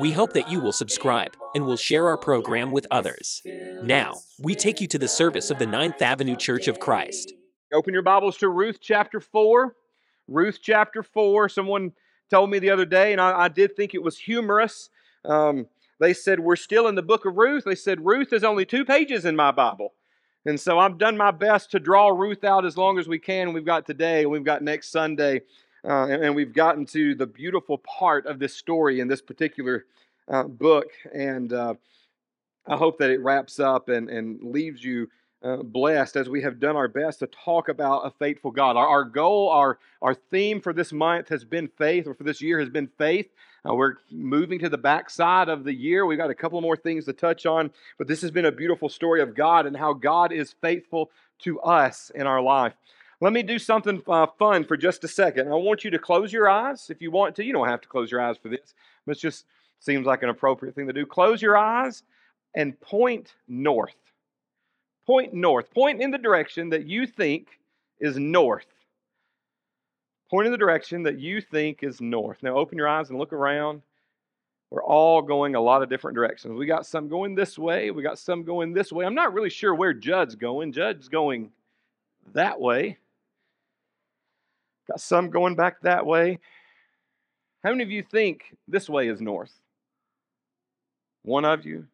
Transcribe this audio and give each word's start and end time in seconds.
We 0.00 0.12
hope 0.12 0.32
that 0.32 0.50
you 0.50 0.60
will 0.60 0.72
subscribe 0.72 1.36
and 1.54 1.66
will 1.66 1.76
share 1.76 2.08
our 2.08 2.16
program 2.16 2.70
with 2.70 2.86
others. 2.90 3.42
Now, 3.82 4.14
we 4.38 4.54
take 4.54 4.80
you 4.80 4.86
to 4.88 4.98
the 4.98 5.08
service 5.08 5.50
of 5.50 5.58
the 5.58 5.66
Ninth 5.66 6.00
Avenue 6.00 6.36
Church 6.36 6.66
of 6.66 6.80
Christ. 6.80 7.34
Open 7.74 7.92
your 7.92 8.02
Bibles 8.02 8.38
to 8.38 8.48
Ruth 8.48 8.78
chapter 8.80 9.20
4. 9.20 9.74
Ruth 10.28 10.60
chapter 10.62 11.02
4. 11.02 11.48
Someone 11.50 11.92
told 12.30 12.50
me 12.50 12.58
the 12.58 12.70
other 12.70 12.86
day, 12.86 13.12
and 13.12 13.20
I, 13.20 13.42
I 13.42 13.48
did 13.48 13.76
think 13.76 13.94
it 13.94 14.02
was 14.02 14.16
humorous. 14.16 14.88
Um, 15.26 15.66
they 16.00 16.14
said, 16.14 16.40
We're 16.40 16.56
still 16.56 16.88
in 16.88 16.94
the 16.94 17.02
book 17.02 17.26
of 17.26 17.36
Ruth. 17.36 17.64
They 17.64 17.74
said, 17.74 18.04
Ruth 18.04 18.32
is 18.32 18.44
only 18.44 18.64
two 18.64 18.86
pages 18.86 19.26
in 19.26 19.36
my 19.36 19.50
Bible. 19.50 19.92
And 20.46 20.58
so 20.58 20.78
I've 20.78 20.98
done 20.98 21.16
my 21.16 21.30
best 21.30 21.70
to 21.72 21.78
draw 21.78 22.08
Ruth 22.08 22.44
out 22.44 22.64
as 22.64 22.76
long 22.76 22.98
as 22.98 23.06
we 23.06 23.18
can. 23.18 23.52
We've 23.52 23.64
got 23.64 23.86
today, 23.86 24.26
we've 24.26 24.42
got 24.42 24.62
next 24.62 24.90
Sunday, 24.90 25.42
uh, 25.84 26.04
and, 26.04 26.24
and, 26.24 26.34
we've 26.34 26.52
gotten 26.52 26.86
to 26.86 27.14
the 27.14 27.26
beautiful 27.26 27.78
part 27.78 28.26
of 28.26 28.38
this 28.38 28.54
story 28.54 29.00
in 29.00 29.08
this 29.08 29.20
particular 29.20 29.86
uh, 30.28 30.44
book. 30.44 30.86
And 31.12 31.52
uh, 31.52 31.74
I 32.66 32.76
hope 32.76 32.98
that 32.98 33.10
it 33.10 33.20
wraps 33.20 33.58
up 33.58 33.88
and, 33.88 34.08
and 34.08 34.42
leaves 34.42 34.84
you 34.84 35.08
uh, 35.42 35.56
blessed 35.56 36.16
as 36.16 36.28
we 36.28 36.40
have 36.42 36.60
done 36.60 36.76
our 36.76 36.86
best 36.86 37.18
to 37.18 37.26
talk 37.26 37.68
about 37.68 38.06
a 38.06 38.10
faithful 38.10 38.52
God. 38.52 38.76
Our, 38.76 38.86
our 38.86 39.04
goal, 39.04 39.48
our, 39.48 39.78
our 40.00 40.14
theme 40.14 40.60
for 40.60 40.72
this 40.72 40.92
month 40.92 41.28
has 41.30 41.44
been 41.44 41.66
faith, 41.66 42.06
or 42.06 42.14
for 42.14 42.22
this 42.22 42.40
year 42.40 42.60
has 42.60 42.68
been 42.68 42.88
faith. 42.98 43.28
Uh, 43.68 43.74
we're 43.74 43.94
moving 44.10 44.58
to 44.60 44.68
the 44.68 44.78
backside 44.78 45.48
of 45.48 45.64
the 45.64 45.74
year. 45.74 46.06
We've 46.06 46.18
got 46.18 46.30
a 46.30 46.34
couple 46.34 46.60
more 46.60 46.76
things 46.76 47.04
to 47.06 47.12
touch 47.12 47.44
on, 47.46 47.72
but 47.98 48.06
this 48.06 48.22
has 48.22 48.30
been 48.30 48.46
a 48.46 48.52
beautiful 48.52 48.88
story 48.88 49.20
of 49.20 49.34
God 49.34 49.66
and 49.66 49.76
how 49.76 49.92
God 49.92 50.32
is 50.32 50.54
faithful 50.60 51.10
to 51.40 51.60
us 51.60 52.10
in 52.14 52.26
our 52.26 52.40
life. 52.40 52.74
Let 53.22 53.32
me 53.32 53.44
do 53.44 53.56
something 53.56 54.02
uh, 54.08 54.26
fun 54.36 54.64
for 54.64 54.76
just 54.76 55.04
a 55.04 55.08
second. 55.08 55.46
I 55.46 55.54
want 55.54 55.84
you 55.84 55.92
to 55.92 55.98
close 56.00 56.32
your 56.32 56.50
eyes 56.50 56.90
if 56.90 57.00
you 57.00 57.12
want 57.12 57.36
to. 57.36 57.44
You 57.44 57.52
don't 57.52 57.68
have 57.68 57.80
to 57.82 57.86
close 57.86 58.10
your 58.10 58.20
eyes 58.20 58.36
for 58.36 58.48
this, 58.48 58.74
but 59.06 59.16
it 59.16 59.20
just 59.20 59.44
seems 59.78 60.06
like 60.06 60.24
an 60.24 60.28
appropriate 60.28 60.74
thing 60.74 60.88
to 60.88 60.92
do. 60.92 61.06
Close 61.06 61.40
your 61.40 61.56
eyes 61.56 62.02
and 62.56 62.78
point 62.80 63.34
north. 63.46 63.94
Point 65.06 65.34
north. 65.34 65.72
Point 65.72 66.02
in 66.02 66.10
the 66.10 66.18
direction 66.18 66.70
that 66.70 66.88
you 66.88 67.06
think 67.06 67.60
is 68.00 68.18
north. 68.18 68.66
Point 70.28 70.46
in 70.46 70.52
the 70.52 70.58
direction 70.58 71.04
that 71.04 71.20
you 71.20 71.40
think 71.40 71.84
is 71.84 72.00
north. 72.00 72.38
Now 72.42 72.56
open 72.56 72.76
your 72.76 72.88
eyes 72.88 73.10
and 73.10 73.20
look 73.20 73.32
around. 73.32 73.82
We're 74.70 74.82
all 74.82 75.22
going 75.22 75.54
a 75.54 75.60
lot 75.60 75.84
of 75.84 75.88
different 75.88 76.16
directions. 76.16 76.58
We 76.58 76.66
got 76.66 76.86
some 76.86 77.08
going 77.08 77.36
this 77.36 77.56
way, 77.56 77.92
we 77.92 78.02
got 78.02 78.18
some 78.18 78.42
going 78.42 78.72
this 78.72 78.90
way. 78.90 79.06
I'm 79.06 79.14
not 79.14 79.32
really 79.32 79.50
sure 79.50 79.76
where 79.76 79.94
Judd's 79.94 80.34
going. 80.34 80.72
Judd's 80.72 81.08
going 81.08 81.52
that 82.32 82.60
way. 82.60 82.98
Got 84.88 85.00
some 85.00 85.30
going 85.30 85.54
back 85.54 85.80
that 85.82 86.04
way. 86.04 86.38
How 87.62 87.70
many 87.70 87.84
of 87.84 87.90
you 87.90 88.02
think 88.02 88.56
this 88.66 88.88
way 88.88 89.08
is 89.08 89.20
north? 89.20 89.52
One 91.22 91.44
of 91.44 91.64
you? 91.64 91.86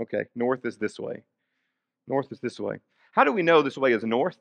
Okay, 0.00 0.26
north 0.34 0.64
is 0.64 0.76
this 0.76 0.98
way. 0.98 1.22
North 2.06 2.30
is 2.30 2.38
this 2.38 2.60
way. 2.60 2.78
How 3.12 3.24
do 3.24 3.32
we 3.32 3.42
know 3.42 3.62
this 3.62 3.78
way 3.78 3.92
is 3.92 4.04
north? 4.04 4.36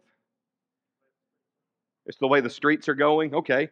It's 2.06 2.18
the 2.20 2.28
way 2.28 2.42
the 2.42 2.50
streets 2.50 2.88
are 2.88 2.96
going. 2.96 3.34
Okay, 3.34 3.70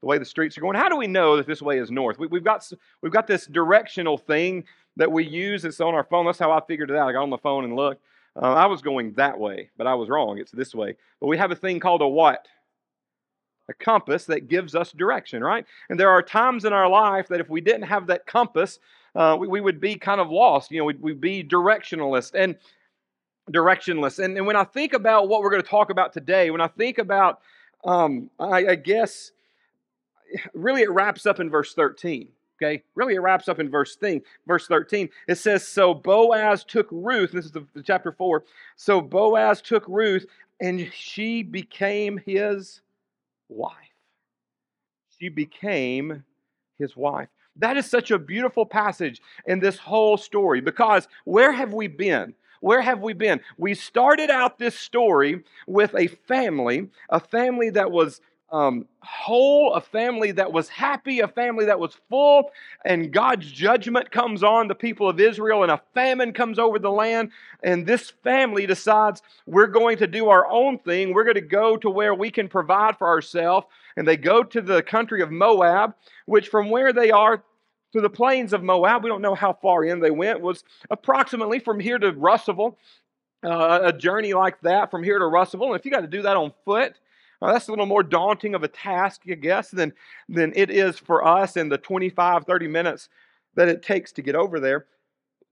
the 0.00 0.06
way 0.06 0.18
the 0.18 0.24
streets 0.24 0.56
are 0.56 0.60
going. 0.60 0.76
How 0.76 0.88
do 0.88 0.96
we 0.96 1.06
know 1.06 1.36
that 1.36 1.46
this 1.46 1.62
way 1.62 1.78
is 1.78 1.90
north? 1.90 2.18
We, 2.18 2.28
have 2.32 2.44
got 2.44 2.70
we've 3.02 3.12
got 3.12 3.26
this 3.26 3.46
directional 3.46 4.18
thing 4.18 4.64
that 4.96 5.10
we 5.10 5.24
use. 5.24 5.64
It's 5.64 5.80
on 5.80 5.94
our 5.94 6.04
phone. 6.04 6.26
That's 6.26 6.38
how 6.38 6.52
I 6.52 6.60
figured 6.66 6.90
it 6.90 6.96
out. 6.96 7.08
I 7.08 7.12
got 7.12 7.22
on 7.22 7.30
the 7.30 7.38
phone 7.38 7.64
and 7.64 7.74
looked. 7.74 8.02
Uh, 8.40 8.52
I 8.52 8.66
was 8.66 8.82
going 8.82 9.14
that 9.14 9.38
way, 9.38 9.70
but 9.76 9.86
I 9.86 9.94
was 9.94 10.08
wrong. 10.08 10.38
It's 10.38 10.52
this 10.52 10.74
way. 10.74 10.96
But 11.20 11.26
we 11.26 11.36
have 11.38 11.50
a 11.50 11.56
thing 11.56 11.80
called 11.80 12.02
a 12.02 12.08
what? 12.08 12.46
A 13.68 13.74
compass 13.74 14.24
that 14.26 14.48
gives 14.48 14.74
us 14.74 14.92
direction, 14.92 15.42
right? 15.42 15.66
And 15.90 15.98
there 15.98 16.10
are 16.10 16.22
times 16.22 16.64
in 16.64 16.72
our 16.72 16.88
life 16.88 17.28
that 17.28 17.40
if 17.40 17.50
we 17.50 17.60
didn't 17.60 17.82
have 17.82 18.06
that 18.06 18.26
compass, 18.26 18.78
uh, 19.14 19.36
we, 19.38 19.48
we, 19.48 19.60
would 19.60 19.80
be 19.80 19.96
kind 19.96 20.20
of 20.20 20.30
lost. 20.30 20.70
You 20.70 20.78
know, 20.78 20.84
we'd, 20.84 21.02
we'd 21.02 21.20
be 21.20 21.42
directionalist 21.42 22.34
and 22.34 22.56
directionless. 23.50 24.22
And, 24.22 24.36
and 24.36 24.46
when 24.46 24.56
I 24.56 24.64
think 24.64 24.92
about 24.92 25.28
what 25.28 25.42
we're 25.42 25.50
going 25.50 25.62
to 25.62 25.68
talk 25.68 25.90
about 25.90 26.12
today, 26.12 26.50
when 26.50 26.60
I 26.60 26.68
think 26.68 26.98
about, 26.98 27.40
um, 27.84 28.30
I, 28.38 28.66
I 28.68 28.74
guess, 28.76 29.32
really 30.54 30.82
it 30.82 30.90
wraps 30.90 31.26
up 31.26 31.40
in 31.40 31.50
verse 31.50 31.74
13. 31.74 32.28
Okay, 32.60 32.82
really 32.96 33.14
it 33.14 33.20
wraps 33.20 33.48
up 33.48 33.60
in 33.60 33.70
verse 33.70 33.94
thing, 33.94 34.20
verse 34.46 34.66
13. 34.66 35.08
It 35.28 35.36
says, 35.36 35.66
So 35.66 35.94
Boaz 35.94 36.64
took 36.64 36.88
Ruth, 36.90 37.30
this 37.30 37.44
is 37.44 37.52
the, 37.52 37.64
the 37.74 37.82
chapter 37.82 38.10
4. 38.10 38.42
So 38.74 39.00
Boaz 39.00 39.62
took 39.62 39.84
Ruth, 39.86 40.26
and 40.60 40.90
she 40.92 41.44
became 41.44 42.20
his 42.26 42.80
wife. 43.48 43.72
She 45.20 45.28
became 45.28 46.24
his 46.78 46.96
wife. 46.96 47.28
That 47.56 47.76
is 47.76 47.86
such 47.86 48.10
a 48.10 48.18
beautiful 48.18 48.66
passage 48.66 49.20
in 49.46 49.60
this 49.60 49.78
whole 49.78 50.16
story 50.16 50.60
because 50.60 51.08
where 51.24 51.52
have 51.52 51.72
we 51.72 51.88
been? 51.88 52.34
Where 52.60 52.80
have 52.80 53.00
we 53.00 53.12
been? 53.12 53.40
We 53.56 53.74
started 53.74 54.30
out 54.30 54.58
this 54.58 54.76
story 54.76 55.44
with 55.66 55.94
a 55.94 56.06
family, 56.06 56.88
a 57.10 57.20
family 57.20 57.70
that 57.70 57.90
was 57.90 58.20
um, 58.50 58.86
whole, 59.00 59.74
a 59.74 59.80
family 59.80 60.32
that 60.32 60.52
was 60.52 60.68
happy, 60.68 61.20
a 61.20 61.28
family 61.28 61.66
that 61.66 61.78
was 61.78 61.96
full, 62.08 62.50
and 62.84 63.12
God's 63.12 63.50
judgment 63.50 64.10
comes 64.10 64.42
on 64.42 64.68
the 64.68 64.74
people 64.74 65.08
of 65.08 65.20
Israel, 65.20 65.62
and 65.62 65.72
a 65.72 65.80
famine 65.94 66.32
comes 66.32 66.58
over 66.58 66.78
the 66.78 66.90
land. 66.90 67.30
And 67.62 67.86
this 67.86 68.10
family 68.10 68.66
decides 68.66 69.22
we're 69.46 69.66
going 69.66 69.98
to 69.98 70.06
do 70.06 70.28
our 70.28 70.46
own 70.50 70.78
thing. 70.78 71.12
We're 71.12 71.24
going 71.24 71.34
to 71.34 71.40
go 71.40 71.76
to 71.76 71.90
where 71.90 72.14
we 72.14 72.30
can 72.30 72.48
provide 72.48 72.96
for 72.96 73.06
ourselves. 73.06 73.66
And 73.96 74.06
they 74.06 74.16
go 74.16 74.42
to 74.42 74.62
the 74.62 74.82
country 74.82 75.20
of 75.20 75.30
Moab, 75.30 75.94
which 76.26 76.48
from 76.48 76.70
where 76.70 76.92
they 76.92 77.10
are 77.10 77.42
to 77.92 78.00
the 78.00 78.10
plains 78.10 78.52
of 78.52 78.62
Moab, 78.62 79.02
we 79.02 79.08
don't 79.08 79.22
know 79.22 79.34
how 79.34 79.52
far 79.52 79.84
in 79.84 80.00
they 80.00 80.10
went, 80.10 80.40
was 80.40 80.62
approximately 80.90 81.58
from 81.58 81.80
here 81.80 81.98
to 81.98 82.12
Russellville. 82.12 82.78
Uh, 83.42 83.78
a 83.84 83.92
journey 83.92 84.34
like 84.34 84.60
that 84.62 84.90
from 84.90 85.04
here 85.04 85.16
to 85.16 85.26
Russellville. 85.26 85.68
And 85.68 85.78
if 85.78 85.84
you 85.84 85.92
got 85.92 86.00
to 86.00 86.08
do 86.08 86.22
that 86.22 86.36
on 86.36 86.52
foot, 86.64 86.96
now, 87.40 87.52
that's 87.52 87.68
a 87.68 87.72
little 87.72 87.86
more 87.86 88.02
daunting 88.02 88.54
of 88.54 88.64
a 88.64 88.68
task, 88.68 89.22
I 89.30 89.34
guess, 89.34 89.70
than, 89.70 89.92
than 90.28 90.52
it 90.56 90.70
is 90.70 90.98
for 90.98 91.24
us 91.24 91.56
in 91.56 91.68
the 91.68 91.78
25, 91.78 92.44
30 92.44 92.68
minutes 92.68 93.08
that 93.54 93.68
it 93.68 93.82
takes 93.82 94.12
to 94.12 94.22
get 94.22 94.34
over 94.34 94.58
there. 94.58 94.86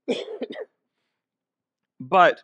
but 2.01 2.43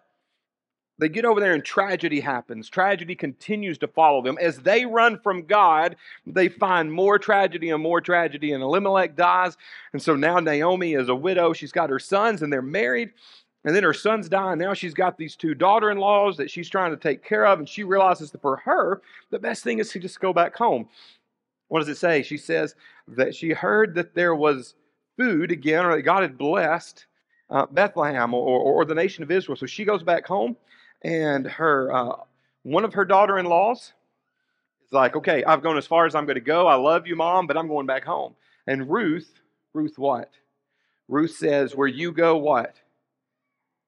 they 0.98 1.08
get 1.08 1.24
over 1.24 1.40
there 1.40 1.54
and 1.54 1.64
tragedy 1.64 2.20
happens. 2.20 2.68
Tragedy 2.68 3.16
continues 3.16 3.78
to 3.78 3.88
follow 3.88 4.22
them. 4.22 4.38
As 4.40 4.58
they 4.58 4.86
run 4.86 5.18
from 5.18 5.46
God, 5.46 5.96
they 6.24 6.48
find 6.48 6.92
more 6.92 7.18
tragedy 7.18 7.70
and 7.70 7.82
more 7.82 8.00
tragedy, 8.00 8.52
and 8.52 8.62
Elimelech 8.62 9.16
dies. 9.16 9.56
And 9.92 10.00
so 10.00 10.14
now 10.14 10.38
Naomi 10.38 10.94
is 10.94 11.08
a 11.08 11.14
widow. 11.14 11.52
She's 11.52 11.72
got 11.72 11.90
her 11.90 11.98
sons, 11.98 12.42
and 12.42 12.52
they're 12.52 12.62
married. 12.62 13.10
And 13.64 13.76
then 13.76 13.84
her 13.84 13.94
sons 13.94 14.28
and 14.30 14.58
now 14.58 14.74
she's 14.74 14.94
got 14.94 15.16
these 15.16 15.36
two 15.36 15.54
daughter 15.54 15.90
in 15.90 15.98
laws 15.98 16.36
that 16.36 16.50
she's 16.50 16.68
trying 16.68 16.90
to 16.90 16.96
take 16.96 17.24
care 17.24 17.46
of, 17.46 17.58
and 17.58 17.68
she 17.68 17.84
realizes 17.84 18.30
that 18.32 18.42
for 18.42 18.56
her, 18.56 19.02
the 19.30 19.38
best 19.38 19.62
thing 19.62 19.78
is 19.78 19.90
to 19.90 20.00
just 20.00 20.20
go 20.20 20.32
back 20.32 20.56
home. 20.56 20.88
What 21.68 21.78
does 21.78 21.88
it 21.88 21.96
say? 21.96 22.22
She 22.22 22.36
says 22.36 22.74
that 23.08 23.34
she 23.34 23.50
heard 23.50 23.94
that 23.94 24.14
there 24.14 24.34
was 24.34 24.74
food 25.16 25.52
again, 25.52 25.86
or 25.86 25.96
that 25.96 26.02
God 26.02 26.22
had 26.22 26.36
blessed 26.36 27.06
uh, 27.50 27.66
Bethlehem 27.66 28.34
or, 28.34 28.42
or, 28.42 28.60
or, 28.60 28.84
the 28.84 28.94
nation 28.94 29.22
of 29.22 29.30
Israel. 29.30 29.56
So 29.56 29.66
she 29.66 29.84
goes 29.84 30.02
back 30.02 30.26
home, 30.26 30.56
and 31.02 31.46
her 31.46 31.92
uh, 31.92 32.16
one 32.62 32.84
of 32.84 32.94
her 32.94 33.04
daughter 33.04 33.38
in 33.38 33.46
laws 33.46 33.92
is 34.86 34.92
like, 34.92 35.14
Okay, 35.16 35.44
I've 35.44 35.62
gone 35.62 35.76
as 35.78 35.86
far 35.86 36.06
as 36.06 36.14
I'm 36.14 36.24
going 36.26 36.34
to 36.34 36.40
go. 36.40 36.66
I 36.66 36.74
love 36.74 37.06
you, 37.06 37.14
mom, 37.14 37.46
but 37.46 37.56
I'm 37.56 37.68
going 37.68 37.86
back 37.86 38.04
home. 38.04 38.34
And 38.66 38.90
Ruth, 38.90 39.40
Ruth 39.74 39.98
what? 39.98 40.30
Ruth 41.08 41.36
says, 41.36 41.76
Where 41.76 41.88
you 41.88 42.10
go, 42.10 42.36
what? 42.36 42.76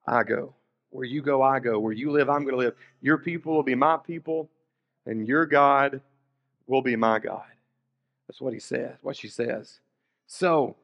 I 0.07 0.23
go. 0.23 0.55
Where 0.91 1.05
you 1.05 1.23
go, 1.23 1.43
I 1.43 1.59
go. 1.59 1.79
Where 1.79 1.93
you 1.93 2.11
live, 2.11 2.31
I'm 2.31 2.43
going 2.43 2.55
to 2.55 2.59
live. 2.59 2.75
Your 3.01 3.19
people 3.19 3.55
will 3.55 3.63
be 3.63 3.75
my 3.75 3.97
people, 3.97 4.49
and 5.07 5.27
your 5.27 5.47
God 5.47 6.01
will 6.67 6.83
be 6.83 6.97
my 6.97 7.19
God. 7.19 7.43
That's 8.29 8.41
what 8.41 8.53
he 8.53 8.61
says, 8.61 8.97
what 9.03 9.17
she 9.17 9.29
says. 9.29 9.81
So, 10.27 10.77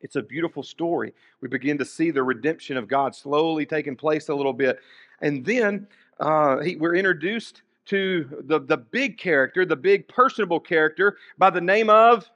it's 0.00 0.16
a 0.16 0.22
beautiful 0.22 0.62
story. 0.62 1.12
We 1.40 1.48
begin 1.48 1.78
to 1.78 1.84
see 1.84 2.10
the 2.10 2.22
redemption 2.22 2.76
of 2.76 2.86
God 2.86 3.14
slowly 3.14 3.66
taking 3.66 3.96
place 3.96 4.28
a 4.28 4.34
little 4.34 4.52
bit. 4.52 4.78
And 5.20 5.44
then 5.44 5.88
uh, 6.20 6.58
he, 6.60 6.76
we're 6.76 6.94
introduced 6.94 7.62
to 7.86 8.44
the, 8.46 8.60
the 8.60 8.76
big 8.76 9.18
character, 9.18 9.64
the 9.64 9.76
big 9.76 10.06
personable 10.08 10.60
character 10.60 11.16
by 11.36 11.50
the 11.50 11.60
name 11.60 11.90
of 11.90 12.30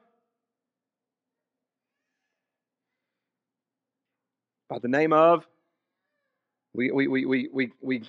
by 4.68 4.78
the 4.78 4.88
name 4.88 5.12
of, 5.12 5.46
we, 6.74 6.90
we, 6.90 7.08
we, 7.08 7.26
we, 7.26 7.48
we, 7.52 7.72
we 7.80 8.02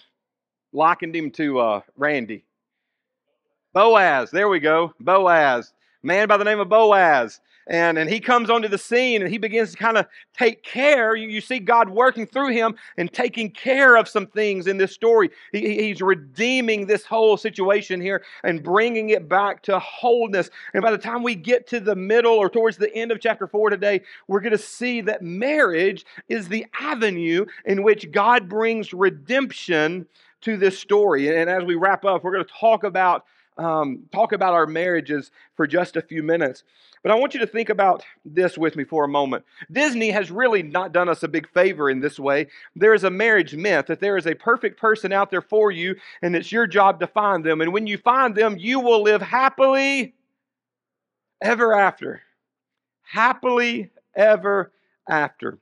likened 0.71 1.15
him 1.15 1.31
to 1.31 1.59
uh, 1.59 1.81
Randy. 1.97 2.45
Boaz, 3.73 4.31
there 4.31 4.49
we 4.49 4.59
go. 4.59 4.93
Boaz, 4.99 5.73
man 6.03 6.27
by 6.27 6.37
the 6.37 6.43
name 6.43 6.59
of 6.59 6.69
Boaz 6.69 7.39
and, 7.67 7.97
and 7.97 8.09
he 8.09 8.19
comes 8.19 8.49
onto 8.49 8.67
the 8.67 8.77
scene 8.77 9.21
and 9.21 9.31
he 9.31 9.37
begins 9.37 9.71
to 9.71 9.77
kind 9.77 9.97
of 9.97 10.05
take 10.37 10.63
care. 10.63 11.15
You, 11.15 11.29
you 11.29 11.39
see 11.39 11.59
God 11.59 11.89
working 11.89 12.25
through 12.25 12.49
him 12.49 12.75
and 12.97 13.11
taking 13.11 13.49
care 13.49 13.95
of 13.95 14.09
some 14.09 14.27
things 14.27 14.67
in 14.67 14.77
this 14.77 14.91
story. 14.91 15.29
He, 15.51 15.81
he's 15.81 16.01
redeeming 16.01 16.85
this 16.85 17.05
whole 17.05 17.37
situation 17.37 18.01
here 18.01 18.23
and 18.43 18.61
bringing 18.61 19.11
it 19.11 19.29
back 19.29 19.61
to 19.63 19.79
wholeness. 19.79 20.49
And 20.73 20.83
by 20.83 20.91
the 20.91 20.97
time 20.97 21.23
we 21.23 21.35
get 21.35 21.67
to 21.67 21.79
the 21.79 21.95
middle 21.95 22.33
or 22.33 22.49
towards 22.49 22.77
the 22.77 22.93
end 22.93 23.11
of 23.11 23.21
chapter 23.21 23.47
4 23.47 23.69
today, 23.69 24.01
we're 24.27 24.41
going 24.41 24.51
to 24.51 24.57
see 24.57 25.01
that 25.01 25.21
marriage 25.21 26.05
is 26.27 26.49
the 26.49 26.65
avenue 26.79 27.45
in 27.65 27.83
which 27.83 28.11
God 28.11 28.49
brings 28.49 28.93
redemption 28.93 30.05
to 30.41 30.57
this 30.57 30.77
story. 30.77 31.33
And 31.33 31.49
as 31.49 31.63
we 31.63 31.75
wrap 31.75 32.03
up, 32.03 32.23
we're 32.23 32.33
going 32.33 32.45
to 32.45 32.53
talk 32.59 32.83
about 32.83 33.25
um, 33.57 34.03
talk 34.11 34.31
about 34.31 34.53
our 34.53 34.65
marriages 34.65 35.31
for 35.55 35.67
just 35.67 35.95
a 35.95 36.01
few 36.01 36.23
minutes. 36.23 36.63
But 37.03 37.11
I 37.11 37.15
want 37.15 37.33
you 37.33 37.41
to 37.41 37.47
think 37.47 37.69
about 37.69 38.03
this 38.23 38.57
with 38.57 38.77
me 38.77 38.85
for 38.85 39.03
a 39.03 39.09
moment. 39.09 39.43
Disney 39.69 40.11
has 40.11 40.31
really 40.31 40.63
not 40.63 40.93
done 40.93 41.09
us 41.09 41.21
a 41.21 41.27
big 41.27 41.49
favor 41.49 41.89
in 41.89 41.99
this 41.99 42.17
way. 42.17 42.47
There 42.75 42.93
is 42.93 43.03
a 43.03 43.09
marriage 43.09 43.53
myth 43.55 43.87
that 43.87 43.99
there 43.99 44.15
is 44.15 44.25
a 44.25 44.35
perfect 44.35 44.79
person 44.79 45.11
out 45.11 45.29
there 45.29 45.41
for 45.41 45.69
you, 45.69 45.95
and 46.21 46.35
it's 46.35 46.51
your 46.51 46.65
job 46.65 47.01
to 47.01 47.07
find 47.07 47.43
them. 47.43 47.59
And 47.59 47.73
when 47.73 47.87
you 47.87 47.97
find 47.97 48.35
them, 48.35 48.57
you 48.57 48.79
will 48.79 49.03
live 49.03 49.21
happily 49.21 50.15
ever 51.41 51.73
after. 51.73 52.21
Happily 53.01 53.91
ever 54.15 54.71
after. 55.07 55.59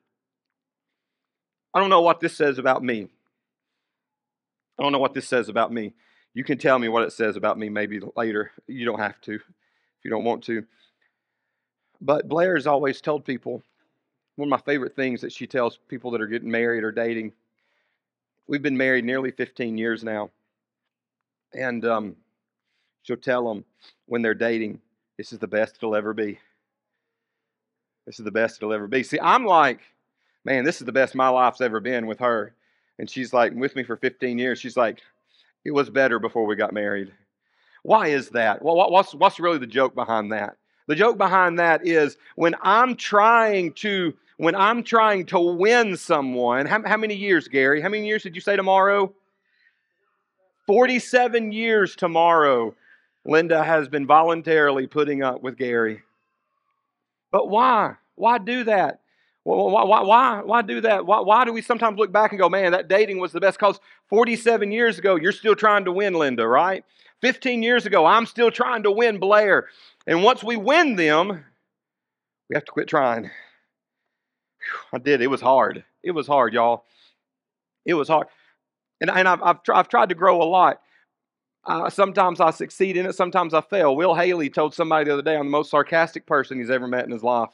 I 1.73 1.79
don't 1.79 1.89
know 1.89 2.01
what 2.01 2.19
this 2.19 2.35
says 2.35 2.59
about 2.59 2.83
me. 2.83 3.07
I 4.77 4.83
don't 4.83 4.91
know 4.91 4.99
what 4.99 5.13
this 5.13 5.27
says 5.27 5.49
about 5.49 5.71
me. 5.71 5.93
You 6.33 6.43
can 6.43 6.57
tell 6.57 6.79
me 6.79 6.87
what 6.87 7.03
it 7.03 7.11
says 7.11 7.35
about 7.35 7.57
me 7.57 7.69
maybe 7.69 7.99
later. 8.15 8.51
You 8.67 8.85
don't 8.85 8.99
have 8.99 9.19
to 9.21 9.33
if 9.35 9.41
you 10.03 10.09
don't 10.09 10.23
want 10.23 10.43
to. 10.45 10.65
But 11.99 12.27
Blair 12.27 12.55
has 12.55 12.67
always 12.67 13.01
told 13.01 13.25
people 13.25 13.61
one 14.35 14.47
of 14.47 14.49
my 14.49 14.71
favorite 14.71 14.95
things 14.95 15.21
that 15.21 15.31
she 15.31 15.45
tells 15.45 15.77
people 15.87 16.11
that 16.11 16.21
are 16.21 16.27
getting 16.27 16.49
married 16.49 16.83
or 16.83 16.91
dating. 16.91 17.33
We've 18.47 18.61
been 18.61 18.77
married 18.77 19.05
nearly 19.05 19.31
15 19.31 19.77
years 19.77 20.03
now. 20.03 20.31
And 21.53 21.85
um, 21.85 22.15
she'll 23.03 23.17
tell 23.17 23.47
them 23.47 23.65
when 24.07 24.21
they're 24.21 24.33
dating, 24.33 24.79
this 25.17 25.33
is 25.33 25.39
the 25.39 25.47
best 25.47 25.75
it'll 25.77 25.95
ever 25.95 26.13
be. 26.13 26.39
This 28.05 28.19
is 28.19 28.25
the 28.25 28.31
best 28.31 28.57
it'll 28.57 28.73
ever 28.73 28.87
be. 28.87 29.03
See, 29.03 29.19
I'm 29.21 29.45
like, 29.45 29.81
man, 30.43 30.63
this 30.63 30.81
is 30.81 30.85
the 30.85 30.91
best 30.91 31.13
my 31.13 31.29
life's 31.29 31.61
ever 31.61 31.79
been 31.79 32.07
with 32.07 32.19
her. 32.19 32.55
And 32.97 33.09
she's 33.09 33.33
like, 33.33 33.53
with 33.53 33.75
me 33.75 33.83
for 33.83 33.95
15 33.95 34.39
years. 34.39 34.59
She's 34.59 34.77
like, 34.77 35.01
it 35.65 35.71
was 35.71 35.89
better 35.89 36.19
before 36.19 36.45
we 36.45 36.55
got 36.55 36.73
married. 36.73 37.11
Why 37.83 38.07
is 38.07 38.29
that? 38.29 38.63
Well, 38.63 38.75
what's, 38.91 39.13
what's 39.13 39.39
really 39.39 39.57
the 39.57 39.67
joke 39.67 39.95
behind 39.95 40.31
that? 40.31 40.57
The 40.87 40.95
joke 40.95 41.17
behind 41.17 41.59
that 41.59 41.85
is 41.85 42.17
when 42.35 42.55
I'm 42.61 42.95
trying 42.95 43.73
to 43.75 44.13
when 44.37 44.55
I'm 44.55 44.81
trying 44.81 45.27
to 45.27 45.39
win 45.39 45.95
someone, 45.95 46.65
how, 46.65 46.81
how 46.83 46.97
many 46.97 47.13
years, 47.13 47.47
Gary? 47.47 47.79
How 47.79 47.89
many 47.89 48.07
years 48.07 48.23
did 48.23 48.33
you 48.33 48.41
say 48.41 48.55
tomorrow? 48.55 49.13
47 50.65 51.51
years 51.51 51.95
tomorrow, 51.95 52.73
Linda 53.23 53.63
has 53.63 53.87
been 53.87 54.07
voluntarily 54.07 54.87
putting 54.87 55.21
up 55.21 55.43
with 55.43 55.57
Gary. 55.57 56.01
But 57.31 57.49
why? 57.49 57.97
Why 58.15 58.39
do 58.39 58.63
that? 58.63 59.00
Why, 59.43 59.83
why, 59.83 60.01
why, 60.01 60.41
why 60.43 60.61
do 60.61 60.81
that? 60.81 61.05
Why, 61.05 61.19
why 61.19 61.45
do 61.45 61.53
we 61.53 61.61
sometimes 61.61 61.97
look 61.97 62.11
back 62.11 62.31
and 62.31 62.39
go, 62.39 62.47
man, 62.47 62.73
that 62.73 62.87
dating 62.87 63.19
was 63.19 63.31
the 63.31 63.39
best? 63.39 63.57
Because 63.57 63.79
47 64.07 64.71
years 64.71 64.99
ago, 64.99 65.15
you're 65.15 65.31
still 65.31 65.55
trying 65.55 65.85
to 65.85 65.91
win 65.91 66.13
Linda, 66.13 66.47
right? 66.47 66.85
15 67.21 67.63
years 67.63 67.85
ago, 67.85 68.05
I'm 68.05 68.25
still 68.25 68.51
trying 68.51 68.83
to 68.83 68.91
win 68.91 69.19
Blair. 69.19 69.67
And 70.05 70.23
once 70.23 70.43
we 70.43 70.57
win 70.57 70.95
them, 70.95 71.43
we 72.49 72.55
have 72.55 72.65
to 72.65 72.71
quit 72.71 72.87
trying. 72.87 73.23
Whew, 73.23 74.79
I 74.93 74.97
did. 74.99 75.21
It 75.21 75.27
was 75.27 75.41
hard. 75.41 75.83
It 76.03 76.11
was 76.11 76.27
hard, 76.27 76.53
y'all. 76.53 76.85
It 77.85 77.95
was 77.95 78.07
hard. 78.07 78.27
And, 78.99 79.09
and 79.09 79.27
I've, 79.27 79.41
I've, 79.41 79.57
I've 79.73 79.89
tried 79.89 80.09
to 80.09 80.15
grow 80.15 80.41
a 80.41 80.45
lot. 80.45 80.81
Uh, 81.65 81.89
sometimes 81.89 82.39
I 82.39 82.51
succeed 82.51 82.97
in 82.97 83.05
it, 83.05 83.13
sometimes 83.13 83.53
I 83.53 83.61
fail. 83.61 83.95
Will 83.95 84.15
Haley 84.15 84.49
told 84.49 84.73
somebody 84.73 85.05
the 85.05 85.13
other 85.13 85.21
day 85.21 85.35
I'm 85.35 85.45
the 85.45 85.51
most 85.51 85.69
sarcastic 85.69 86.25
person 86.25 86.57
he's 86.57 86.71
ever 86.71 86.87
met 86.87 87.05
in 87.05 87.11
his 87.11 87.23
life. 87.23 87.49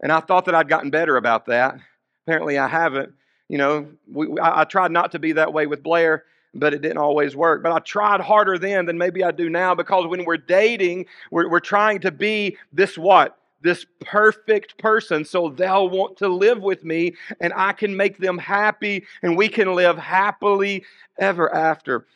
And 0.00 0.12
I 0.12 0.20
thought 0.20 0.44
that 0.44 0.54
I'd 0.54 0.68
gotten 0.68 0.90
better 0.90 1.16
about 1.16 1.46
that. 1.46 1.78
Apparently, 2.26 2.58
I 2.58 2.68
haven't. 2.68 3.12
You 3.48 3.58
know, 3.58 3.88
we, 4.10 4.38
I, 4.38 4.60
I 4.60 4.64
tried 4.64 4.92
not 4.92 5.12
to 5.12 5.18
be 5.18 5.32
that 5.32 5.52
way 5.52 5.66
with 5.66 5.82
Blair 5.82 6.24
but 6.54 6.74
it 6.74 6.82
didn't 6.82 6.98
always 6.98 7.36
work. 7.36 7.62
But 7.62 7.72
I 7.72 7.78
tried 7.80 8.20
harder 8.20 8.58
then 8.58 8.86
than 8.86 8.98
maybe 8.98 9.22
I 9.22 9.30
do 9.30 9.48
now 9.48 9.74
because 9.74 10.06
when 10.06 10.24
we're 10.24 10.36
dating, 10.36 11.06
we're, 11.30 11.48
we're 11.48 11.60
trying 11.60 12.00
to 12.00 12.10
be 12.10 12.56
this 12.72 12.96
what? 12.96 13.36
This 13.60 13.84
perfect 14.00 14.78
person 14.78 15.24
so 15.24 15.48
they'll 15.48 15.88
want 15.88 16.16
to 16.18 16.28
live 16.28 16.62
with 16.62 16.84
me 16.84 17.14
and 17.40 17.52
I 17.56 17.72
can 17.72 17.96
make 17.96 18.18
them 18.18 18.38
happy 18.38 19.04
and 19.22 19.36
we 19.36 19.48
can 19.48 19.74
live 19.74 19.98
happily 19.98 20.84
ever 21.18 21.52
after. 21.52 22.06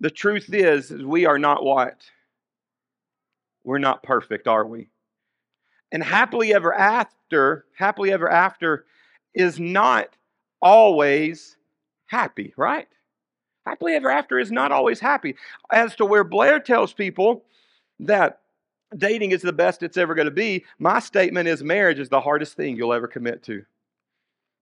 The 0.00 0.10
truth 0.10 0.52
is, 0.52 0.90
is 0.90 1.02
we 1.02 1.24
are 1.26 1.38
not 1.38 1.64
what? 1.64 2.04
We're 3.64 3.78
not 3.78 4.02
perfect, 4.02 4.48
are 4.48 4.66
we? 4.66 4.88
And 5.92 6.02
happily 6.02 6.54
ever 6.54 6.72
after, 6.74 7.64
happily 7.76 8.12
ever 8.12 8.30
after 8.30 8.84
is 9.34 9.58
not 9.58 10.08
always 10.62 11.56
happy, 12.06 12.52
right? 12.56 12.88
Happily 13.66 13.94
ever 13.94 14.10
after 14.10 14.38
is 14.38 14.50
not 14.50 14.72
always 14.72 15.00
happy. 15.00 15.36
As 15.70 15.94
to 15.96 16.04
where 16.04 16.24
Blair 16.24 16.60
tells 16.60 16.92
people 16.92 17.44
that 18.00 18.40
dating 18.96 19.32
is 19.32 19.42
the 19.42 19.52
best 19.52 19.82
it's 19.82 19.96
ever 19.96 20.14
going 20.14 20.26
to 20.26 20.32
be, 20.32 20.64
my 20.78 20.98
statement 20.98 21.48
is 21.48 21.62
marriage 21.62 21.98
is 21.98 22.08
the 22.08 22.20
hardest 22.20 22.54
thing 22.54 22.76
you'll 22.76 22.92
ever 22.92 23.06
commit 23.06 23.42
to. 23.44 23.64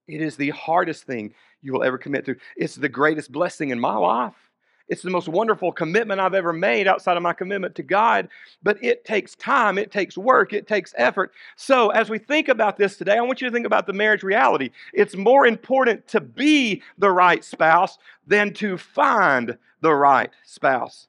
It 0.07 0.23
is 0.23 0.37
the 0.37 0.51
hardest 0.51 1.05
thing 1.05 1.35
you 1.63 1.73
will 1.73 1.85
ever 1.85 1.99
commit 1.99 2.25
to. 2.27 2.37
It's 2.57 2.75
the 2.75 2.89
greatest 2.89 3.31
blessing 3.31 3.71
in 3.71 3.79
my 3.79 3.97
life. 3.97 4.48
It's 4.89 5.03
the 5.03 5.11
most 5.11 5.29
wonderful 5.29 5.73
commitment 5.73 6.21
I've 6.21 6.35
ever 6.35 6.53
made 6.53 6.89
outside 6.89 7.17
of 7.17 7.23
my 7.23 7.33
commitment 7.33 7.75
to 7.77 7.83
God, 7.83 8.29
but 8.63 8.83
it 8.83 9.05
takes 9.05 9.35
time, 9.35 9.79
it 9.79 9.91
takes 9.91 10.17
work, 10.17 10.53
it 10.53 10.67
takes 10.67 10.95
effort. 10.97 11.33
So, 11.57 11.91
as 11.91 12.09
we 12.09 12.19
think 12.19 12.49
about 12.49 12.77
this 12.77 12.97
today, 12.97 13.19
I 13.19 13.23
want 13.23 13.41
you 13.41 13.49
to 13.49 13.55
think 13.55 13.67
about 13.67 13.87
the 13.87 13.93
marriage 13.93 14.23
reality. 14.23 14.71
It's 14.93 15.17
more 15.17 15.47
important 15.47 16.07
to 16.09 16.21
be 16.21 16.83
the 16.97 17.11
right 17.11 17.45
spouse 17.45 17.99
than 18.27 18.53
to 18.55 18.79
find 18.79 19.59
the 19.81 19.95
right 19.95 20.31
spouse. 20.45 21.09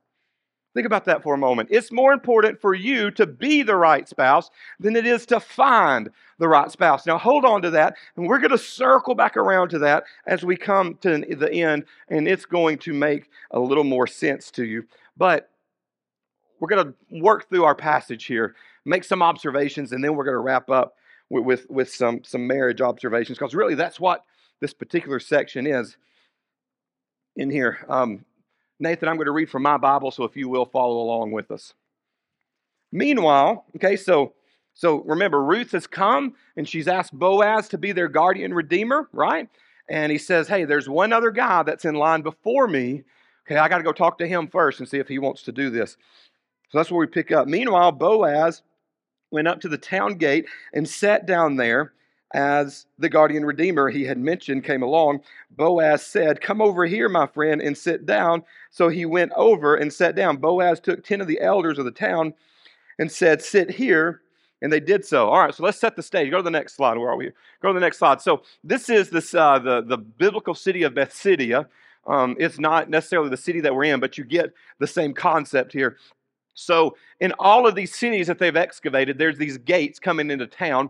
Think 0.75 0.85
about 0.85 1.05
that 1.05 1.23
for 1.23 1.33
a 1.33 1.37
moment. 1.37 1.69
It's 1.71 1.91
more 1.91 2.13
important 2.13 2.61
for 2.61 2.75
you 2.75 3.09
to 3.11 3.25
be 3.25 3.63
the 3.63 3.75
right 3.75 4.07
spouse 4.07 4.51
than 4.79 4.95
it 4.95 5.05
is 5.05 5.25
to 5.25 5.39
find 5.39 6.11
the 6.37 6.47
right 6.47 6.71
spouse. 6.71 7.07
Now, 7.07 7.17
hold 7.17 7.43
on 7.43 7.63
to 7.63 7.71
that, 7.71 7.95
and 8.15 8.27
we're 8.27 8.39
going 8.39 8.51
to 8.51 8.57
circle 8.57 9.15
back 9.15 9.35
around 9.35 9.69
to 9.69 9.79
that 9.79 10.03
as 10.27 10.43
we 10.43 10.55
come 10.55 10.95
to 11.01 11.25
the 11.27 11.51
end, 11.51 11.85
and 12.09 12.27
it's 12.27 12.45
going 12.45 12.77
to 12.79 12.93
make 12.93 13.29
a 13.49 13.59
little 13.59 13.83
more 13.83 14.05
sense 14.05 14.51
to 14.51 14.63
you. 14.63 14.83
But 15.17 15.49
we're 16.59 16.69
going 16.69 16.85
to 16.85 17.19
work 17.19 17.49
through 17.49 17.63
our 17.63 17.75
passage 17.75 18.25
here, 18.25 18.55
make 18.85 19.03
some 19.03 19.23
observations, 19.23 19.91
and 19.91 20.03
then 20.03 20.15
we're 20.15 20.23
going 20.23 20.35
to 20.35 20.39
wrap 20.39 20.69
up 20.69 20.93
with, 21.29 21.45
with, 21.45 21.69
with 21.69 21.89
some, 21.91 22.23
some 22.23 22.45
marriage 22.45 22.79
observations, 22.79 23.39
because 23.39 23.55
really 23.55 23.75
that's 23.75 23.99
what 23.99 24.23
this 24.61 24.73
particular 24.73 25.19
section 25.19 25.65
is 25.65 25.97
in 27.35 27.49
here. 27.49 27.79
Um, 27.89 28.23
Nathan, 28.79 29.09
I'm 29.09 29.15
going 29.15 29.25
to 29.25 29.31
read 29.31 29.49
from 29.49 29.63
my 29.63 29.77
Bible, 29.77 30.11
so 30.11 30.23
if 30.23 30.37
you 30.37 30.47
will 30.49 30.65
follow 30.65 30.97
along 31.01 31.31
with 31.31 31.51
us. 31.51 31.73
Meanwhile, 32.91 33.65
okay, 33.75 33.95
so 33.95 34.33
so 34.73 35.03
remember, 35.03 35.43
Ruth 35.43 35.71
has 35.73 35.87
come 35.87 36.35
and 36.55 36.67
she's 36.67 36.87
asked 36.87 37.13
Boaz 37.13 37.67
to 37.69 37.77
be 37.77 37.91
their 37.91 38.07
guardian 38.07 38.53
redeemer, 38.53 39.09
right? 39.11 39.49
And 39.89 40.09
he 40.09 40.17
says, 40.17 40.47
Hey, 40.47 40.63
there's 40.63 40.87
one 40.87 41.11
other 41.11 41.31
guy 41.31 41.63
that's 41.63 41.83
in 41.83 41.95
line 41.95 42.21
before 42.21 42.65
me. 42.67 43.03
Okay, 43.45 43.57
I 43.57 43.67
got 43.67 43.79
to 43.79 43.83
go 43.83 43.91
talk 43.91 44.17
to 44.19 44.27
him 44.27 44.47
first 44.47 44.79
and 44.79 44.87
see 44.87 44.97
if 44.97 45.09
he 45.09 45.19
wants 45.19 45.43
to 45.43 45.51
do 45.51 45.69
this. 45.69 45.97
So 46.69 46.77
that's 46.77 46.91
where 46.91 46.99
we 46.99 47.07
pick 47.07 47.31
up. 47.31 47.47
Meanwhile, 47.47 47.91
Boaz 47.93 48.61
went 49.31 49.49
up 49.49 49.59
to 49.61 49.67
the 49.67 49.77
town 49.77 50.15
gate 50.15 50.45
and 50.73 50.87
sat 50.87 51.25
down 51.25 51.57
there 51.57 51.93
as 52.33 52.85
the 52.99 53.09
guardian 53.09 53.43
redeemer 53.45 53.89
he 53.89 54.03
had 54.03 54.17
mentioned 54.17 54.63
came 54.63 54.83
along, 54.83 55.21
Boaz 55.49 56.05
said, 56.05 56.41
Come 56.41 56.61
over 56.61 56.85
here, 56.85 57.09
my 57.09 57.25
friend, 57.25 57.61
and 57.61 57.77
sit 57.77 58.05
down. 58.05 58.43
So 58.69 58.89
he 58.89 59.05
went 59.05 59.31
over 59.35 59.75
and 59.75 59.91
sat 59.91 60.15
down. 60.15 60.37
Boaz 60.37 60.79
took 60.79 61.03
10 61.03 61.21
of 61.21 61.27
the 61.27 61.41
elders 61.41 61.79
of 61.79 61.85
the 61.85 61.91
town 61.91 62.33
and 62.99 63.11
said, 63.11 63.41
Sit 63.41 63.71
here. 63.71 64.21
And 64.61 64.73
they 64.73 64.81
did 64.81 65.05
so. 65.05 65.29
All 65.29 65.39
right, 65.39 65.55
so 65.55 65.63
let's 65.63 65.79
set 65.79 65.95
the 65.95 66.03
stage. 66.03 66.29
Go 66.29 66.37
to 66.37 66.43
the 66.43 66.51
next 66.51 66.75
slide. 66.75 66.97
Where 66.97 67.09
are 67.09 67.15
we? 67.15 67.31
Go 67.61 67.69
to 67.69 67.73
the 67.73 67.79
next 67.79 67.97
slide. 67.97 68.19
So 68.19 68.43
this 68.61 68.89
is 68.89 69.09
this 69.09 69.33
uh, 69.33 69.57
the, 69.57 69.81
the 69.81 69.97
biblical 69.97 70.53
city 70.53 70.83
of 70.83 70.93
Bethsaida. 70.93 71.69
Um, 72.05 72.35
it's 72.37 72.59
not 72.59 72.89
necessarily 72.89 73.29
the 73.29 73.37
city 73.37 73.61
that 73.61 73.73
we're 73.73 73.85
in, 73.85 74.01
but 74.01 74.17
you 74.17 74.25
get 74.25 74.51
the 74.79 74.87
same 74.87 75.13
concept 75.13 75.71
here. 75.71 75.95
So 76.55 76.97
in 77.21 77.31
all 77.39 77.67
of 77.67 77.75
these 77.75 77.95
cities 77.95 78.27
that 78.27 78.37
they've 78.37 78.55
excavated, 78.55 79.17
there's 79.17 79.37
these 79.37 79.57
gates 79.57 79.97
coming 79.97 80.29
into 80.29 80.45
town 80.45 80.89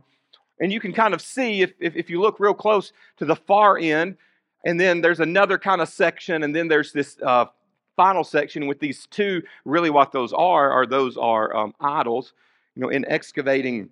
And 0.60 0.72
you 0.72 0.80
can 0.80 0.94
kind 0.94 1.14
of 1.14 1.22
see 1.22 1.62
if, 1.62 1.74
if, 1.80 1.96
if 1.96 2.10
you 2.10 2.20
look 2.20 2.40
real 2.40 2.54
close 2.54 2.92
to 3.18 3.26
the 3.26 3.36
far 3.36 3.78
end, 3.78 4.18
and 4.66 4.80
then 4.80 5.02
there's 5.02 5.20
another 5.20 5.58
kind 5.58 5.82
of 5.82 5.88
section, 5.88 6.44
and 6.44 6.54
then 6.54 6.68
there's 6.68 6.92
this 6.92 7.18
uh, 7.22 7.46
final 7.96 8.24
section 8.24 8.68
with 8.68 8.80
these 8.80 9.08
two. 9.08 9.42
Really, 9.66 9.90
what 9.90 10.12
those 10.12 10.34
are 10.34 10.72
are 10.72 10.86
those 10.86 11.18
are 11.18 11.56
um, 11.56 11.74
idols. 11.80 12.34
You 12.76 12.82
know, 12.82 12.90
in 12.90 13.06
excavating 13.10 13.90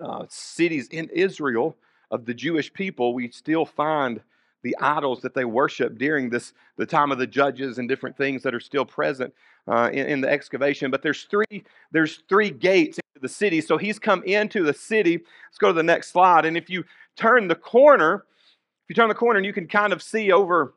uh, 0.00 0.26
cities 0.28 0.88
in 0.88 1.08
Israel 1.10 1.76
of 2.10 2.24
the 2.24 2.34
Jewish 2.34 2.72
people, 2.72 3.14
we 3.14 3.30
still 3.30 3.66
find 3.66 4.20
the 4.62 4.76
idols 4.80 5.20
that 5.22 5.34
they 5.34 5.44
worship 5.44 5.98
during 5.98 6.30
this 6.30 6.52
the 6.76 6.86
time 6.86 7.12
of 7.12 7.18
the 7.18 7.26
judges 7.26 7.78
and 7.78 7.88
different 7.88 8.16
things 8.16 8.42
that 8.42 8.54
are 8.54 8.60
still 8.60 8.84
present 8.84 9.32
uh, 9.68 9.90
in, 9.92 10.06
in, 10.06 10.20
the 10.20 10.28
excavation. 10.28 10.90
But 10.90 11.02
there's 11.02 11.24
three 11.24 11.64
there's 11.92 12.22
three 12.28 12.50
gates 12.50 12.98
the 13.20 13.28
city. 13.28 13.60
So 13.60 13.76
he's 13.76 13.98
come 13.98 14.22
into 14.24 14.62
the 14.62 14.74
city. 14.74 15.18
Let's 15.48 15.58
go 15.58 15.68
to 15.68 15.72
the 15.72 15.82
next 15.82 16.12
slide. 16.12 16.44
And 16.44 16.56
if 16.56 16.70
you 16.70 16.84
turn 17.16 17.48
the 17.48 17.54
corner, 17.54 18.24
if 18.84 18.90
you 18.90 18.94
turn 18.94 19.08
the 19.08 19.14
corner, 19.14 19.38
and 19.38 19.46
you 19.46 19.52
can 19.52 19.66
kind 19.66 19.92
of 19.92 20.02
see 20.02 20.32
over 20.32 20.74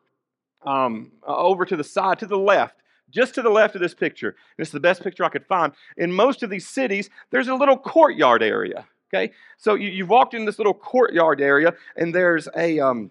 um, 0.65 1.11
uh, 1.27 1.35
over 1.35 1.65
to 1.65 1.75
the 1.75 1.83
side 1.83 2.19
to 2.19 2.25
the 2.25 2.37
left. 2.37 2.75
Just 3.09 3.33
to 3.35 3.41
the 3.41 3.49
left 3.49 3.73
of 3.73 3.81
this 3.81 3.95
picture, 3.95 4.35
this 4.57 4.67
is 4.67 4.71
the 4.71 4.79
best 4.79 5.01
picture 5.01 5.23
I 5.23 5.29
could 5.29 5.45
find. 5.45 5.73
In 5.97 6.11
most 6.11 6.43
of 6.43 6.51
these 6.51 6.67
cities, 6.67 7.09
there's 7.31 7.47
a 7.47 7.55
little 7.55 7.77
courtyard 7.77 8.43
area. 8.43 8.85
Okay, 9.11 9.33
so 9.57 9.73
you, 9.73 10.03
have 10.03 10.09
walked 10.09 10.35
in 10.35 10.45
this 10.45 10.59
little 10.59 10.75
courtyard 10.75 11.41
area, 11.41 11.73
and 11.95 12.13
there's 12.13 12.47
a 12.55 12.79
um, 12.79 13.09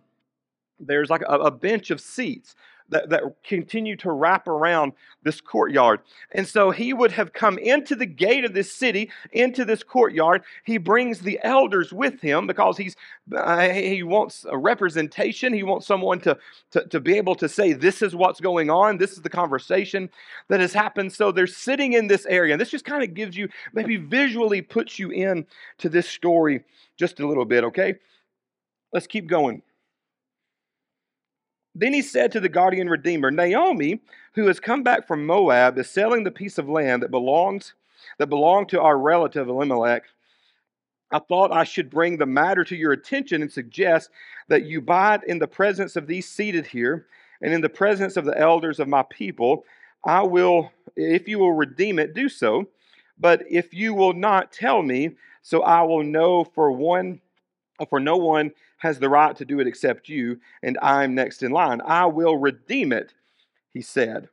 there's 0.78 1.10
like 1.10 1.22
a, 1.22 1.38
a 1.38 1.50
bench 1.50 1.90
of 1.90 2.00
seats 2.00 2.54
that, 2.90 3.10
that 3.10 3.22
continue 3.44 3.96
to 3.96 4.10
wrap 4.10 4.48
around 4.48 4.92
this 5.22 5.40
courtyard. 5.40 6.00
And 6.32 6.46
so 6.46 6.70
he 6.70 6.92
would 6.92 7.12
have 7.12 7.32
come 7.32 7.58
into 7.58 7.94
the 7.94 8.06
gate 8.06 8.44
of 8.44 8.54
this 8.54 8.72
city, 8.72 9.10
into 9.32 9.64
this 9.64 9.82
courtyard. 9.82 10.42
He 10.64 10.78
brings 10.78 11.20
the 11.20 11.38
elders 11.42 11.92
with 11.92 12.20
him 12.20 12.46
because 12.46 12.76
he's 12.76 12.96
uh, 13.36 13.68
he 13.68 14.02
wants 14.02 14.46
a 14.48 14.56
representation. 14.56 15.52
He 15.52 15.62
wants 15.62 15.86
someone 15.86 16.20
to, 16.20 16.38
to, 16.72 16.86
to 16.86 17.00
be 17.00 17.16
able 17.16 17.34
to 17.36 17.48
say, 17.48 17.72
This 17.72 18.02
is 18.02 18.14
what's 18.14 18.40
going 18.40 18.70
on. 18.70 18.96
This 18.96 19.12
is 19.12 19.22
the 19.22 19.30
conversation 19.30 20.08
that 20.48 20.60
has 20.60 20.72
happened. 20.72 21.12
So 21.12 21.30
they're 21.30 21.46
sitting 21.46 21.92
in 21.92 22.06
this 22.06 22.26
area. 22.26 22.54
And 22.54 22.60
this 22.60 22.70
just 22.70 22.84
kind 22.84 23.02
of 23.02 23.14
gives 23.14 23.36
you, 23.36 23.48
maybe 23.72 23.96
visually 23.96 24.62
puts 24.62 24.98
you 24.98 25.10
in 25.10 25.46
to 25.78 25.88
this 25.88 26.08
story 26.08 26.64
just 26.96 27.20
a 27.20 27.26
little 27.26 27.44
bit, 27.44 27.64
okay? 27.64 27.94
Let's 28.92 29.06
keep 29.06 29.26
going. 29.26 29.62
Then 31.78 31.92
he 31.92 32.02
said 32.02 32.32
to 32.32 32.40
the 32.40 32.48
guardian 32.48 32.88
redeemer, 32.88 33.30
Naomi, 33.30 34.00
who 34.34 34.48
has 34.48 34.58
come 34.58 34.82
back 34.82 35.06
from 35.06 35.24
Moab, 35.24 35.78
is 35.78 35.88
selling 35.88 36.24
the 36.24 36.30
piece 36.32 36.58
of 36.58 36.68
land 36.68 37.02
that 37.02 37.10
belongs 37.12 37.74
that 38.18 38.26
belonged 38.26 38.68
to 38.70 38.80
our 38.80 38.98
relative 38.98 39.48
Elimelech. 39.48 40.02
I 41.12 41.20
thought 41.20 41.52
I 41.52 41.62
should 41.62 41.88
bring 41.88 42.16
the 42.16 42.26
matter 42.26 42.64
to 42.64 42.76
your 42.76 42.92
attention 42.92 43.42
and 43.42 43.50
suggest 43.50 44.10
that 44.48 44.64
you 44.64 44.80
buy 44.80 45.16
it 45.16 45.20
in 45.26 45.38
the 45.38 45.46
presence 45.46 45.94
of 45.94 46.08
these 46.08 46.28
seated 46.28 46.66
here 46.66 47.06
and 47.40 47.52
in 47.52 47.60
the 47.60 47.68
presence 47.68 48.16
of 48.16 48.24
the 48.24 48.38
elders 48.38 48.80
of 48.80 48.88
my 48.88 49.04
people. 49.04 49.64
I 50.04 50.22
will, 50.22 50.72
if 50.96 51.28
you 51.28 51.38
will 51.38 51.52
redeem 51.52 52.00
it, 52.00 52.14
do 52.14 52.28
so. 52.28 52.68
But 53.18 53.44
if 53.48 53.72
you 53.72 53.94
will 53.94 54.14
not 54.14 54.52
tell 54.52 54.82
me, 54.82 55.10
so 55.42 55.62
I 55.62 55.82
will 55.82 56.02
know 56.02 56.44
for 56.44 56.72
one, 56.72 57.20
for 57.86 58.00
no 58.00 58.16
one 58.16 58.52
has 58.78 58.98
the 58.98 59.08
right 59.08 59.36
to 59.36 59.44
do 59.44 59.60
it 59.60 59.66
except 59.66 60.08
you, 60.08 60.40
and 60.62 60.78
I'm 60.82 61.14
next 61.14 61.42
in 61.42 61.52
line. 61.52 61.80
I 61.84 62.06
will 62.06 62.36
redeem 62.36 62.92
it, 62.92 63.14
he 63.72 63.82
said. 63.82 64.28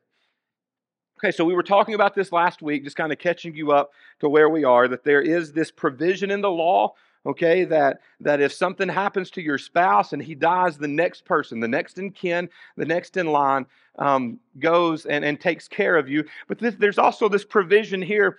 Okay, 1.20 1.32
so 1.32 1.46
we 1.46 1.54
were 1.54 1.64
talking 1.64 1.96
about 1.96 2.14
this 2.14 2.32
last 2.32 2.62
week, 2.62 2.84
just 2.84 2.98
kind 2.98 3.12
of 3.12 3.20
catching 3.20 3.56
you 3.56 3.72
up 3.72 3.92
to 4.20 4.30
where 4.30 4.50
we 4.50 4.64
are, 4.64 4.88
that 4.88 5.04
there 5.04 5.22
is 5.22 5.54
this 5.54 5.72
provision 5.72 6.30
in 6.30 6.42
the 6.42 6.52
law, 6.52 6.94
okay, 7.26 7.64
that, 7.64 8.02
that 8.20 8.42
if 8.42 8.52
something 8.52 8.90
happens 8.90 9.32
to 9.32 9.42
your 9.42 9.58
spouse 9.58 10.14
and 10.14 10.22
he 10.22 10.36
dies, 10.36 10.78
the 10.78 10.88
next 10.88 11.26
person, 11.26 11.60
the 11.60 11.68
next 11.68 11.98
in 11.98 12.12
kin, 12.12 12.50
the 12.76 12.86
next 12.86 13.18
in 13.18 13.28
line, 13.28 13.66
um, 13.98 14.40
goes 14.60 15.06
and, 15.06 15.24
and 15.24 15.40
takes 15.40 15.68
care 15.68 15.96
of 15.96 16.10
you. 16.10 16.24
But 16.48 16.60
this, 16.60 16.76
there's 16.76 17.00
also 17.00 17.30
this 17.30 17.46
provision 17.46 18.02
here 18.02 18.38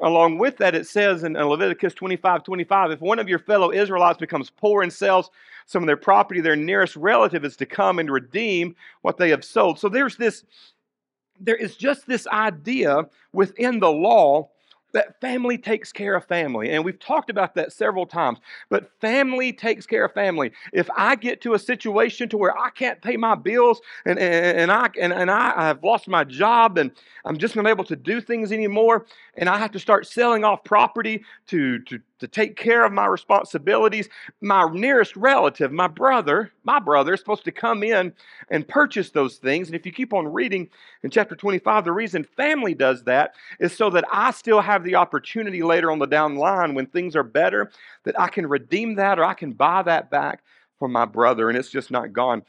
along 0.00 0.38
with 0.38 0.56
that, 0.58 0.74
it 0.74 0.86
says 0.86 1.24
in 1.24 1.34
Leviticus 1.34 1.94
25 1.94 2.44
25, 2.44 2.90
if 2.90 3.00
one 3.00 3.18
of 3.18 3.28
your 3.28 3.38
fellow 3.38 3.72
Israelites 3.72 4.18
becomes 4.18 4.50
poor 4.50 4.82
and 4.82 4.92
sells 4.92 5.30
some 5.66 5.82
of 5.82 5.86
their 5.86 5.96
property, 5.96 6.40
their 6.40 6.56
nearest 6.56 6.96
relative 6.96 7.44
is 7.44 7.56
to 7.56 7.66
come 7.66 7.98
and 7.98 8.10
redeem 8.10 8.74
what 9.02 9.16
they 9.16 9.30
have 9.30 9.44
sold. 9.44 9.78
So 9.78 9.88
there's 9.88 10.16
this, 10.16 10.44
there 11.38 11.56
is 11.56 11.76
just 11.76 12.06
this 12.06 12.26
idea 12.28 13.06
within 13.32 13.78
the 13.78 13.90
law 13.90 14.50
that 14.92 15.20
family 15.20 15.58
takes 15.58 15.92
care 15.92 16.14
of 16.14 16.24
family. 16.24 16.70
And 16.70 16.84
we've 16.84 16.98
talked 16.98 17.30
about 17.30 17.54
that 17.54 17.72
several 17.72 18.06
times. 18.06 18.38
But 18.68 18.90
family 19.00 19.52
takes 19.52 19.86
care 19.86 20.04
of 20.04 20.12
family. 20.12 20.52
If 20.72 20.88
I 20.96 21.16
get 21.16 21.40
to 21.42 21.54
a 21.54 21.58
situation 21.58 22.28
to 22.30 22.36
where 22.36 22.56
I 22.58 22.70
can't 22.70 23.00
pay 23.00 23.16
my 23.16 23.34
bills 23.34 23.80
and, 24.04 24.18
and, 24.18 24.58
and 24.58 24.72
I 24.72 24.88
and, 25.00 25.12
and 25.12 25.30
I 25.30 25.66
have 25.66 25.82
lost 25.82 26.08
my 26.08 26.24
job 26.24 26.78
and 26.78 26.90
I'm 27.24 27.36
just 27.36 27.56
not 27.56 27.66
able 27.66 27.84
to 27.84 27.96
do 27.96 28.20
things 28.20 28.52
anymore, 28.52 29.06
and 29.36 29.48
I 29.48 29.58
have 29.58 29.72
to 29.72 29.78
start 29.78 30.06
selling 30.06 30.44
off 30.44 30.64
property 30.64 31.24
to, 31.48 31.78
to, 31.80 32.00
to 32.20 32.28
take 32.28 32.56
care 32.56 32.84
of 32.84 32.92
my 32.92 33.06
responsibilities, 33.06 34.08
my 34.40 34.68
nearest 34.72 35.16
relative, 35.16 35.72
my 35.72 35.86
brother, 35.86 36.52
my 36.64 36.78
brother 36.78 37.14
is 37.14 37.20
supposed 37.20 37.44
to 37.44 37.52
come 37.52 37.82
in 37.82 38.12
and 38.50 38.68
purchase 38.68 39.10
those 39.10 39.36
things. 39.36 39.68
And 39.68 39.74
if 39.74 39.86
you 39.86 39.92
keep 39.92 40.12
on 40.12 40.28
reading 40.28 40.68
in 41.02 41.10
chapter 41.10 41.34
25, 41.34 41.84
the 41.84 41.92
reason 41.92 42.24
family 42.24 42.74
does 42.74 43.04
that 43.04 43.34
is 43.58 43.76
so 43.76 43.90
that 43.90 44.04
I 44.12 44.30
still 44.30 44.60
have 44.60 44.79
the 44.84 44.96
opportunity 44.96 45.62
later 45.62 45.90
on 45.90 45.98
the 45.98 46.06
down 46.06 46.36
line 46.36 46.74
when 46.74 46.86
things 46.86 47.16
are 47.16 47.22
better 47.22 47.70
that 48.04 48.18
I 48.18 48.28
can 48.28 48.46
redeem 48.46 48.96
that 48.96 49.18
or 49.18 49.24
I 49.24 49.34
can 49.34 49.52
buy 49.52 49.82
that 49.82 50.10
back 50.10 50.42
from 50.78 50.92
my 50.92 51.04
brother 51.04 51.48
and 51.48 51.58
it's 51.58 51.70
just 51.70 51.90
not 51.90 52.12
gone. 52.12 52.42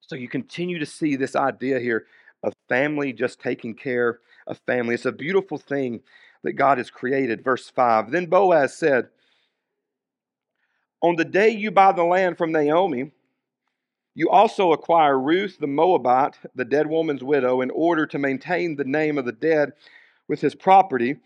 So 0.00 0.16
you 0.16 0.28
continue 0.28 0.78
to 0.78 0.86
see 0.86 1.16
this 1.16 1.36
idea 1.36 1.78
here 1.78 2.06
of 2.42 2.54
family 2.68 3.12
just 3.12 3.40
taking 3.40 3.74
care 3.74 4.18
of 4.46 4.60
family. 4.66 4.94
It's 4.94 5.06
a 5.06 5.12
beautiful 5.12 5.58
thing 5.58 6.00
that 6.42 6.54
God 6.54 6.78
has 6.78 6.90
created. 6.90 7.44
Verse 7.44 7.70
5 7.70 8.10
Then 8.10 8.26
Boaz 8.26 8.76
said, 8.76 9.08
On 11.00 11.16
the 11.16 11.24
day 11.24 11.50
you 11.50 11.70
buy 11.70 11.92
the 11.92 12.04
land 12.04 12.36
from 12.36 12.52
Naomi, 12.52 13.12
you 14.14 14.28
also 14.28 14.72
acquire 14.72 15.18
Ruth 15.18 15.56
the 15.58 15.66
Moabite, 15.66 16.36
the 16.54 16.64
dead 16.64 16.86
woman's 16.86 17.24
widow, 17.24 17.60
in 17.60 17.70
order 17.70 18.06
to 18.06 18.18
maintain 18.18 18.76
the 18.76 18.84
name 18.84 19.16
of 19.16 19.24
the 19.24 19.32
dead 19.32 19.72
with 20.28 20.40
his 20.40 20.54
property. 20.54 21.16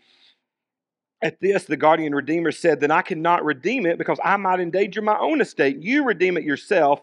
At 1.21 1.41
this, 1.41 1.65
the 1.65 1.77
guardian 1.77 2.13
redeemer 2.13 2.51
said, 2.51 2.79
Then 2.79 2.91
I 2.91 3.01
cannot 3.01 3.43
redeem 3.43 3.85
it 3.85 3.97
because 3.97 4.19
I 4.23 4.37
might 4.37 4.59
endanger 4.59 5.01
my 5.01 5.17
own 5.17 5.41
estate. 5.41 5.77
You 5.81 6.03
redeem 6.03 6.37
it 6.37 6.43
yourself. 6.43 7.01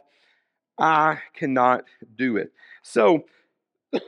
I 0.78 1.18
cannot 1.34 1.84
do 2.16 2.36
it. 2.36 2.52
So, 2.82 3.24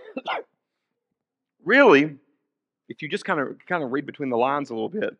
really, 1.65 2.17
if 2.89 3.03
you 3.03 3.09
just 3.09 3.25
kind 3.25 3.41
of 3.41 3.57
kind 3.67 3.83
of 3.83 3.91
read 3.93 4.07
between 4.07 4.31
the 4.31 4.37
lines 4.37 4.71
a 4.71 4.75
little 4.75 4.89
bit, 4.89 5.17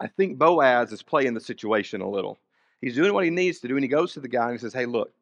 I 0.00 0.06
think 0.06 0.38
Boaz 0.38 0.92
is 0.92 1.02
playing 1.02 1.34
the 1.34 1.40
situation 1.40 2.00
a 2.00 2.08
little. 2.08 2.38
He's 2.80 2.94
doing 2.94 3.12
what 3.12 3.24
he 3.24 3.30
needs 3.30 3.58
to 3.60 3.68
do, 3.68 3.76
and 3.76 3.84
he 3.84 3.88
goes 3.88 4.12
to 4.14 4.20
the 4.20 4.28
guy 4.28 4.44
and 4.44 4.52
he 4.52 4.58
says, 4.58 4.72
"Hey, 4.72 4.86
look, 4.86 5.12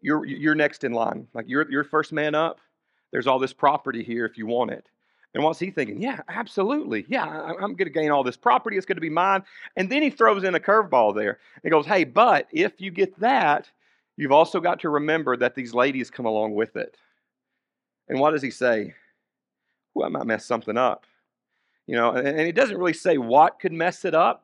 you're 0.00 0.24
you're 0.24 0.54
next 0.54 0.84
in 0.84 0.92
line. 0.92 1.26
Like 1.34 1.46
you're 1.48 1.68
you're 1.70 1.84
first 1.84 2.12
man 2.12 2.34
up. 2.34 2.60
There's 3.10 3.26
all 3.26 3.38
this 3.38 3.52
property 3.52 4.04
here 4.04 4.24
if 4.26 4.38
you 4.38 4.46
want 4.46 4.70
it." 4.70 4.86
And 5.34 5.42
what's 5.42 5.58
he 5.58 5.70
thinking? 5.70 6.00
Yeah, 6.00 6.20
absolutely. 6.28 7.04
Yeah, 7.08 7.24
I'm 7.24 7.74
going 7.74 7.86
to 7.86 7.90
gain 7.90 8.12
all 8.12 8.22
this 8.22 8.36
property. 8.36 8.76
It's 8.76 8.86
going 8.86 8.96
to 8.96 9.00
be 9.00 9.10
mine. 9.10 9.42
And 9.76 9.90
then 9.90 10.00
he 10.00 10.10
throws 10.10 10.44
in 10.44 10.54
a 10.54 10.60
curveball 10.60 11.14
there 11.14 11.38
and 11.62 11.72
goes, 11.72 11.86
"Hey, 11.86 12.04
but 12.04 12.46
if 12.52 12.80
you 12.80 12.92
get 12.92 13.18
that, 13.18 13.68
you've 14.16 14.32
also 14.32 14.60
got 14.60 14.80
to 14.80 14.88
remember 14.90 15.36
that 15.36 15.56
these 15.56 15.74
ladies 15.74 16.10
come 16.10 16.26
along 16.26 16.54
with 16.54 16.76
it." 16.76 16.96
And 18.08 18.20
what 18.20 18.30
does 18.30 18.42
he 18.42 18.50
say? 18.50 18.94
Well, 19.94 20.06
I 20.06 20.10
might 20.10 20.26
mess 20.26 20.44
something 20.44 20.76
up. 20.76 21.04
You 21.86 21.96
know, 21.96 22.12
and, 22.12 22.26
and 22.26 22.40
he 22.40 22.52
doesn't 22.52 22.78
really 22.78 22.92
say 22.92 23.18
what 23.18 23.58
could 23.58 23.72
mess 23.72 24.04
it 24.04 24.14
up. 24.14 24.43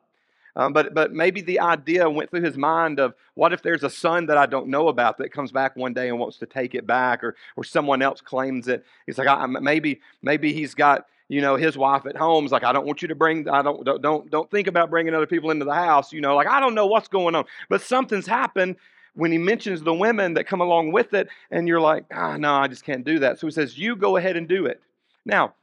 Um, 0.55 0.73
but, 0.73 0.93
but 0.93 1.13
maybe 1.13 1.41
the 1.41 1.59
idea 1.59 2.09
went 2.09 2.29
through 2.29 2.43
his 2.43 2.57
mind 2.57 2.99
of 2.99 3.13
what 3.35 3.53
if 3.53 3.61
there's 3.61 3.83
a 3.83 3.89
son 3.89 4.25
that 4.25 4.37
I 4.37 4.45
don't 4.45 4.67
know 4.67 4.89
about 4.89 5.17
that 5.17 5.31
comes 5.31 5.51
back 5.51 5.75
one 5.75 5.93
day 5.93 6.09
and 6.09 6.19
wants 6.19 6.37
to 6.39 6.45
take 6.45 6.75
it 6.75 6.85
back 6.85 7.23
or, 7.23 7.35
or 7.55 7.63
someone 7.63 8.01
else 8.01 8.21
claims 8.21 8.67
it. 8.67 8.85
He's 9.05 9.17
like, 9.17 9.27
I, 9.27 9.45
maybe, 9.45 10.01
maybe 10.21 10.53
he's 10.53 10.75
got, 10.75 11.05
you 11.29 11.39
know, 11.39 11.55
his 11.55 11.77
wife 11.77 12.05
at 12.05 12.17
home 12.17 12.45
is 12.45 12.51
like, 12.51 12.65
I 12.65 12.73
don't 12.73 12.85
want 12.85 13.01
you 13.01 13.07
to 13.07 13.15
bring, 13.15 13.47
I 13.47 13.61
don't, 13.61 13.85
don't, 13.85 14.01
don't, 14.01 14.29
don't 14.29 14.51
think 14.51 14.67
about 14.67 14.89
bringing 14.89 15.13
other 15.13 15.25
people 15.27 15.51
into 15.51 15.63
the 15.63 15.73
house. 15.73 16.11
You 16.11 16.19
know, 16.19 16.35
like, 16.35 16.47
I 16.47 16.59
don't 16.59 16.75
know 16.75 16.87
what's 16.87 17.07
going 17.07 17.35
on, 17.35 17.45
but 17.69 17.81
something's 17.81 18.27
happened 18.27 18.75
when 19.13 19.31
he 19.31 19.37
mentions 19.37 19.81
the 19.81 19.93
women 19.93 20.33
that 20.33 20.45
come 20.45 20.61
along 20.61 20.91
with 20.91 21.13
it, 21.13 21.27
and 21.49 21.67
you're 21.67 21.81
like, 21.81 22.05
ah, 22.13 22.37
no, 22.37 22.53
I 22.53 22.67
just 22.67 22.85
can't 22.85 23.05
do 23.05 23.19
that. 23.19 23.39
So 23.39 23.47
he 23.47 23.51
says, 23.51 23.77
you 23.77 23.95
go 23.95 24.17
ahead 24.17 24.37
and 24.37 24.47
do 24.47 24.65
it. 24.65 24.81
Now, 25.25 25.53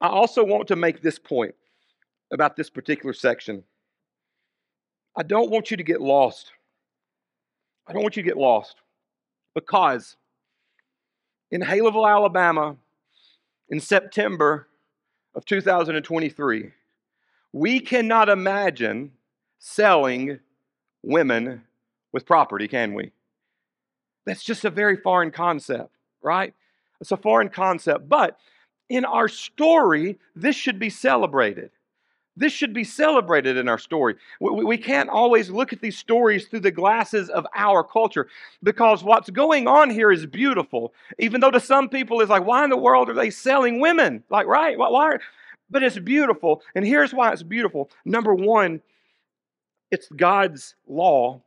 I 0.00 0.08
also 0.08 0.44
want 0.44 0.68
to 0.68 0.76
make 0.76 1.02
this 1.02 1.18
point 1.18 1.54
about 2.32 2.56
this 2.56 2.70
particular 2.70 3.12
section. 3.12 3.64
I 5.18 5.24
don't 5.24 5.50
want 5.50 5.72
you 5.72 5.76
to 5.76 5.82
get 5.82 6.00
lost. 6.00 6.52
I 7.88 7.92
don't 7.92 8.02
want 8.02 8.16
you 8.16 8.22
to 8.22 8.28
get 8.28 8.36
lost 8.36 8.76
because 9.52 10.16
in 11.50 11.60
Haleyville, 11.60 12.08
Alabama, 12.08 12.76
in 13.68 13.80
September 13.80 14.68
of 15.34 15.44
2023, 15.44 16.70
We 17.52 17.80
cannot 17.80 18.28
imagine 18.28 19.12
selling 19.58 20.38
women 21.02 21.64
with 22.12 22.26
property, 22.26 22.68
can 22.68 22.94
we? 22.94 23.10
That's 24.24 24.44
just 24.44 24.64
a 24.64 24.70
very 24.70 24.96
foreign 24.96 25.30
concept, 25.30 25.90
right? 26.22 26.54
It's 27.00 27.10
a 27.10 27.16
foreign 27.16 27.48
concept. 27.48 28.08
But 28.08 28.38
in 28.88 29.04
our 29.04 29.28
story, 29.28 30.18
this 30.36 30.54
should 30.54 30.78
be 30.78 30.90
celebrated. 30.90 31.70
This 32.38 32.52
should 32.52 32.72
be 32.72 32.84
celebrated 32.84 33.56
in 33.56 33.68
our 33.68 33.78
story. 33.78 34.14
We, 34.40 34.64
we, 34.64 34.78
can't 34.78 35.10
always 35.10 35.50
look 35.50 35.72
at 35.72 35.80
these 35.80 35.98
stories 35.98 36.46
through 36.46 36.60
the 36.60 36.70
glasses 36.70 37.28
of 37.30 37.46
our 37.54 37.82
culture 37.82 38.28
because 38.62 39.02
what's 39.02 39.28
going 39.28 39.66
on 39.66 39.90
here 39.90 40.12
is 40.12 40.24
beautiful. 40.24 40.94
Even 41.18 41.40
though 41.40 41.50
to 41.50 41.58
some 41.58 41.88
people 41.88 42.20
it's 42.20 42.30
like, 42.30 42.46
why 42.46 42.62
in 42.62 42.70
the 42.70 42.76
world 42.76 43.10
are 43.10 43.14
they 43.14 43.30
selling 43.30 43.80
women? 43.80 44.22
Like, 44.30 44.46
right? 44.46 44.78
Why? 44.78 44.88
why? 44.88 45.16
But 45.68 45.82
it's 45.82 45.98
beautiful. 45.98 46.62
And 46.76 46.86
here's 46.86 47.12
why 47.12 47.32
it's 47.32 47.42
beautiful. 47.42 47.90
Number 48.04 48.34
one, 48.34 48.82
it's 49.90 50.08
God's 50.08 50.76
law. 50.86 51.42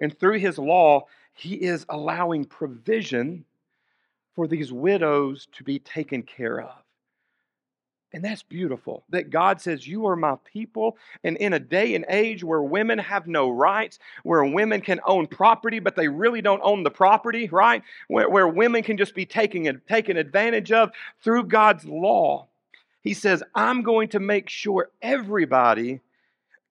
And 0.00 0.18
through 0.18 0.38
his 0.38 0.58
law, 0.58 1.02
he 1.34 1.54
is 1.54 1.84
allowing 1.90 2.46
provision 2.46 3.44
for 4.34 4.48
these 4.48 4.72
widows 4.72 5.48
to 5.52 5.64
be 5.64 5.78
taken 5.80 6.22
care 6.22 6.62
of. 6.62 6.74
And 8.14 8.24
that's 8.24 8.44
beautiful 8.44 9.02
that 9.10 9.30
God 9.30 9.60
says, 9.60 9.88
You 9.88 10.06
are 10.06 10.14
my 10.14 10.36
people. 10.44 10.96
And 11.24 11.36
in 11.36 11.52
a 11.52 11.58
day 11.58 11.96
and 11.96 12.06
age 12.08 12.44
where 12.44 12.62
women 12.62 12.96
have 13.00 13.26
no 13.26 13.50
rights, 13.50 13.98
where 14.22 14.44
women 14.44 14.82
can 14.82 15.00
own 15.04 15.26
property, 15.26 15.80
but 15.80 15.96
they 15.96 16.06
really 16.06 16.40
don't 16.40 16.60
own 16.62 16.84
the 16.84 16.92
property, 16.92 17.48
right? 17.48 17.82
Where, 18.06 18.30
where 18.30 18.46
women 18.46 18.84
can 18.84 18.98
just 18.98 19.16
be 19.16 19.26
taken, 19.26 19.82
taken 19.88 20.16
advantage 20.16 20.70
of 20.70 20.92
through 21.24 21.48
God's 21.48 21.84
law, 21.84 22.46
He 23.02 23.14
says, 23.14 23.42
I'm 23.52 23.82
going 23.82 24.10
to 24.10 24.20
make 24.20 24.48
sure 24.48 24.90
everybody 25.02 25.98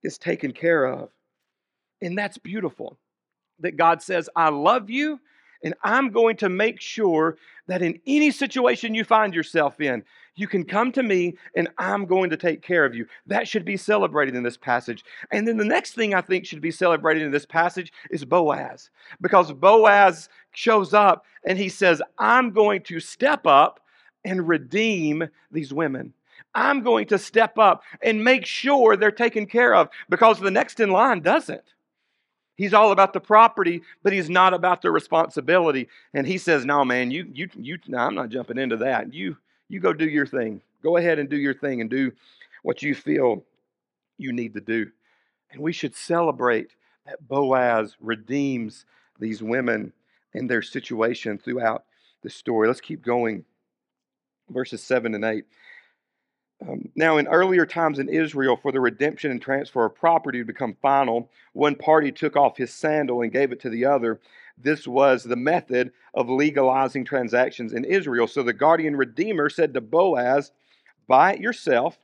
is 0.01 0.17
taken 0.17 0.53
care 0.53 0.85
of. 0.85 1.09
And 2.01 2.17
that's 2.17 2.37
beautiful 2.37 2.97
that 3.59 3.75
God 3.75 4.01
says, 4.01 4.29
I 4.33 4.47
love 4.47 4.89
you 4.89 5.19
and 5.61 5.73
I'm 5.83 6.11
going 6.11 6.37
to 6.37 6.49
make 6.49 6.79
sure 6.79 7.37
that 7.67 7.81
in 7.81 7.99
any 8.05 8.31
situation 8.31 8.95
you 8.95 9.03
find 9.03 9.33
yourself 9.33 9.79
in, 9.79 10.03
you 10.35 10.47
can 10.47 10.63
come 10.63 10.91
to 10.93 11.03
me 11.03 11.35
and 11.55 11.69
I'm 11.77 12.05
going 12.05 12.29
to 12.29 12.37
take 12.37 12.61
care 12.61 12.85
of 12.85 12.95
you. 12.95 13.05
That 13.27 13.47
should 13.47 13.65
be 13.65 13.77
celebrated 13.77 14.35
in 14.35 14.43
this 14.43 14.57
passage. 14.57 15.03
And 15.31 15.47
then 15.47 15.57
the 15.57 15.65
next 15.65 15.93
thing 15.93 16.13
I 16.13 16.21
think 16.21 16.45
should 16.45 16.61
be 16.61 16.71
celebrated 16.71 17.23
in 17.23 17.31
this 17.31 17.45
passage 17.45 17.91
is 18.09 18.25
Boaz. 18.25 18.89
Because 19.21 19.51
Boaz 19.51 20.29
shows 20.53 20.93
up 20.93 21.25
and 21.45 21.57
he 21.57 21.69
says, 21.69 22.01
I'm 22.17 22.51
going 22.51 22.81
to 22.83 22.99
step 22.99 23.45
up 23.45 23.79
and 24.25 24.47
redeem 24.47 25.27
these 25.51 25.73
women. 25.73 26.13
I'm 26.55 26.83
going 26.83 27.07
to 27.07 27.17
step 27.17 27.57
up 27.57 27.83
and 28.01 28.23
make 28.23 28.45
sure 28.45 28.95
they're 28.95 29.11
taken 29.11 29.45
care 29.45 29.73
of 29.75 29.89
because 30.09 30.39
the 30.39 30.51
next 30.51 30.79
in 30.79 30.89
line 30.89 31.21
doesn't. 31.21 31.63
He's 32.55 32.73
all 32.73 32.91
about 32.91 33.13
the 33.13 33.19
property, 33.19 33.81
but 34.03 34.13
he's 34.13 34.29
not 34.29 34.53
about 34.53 34.83
the 34.83 34.91
responsibility. 34.91 35.89
And 36.13 36.27
he 36.27 36.37
says, 36.37 36.65
"No, 36.65 36.85
man, 36.85 37.09
you, 37.09 37.27
you, 37.33 37.49
you. 37.55 37.79
No, 37.87 37.97
I'm 37.97 38.13
not 38.13 38.29
jumping 38.29 38.59
into 38.59 38.77
that. 38.77 39.11
You, 39.11 39.37
you 39.73 39.79
go 39.79 39.93
do 39.93 40.07
your 40.07 40.25
thing. 40.27 40.61
Go 40.81 40.97
ahead 40.97 41.19
and 41.19 41.29
do 41.29 41.37
your 41.37 41.53
thing 41.53 41.81
and 41.81 41.89
do 41.89 42.11
what 42.61 42.81
you 42.81 42.95
feel 42.95 43.43
you 44.17 44.31
need 44.31 44.53
to 44.53 44.61
do." 44.61 44.91
And 45.51 45.61
we 45.61 45.73
should 45.73 45.95
celebrate 45.95 46.75
that 47.05 47.27
Boaz 47.27 47.95
redeems 47.99 48.85
these 49.19 49.43
women 49.43 49.93
and 50.33 50.49
their 50.49 50.61
situation 50.61 51.37
throughout 51.37 51.83
the 52.21 52.29
story. 52.29 52.67
Let's 52.67 52.81
keep 52.81 53.03
going. 53.03 53.45
Verses 54.49 54.83
seven 54.83 55.15
and 55.15 55.25
eight. 55.25 55.45
Um, 56.67 56.89
now, 56.95 57.17
in 57.17 57.27
earlier 57.27 57.65
times 57.65 57.99
in 57.99 58.07
Israel, 58.07 58.57
for 58.61 58.71
the 58.71 58.79
redemption 58.79 59.31
and 59.31 59.41
transfer 59.41 59.85
of 59.85 59.95
property 59.95 60.39
to 60.39 60.45
become 60.45 60.77
final, 60.81 61.29
one 61.53 61.75
party 61.75 62.11
took 62.11 62.35
off 62.35 62.57
his 62.57 62.73
sandal 62.73 63.21
and 63.21 63.31
gave 63.31 63.51
it 63.51 63.59
to 63.61 63.69
the 63.69 63.85
other. 63.85 64.19
This 64.57 64.87
was 64.87 65.23
the 65.23 65.35
method 65.35 65.91
of 66.13 66.29
legalizing 66.29 67.05
transactions 67.05 67.73
in 67.73 67.85
Israel. 67.85 68.27
So 68.27 68.43
the 68.43 68.53
guardian 68.53 68.95
redeemer 68.95 69.49
said 69.49 69.73
to 69.73 69.81
Boaz, 69.81 70.51
Buy 71.07 71.33
it 71.33 71.41
yourself. 71.41 71.97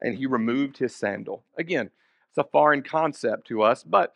And 0.00 0.16
he 0.16 0.26
removed 0.26 0.78
his 0.78 0.94
sandal. 0.94 1.42
Again, 1.56 1.90
it's 2.28 2.38
a 2.38 2.44
foreign 2.44 2.82
concept 2.82 3.48
to 3.48 3.62
us, 3.62 3.82
but 3.82 4.14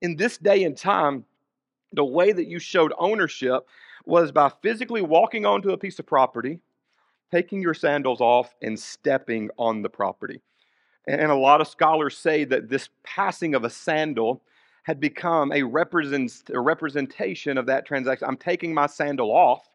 in 0.00 0.16
this 0.16 0.38
day 0.38 0.64
and 0.64 0.76
time, 0.76 1.24
the 1.92 2.04
way 2.04 2.32
that 2.32 2.48
you 2.48 2.58
showed 2.58 2.92
ownership 2.98 3.68
was 4.04 4.32
by 4.32 4.50
physically 4.60 5.02
walking 5.02 5.46
onto 5.46 5.70
a 5.70 5.78
piece 5.78 6.00
of 6.00 6.06
property 6.06 6.58
taking 7.32 7.62
your 7.62 7.74
sandals 7.74 8.20
off 8.20 8.54
and 8.60 8.78
stepping 8.78 9.50
on 9.58 9.82
the 9.82 9.88
property. 9.88 10.40
And 11.06 11.32
a 11.32 11.36
lot 11.36 11.60
of 11.60 11.66
scholars 11.66 12.16
say 12.16 12.44
that 12.44 12.68
this 12.68 12.90
passing 13.02 13.54
of 13.54 13.64
a 13.64 13.70
sandal 13.70 14.42
had 14.82 15.00
become 15.00 15.52
a, 15.52 15.62
represent, 15.62 16.50
a 16.52 16.60
representation 16.60 17.56
of 17.56 17.66
that 17.66 17.86
transaction. 17.86 18.28
I'm 18.28 18.36
taking 18.36 18.74
my 18.74 18.86
sandal 18.86 19.30
off 19.30 19.68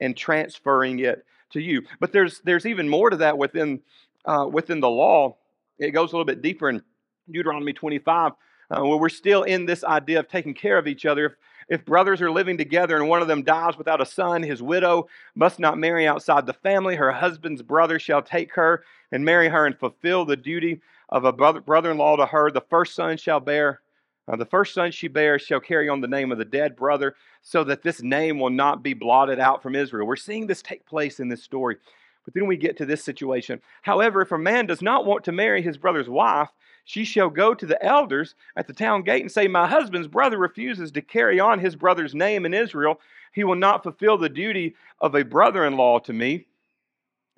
and 0.00 0.16
transferring 0.16 1.00
it 1.00 1.24
to 1.50 1.60
you. 1.60 1.82
But 2.00 2.12
there's, 2.12 2.40
there's 2.44 2.66
even 2.66 2.88
more 2.88 3.10
to 3.10 3.16
that 3.18 3.36
within, 3.36 3.80
uh, 4.24 4.48
within 4.50 4.80
the 4.80 4.88
law. 4.88 5.36
It 5.78 5.90
goes 5.90 6.12
a 6.12 6.16
little 6.16 6.24
bit 6.24 6.42
deeper 6.42 6.70
in 6.70 6.82
Deuteronomy 7.30 7.72
25, 7.72 8.32
uh, 8.70 8.80
where 8.82 8.98
we're 8.98 9.08
still 9.08 9.42
in 9.42 9.66
this 9.66 9.84
idea 9.84 10.20
of 10.20 10.28
taking 10.28 10.54
care 10.54 10.78
of 10.78 10.86
each 10.86 11.06
other. 11.06 11.26
If, 11.26 11.32
if 11.68 11.84
brothers 11.84 12.22
are 12.22 12.30
living 12.30 12.56
together 12.56 12.96
and 12.96 13.08
one 13.08 13.20
of 13.20 13.28
them 13.28 13.42
dies 13.42 13.76
without 13.76 14.00
a 14.00 14.06
son, 14.06 14.42
his 14.42 14.62
widow 14.62 15.08
must 15.34 15.58
not 15.58 15.78
marry 15.78 16.06
outside 16.06 16.46
the 16.46 16.54
family. 16.54 16.96
Her 16.96 17.12
husband's 17.12 17.62
brother 17.62 17.98
shall 17.98 18.22
take 18.22 18.54
her 18.54 18.84
and 19.12 19.24
marry 19.24 19.48
her 19.48 19.66
and 19.66 19.78
fulfill 19.78 20.24
the 20.24 20.36
duty 20.36 20.80
of 21.10 21.24
a 21.24 21.32
brother 21.32 21.90
in 21.90 21.98
law 21.98 22.16
to 22.16 22.26
her. 22.26 22.50
The 22.50 22.62
first 22.62 22.94
son 22.94 23.16
shall 23.18 23.40
bear. 23.40 23.80
Uh, 24.28 24.36
the 24.36 24.44
first 24.44 24.74
son 24.74 24.90
she 24.90 25.08
bears 25.08 25.42
shall 25.42 25.60
carry 25.60 25.88
on 25.88 26.00
the 26.00 26.08
name 26.08 26.30
of 26.30 26.38
the 26.38 26.44
dead 26.44 26.76
brother, 26.76 27.14
so 27.40 27.64
that 27.64 27.82
this 27.82 28.02
name 28.02 28.38
will 28.38 28.50
not 28.50 28.82
be 28.82 28.92
blotted 28.92 29.40
out 29.40 29.62
from 29.62 29.74
Israel. 29.74 30.06
We're 30.06 30.16
seeing 30.16 30.46
this 30.46 30.62
take 30.62 30.84
place 30.84 31.18
in 31.18 31.28
this 31.28 31.42
story. 31.42 31.76
But 32.24 32.34
then 32.34 32.46
we 32.46 32.58
get 32.58 32.76
to 32.76 32.84
this 32.84 33.02
situation. 33.02 33.62
However, 33.80 34.20
if 34.20 34.32
a 34.32 34.38
man 34.38 34.66
does 34.66 34.82
not 34.82 35.06
want 35.06 35.24
to 35.24 35.32
marry 35.32 35.62
his 35.62 35.78
brother's 35.78 36.10
wife, 36.10 36.50
she 36.84 37.04
shall 37.04 37.30
go 37.30 37.54
to 37.54 37.64
the 37.64 37.82
elders 37.82 38.34
at 38.54 38.66
the 38.66 38.74
town 38.74 39.02
gate 39.02 39.22
and 39.22 39.32
say, 39.32 39.48
My 39.48 39.66
husband's 39.66 40.08
brother 40.08 40.36
refuses 40.36 40.92
to 40.92 41.00
carry 41.00 41.40
on 41.40 41.58
his 41.58 41.74
brother's 41.74 42.14
name 42.14 42.44
in 42.44 42.52
Israel. 42.52 43.00
He 43.32 43.44
will 43.44 43.54
not 43.54 43.82
fulfill 43.82 44.18
the 44.18 44.28
duty 44.28 44.74
of 45.00 45.14
a 45.14 45.24
brother 45.24 45.64
in 45.64 45.76
law 45.78 46.00
to 46.00 46.12
me. 46.12 46.46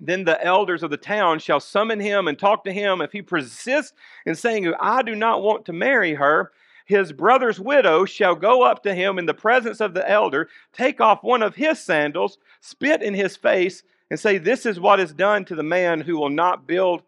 Then 0.01 0.25
the 0.25 0.43
elders 0.45 0.83
of 0.83 0.91
the 0.91 0.97
town 0.97 1.39
shall 1.39 1.61
summon 1.61 2.01
him 2.01 2.27
and 2.27 2.39
talk 2.39 2.65
to 2.65 2.73
him. 2.73 3.01
If 3.01 3.13
he 3.13 3.23
persists 3.23 3.93
in 4.27 4.35
saying, 4.35 4.73
I 4.81 5.03
do 5.03 5.15
not 5.15 5.43
want 5.43 5.67
to 5.67 5.73
marry 5.73 6.15
her, 6.15 6.51
his 6.91 7.13
brother's 7.13 7.61
widow 7.61 8.05
shall 8.05 8.35
go 8.35 8.63
up 8.63 8.83
to 8.83 8.93
him 8.93 9.17
in 9.17 9.25
the 9.25 9.33
presence 9.33 9.81
of 9.81 9.95
the 9.95 10.11
elder, 10.11 10.49
take 10.73 11.01
off 11.01 11.23
one 11.23 11.41
of 11.41 11.55
his 11.55 11.79
sandals, 11.79 12.37
spit 12.61 13.01
in 13.01 13.15
his 13.15 13.37
face, 13.37 13.85
and 14.11 14.19
say, 14.19 14.39
This 14.39 14.67
is 14.67 14.81
what 14.81 14.99
is 14.99 15.13
done 15.13 15.45
to 15.45 15.55
the 15.55 15.63
man 15.63 16.01
who 16.01 16.19
will 16.19 16.31
not 16.31 16.67
build 16.67 17.03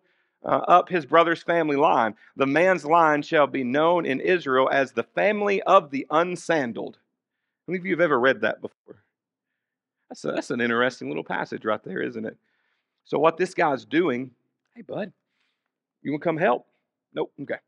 uh, 0.44 0.60
up 0.68 0.88
his 0.88 1.04
brother's 1.04 1.42
family 1.42 1.74
line. 1.74 2.14
The 2.36 2.46
man's 2.46 2.84
line 2.84 3.22
shall 3.22 3.48
be 3.48 3.64
known 3.64 4.06
in 4.06 4.20
Israel 4.20 4.68
as 4.70 4.92
the 4.92 5.02
family 5.02 5.60
of 5.62 5.90
the 5.90 6.06
unsandaled. 6.12 6.94
How 6.94 7.72
many 7.72 7.80
of 7.80 7.86
you 7.86 7.92
have 7.92 8.00
ever 8.00 8.20
read 8.20 8.42
that 8.42 8.60
before? 8.60 9.02
That's, 10.08 10.24
a, 10.24 10.28
that's 10.28 10.50
an 10.52 10.60
interesting 10.60 11.08
little 11.08 11.24
passage 11.24 11.64
right 11.64 11.82
there, 11.82 12.02
isn't 12.02 12.24
it? 12.24 12.36
So, 13.04 13.18
what 13.18 13.36
this 13.36 13.52
guy's 13.52 13.84
doing, 13.84 14.30
hey, 14.76 14.82
bud, 14.82 15.12
you 16.02 16.12
want 16.12 16.22
to 16.22 16.28
come 16.28 16.36
help? 16.36 16.66
Nope, 17.12 17.32
okay. 17.42 17.58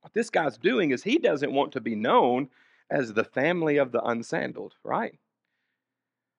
What 0.00 0.14
this 0.14 0.30
guy's 0.30 0.56
doing 0.56 0.90
is 0.90 1.02
he 1.02 1.18
doesn't 1.18 1.52
want 1.52 1.72
to 1.72 1.80
be 1.80 1.94
known 1.94 2.48
as 2.90 3.12
the 3.12 3.24
family 3.24 3.76
of 3.76 3.92
the 3.92 4.00
unsandaled, 4.00 4.72
right? 4.82 5.18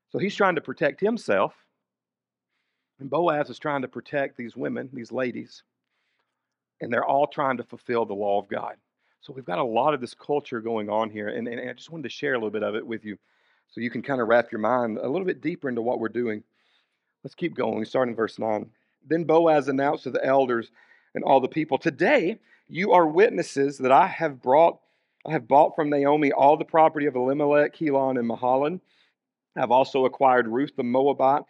So 0.09 0.19
he's 0.19 0.35
trying 0.35 0.55
to 0.55 0.61
protect 0.61 0.99
himself 0.99 1.53
and 3.01 3.09
Boaz 3.09 3.49
is 3.49 3.57
trying 3.57 3.81
to 3.81 3.87
protect 3.87 4.37
these 4.37 4.55
women, 4.55 4.87
these 4.93 5.11
ladies, 5.11 5.63
and 6.79 6.93
they're 6.93 7.03
all 7.03 7.25
trying 7.25 7.57
to 7.57 7.63
fulfill 7.63 8.05
the 8.05 8.13
law 8.13 8.39
of 8.39 8.47
God. 8.47 8.75
So 9.21 9.33
we've 9.33 9.43
got 9.43 9.57
a 9.57 9.63
lot 9.63 9.95
of 9.95 10.01
this 10.01 10.13
culture 10.13 10.61
going 10.61 10.87
on 10.87 11.09
here, 11.09 11.27
and, 11.27 11.47
and 11.47 11.67
I 11.67 11.73
just 11.73 11.89
wanted 11.89 12.03
to 12.03 12.09
share 12.09 12.33
a 12.33 12.37
little 12.37 12.51
bit 12.51 12.63
of 12.63 12.75
it 12.75 12.85
with 12.85 13.03
you 13.03 13.17
so 13.69 13.81
you 13.81 13.89
can 13.89 14.03
kind 14.03 14.21
of 14.21 14.27
wrap 14.27 14.51
your 14.51 14.61
mind 14.61 14.99
a 14.99 15.09
little 15.09 15.25
bit 15.25 15.41
deeper 15.41 15.67
into 15.67 15.81
what 15.81 15.99
we're 15.99 16.09
doing. 16.09 16.43
Let's 17.23 17.33
keep 17.33 17.55
going. 17.55 17.79
We 17.79 17.85
start 17.85 18.07
in 18.07 18.15
verse 18.15 18.37
9. 18.37 18.69
Then 19.07 19.23
Boaz 19.23 19.67
announced 19.67 20.03
to 20.03 20.11
the 20.11 20.23
elders 20.23 20.69
and 21.15 21.23
all 21.23 21.39
the 21.39 21.47
people, 21.47 21.79
Today 21.79 22.39
you 22.71 22.93
are 22.93 23.05
witnesses 23.05 23.77
that 23.79 23.91
I 23.91 24.07
have 24.07 24.41
brought 24.41 24.79
I 25.27 25.33
have 25.33 25.47
bought 25.47 25.75
from 25.75 25.91
Naomi 25.91 26.31
all 26.31 26.57
the 26.57 26.65
property 26.65 27.05
of 27.05 27.15
Elimelech, 27.15 27.75
Helon, 27.75 28.17
and 28.17 28.27
Mahlon. 28.27 28.79
I 29.55 29.59
have 29.59 29.69
also 29.69 30.05
acquired 30.05 30.47
Ruth 30.47 30.71
the 30.75 30.83
Moabite 30.83 31.43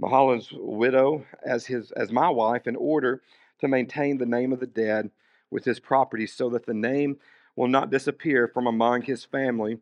Mahlon's 0.00 0.48
widow 0.52 1.24
as 1.44 1.66
his 1.66 1.92
as 1.92 2.10
my 2.10 2.28
wife 2.28 2.66
in 2.66 2.74
order 2.74 3.22
to 3.60 3.68
maintain 3.68 4.18
the 4.18 4.26
name 4.26 4.52
of 4.52 4.58
the 4.58 4.66
dead 4.66 5.10
with 5.50 5.64
his 5.64 5.78
property 5.78 6.26
so 6.26 6.48
that 6.50 6.66
the 6.66 6.74
name 6.74 7.18
will 7.54 7.68
not 7.68 7.90
disappear 7.90 8.48
from 8.48 8.66
among 8.66 9.02
his 9.02 9.24
family 9.24 9.76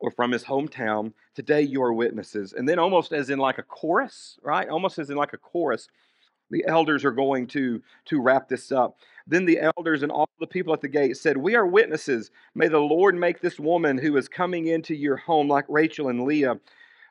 or 0.00 0.10
from 0.10 0.32
his 0.32 0.44
hometown. 0.44 1.12
Today 1.34 1.60
you 1.60 1.82
are 1.82 1.92
witnesses. 1.92 2.54
And 2.54 2.66
then 2.66 2.78
almost 2.78 3.12
as 3.12 3.28
in 3.28 3.38
like 3.38 3.58
a 3.58 3.62
chorus, 3.62 4.38
right? 4.42 4.68
Almost 4.68 4.98
as 4.98 5.10
in 5.10 5.16
like 5.16 5.34
a 5.34 5.38
chorus, 5.38 5.88
The 6.52 6.64
elders 6.68 7.04
are 7.04 7.12
going 7.12 7.46
to, 7.48 7.82
to 8.04 8.20
wrap 8.20 8.48
this 8.48 8.70
up. 8.70 8.98
Then 9.26 9.46
the 9.46 9.58
elders 9.76 10.02
and 10.02 10.12
all 10.12 10.28
the 10.38 10.46
people 10.46 10.74
at 10.74 10.82
the 10.82 10.88
gate 10.88 11.16
said, 11.16 11.36
We 11.36 11.56
are 11.56 11.66
witnesses. 11.66 12.30
May 12.54 12.68
the 12.68 12.78
Lord 12.78 13.14
make 13.14 13.40
this 13.40 13.58
woman 13.58 13.96
who 13.96 14.16
is 14.18 14.28
coming 14.28 14.66
into 14.66 14.94
your 14.94 15.16
home 15.16 15.48
like 15.48 15.64
Rachel 15.68 16.08
and 16.08 16.24
Leah, 16.24 16.60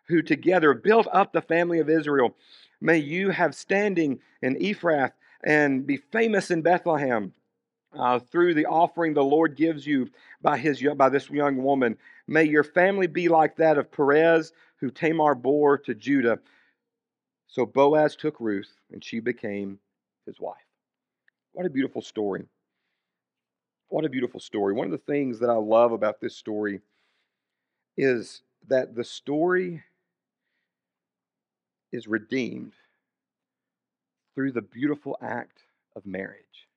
who 0.07 0.21
together 0.21 0.75
built 0.75 1.07
up 1.11 1.33
the 1.33 1.41
family 1.41 1.79
of 1.79 1.89
Israel. 1.89 2.35
May 2.79 2.99
you 2.99 3.31
have 3.31 3.55
standing 3.55 4.19
in 4.43 4.55
Ephrath 4.57 5.13
and 5.43 5.87
be 5.87 5.97
famous 5.97 6.51
in 6.51 6.61
Bethlehem. 6.61 7.33
Uh, 7.93 8.19
through 8.19 8.53
the 8.53 8.67
offering 8.67 9.13
the 9.13 9.23
Lord 9.23 9.57
gives 9.57 9.85
you 9.85 10.07
by 10.41 10.57
his 10.57 10.81
by 10.95 11.09
this 11.09 11.29
young 11.29 11.57
woman, 11.57 11.97
may 12.25 12.43
your 12.45 12.63
family 12.63 13.07
be 13.07 13.27
like 13.27 13.57
that 13.57 13.77
of 13.77 13.91
Perez, 13.91 14.53
who 14.77 14.89
Tamar 14.89 15.35
bore 15.35 15.77
to 15.79 15.93
Judah. 15.93 16.39
So 17.51 17.65
Boaz 17.65 18.15
took 18.15 18.39
Ruth, 18.39 18.71
and 18.93 19.03
she 19.03 19.19
became 19.19 19.77
his 20.25 20.39
wife. 20.39 20.55
What 21.51 21.65
a 21.65 21.69
beautiful 21.69 22.01
story. 22.01 22.45
What 23.89 24.05
a 24.05 24.09
beautiful 24.09 24.39
story. 24.39 24.73
One 24.73 24.85
of 24.85 24.91
the 24.91 24.97
things 24.99 25.37
that 25.39 25.49
I 25.49 25.55
love 25.55 25.91
about 25.91 26.21
this 26.21 26.33
story 26.33 26.79
is 27.97 28.41
that 28.69 28.95
the 28.95 29.03
story 29.03 29.83
is 31.91 32.07
redeemed 32.07 32.71
through 34.33 34.53
the 34.53 34.61
beautiful 34.61 35.17
act 35.21 35.63
of 35.97 36.05
marriage. 36.05 36.69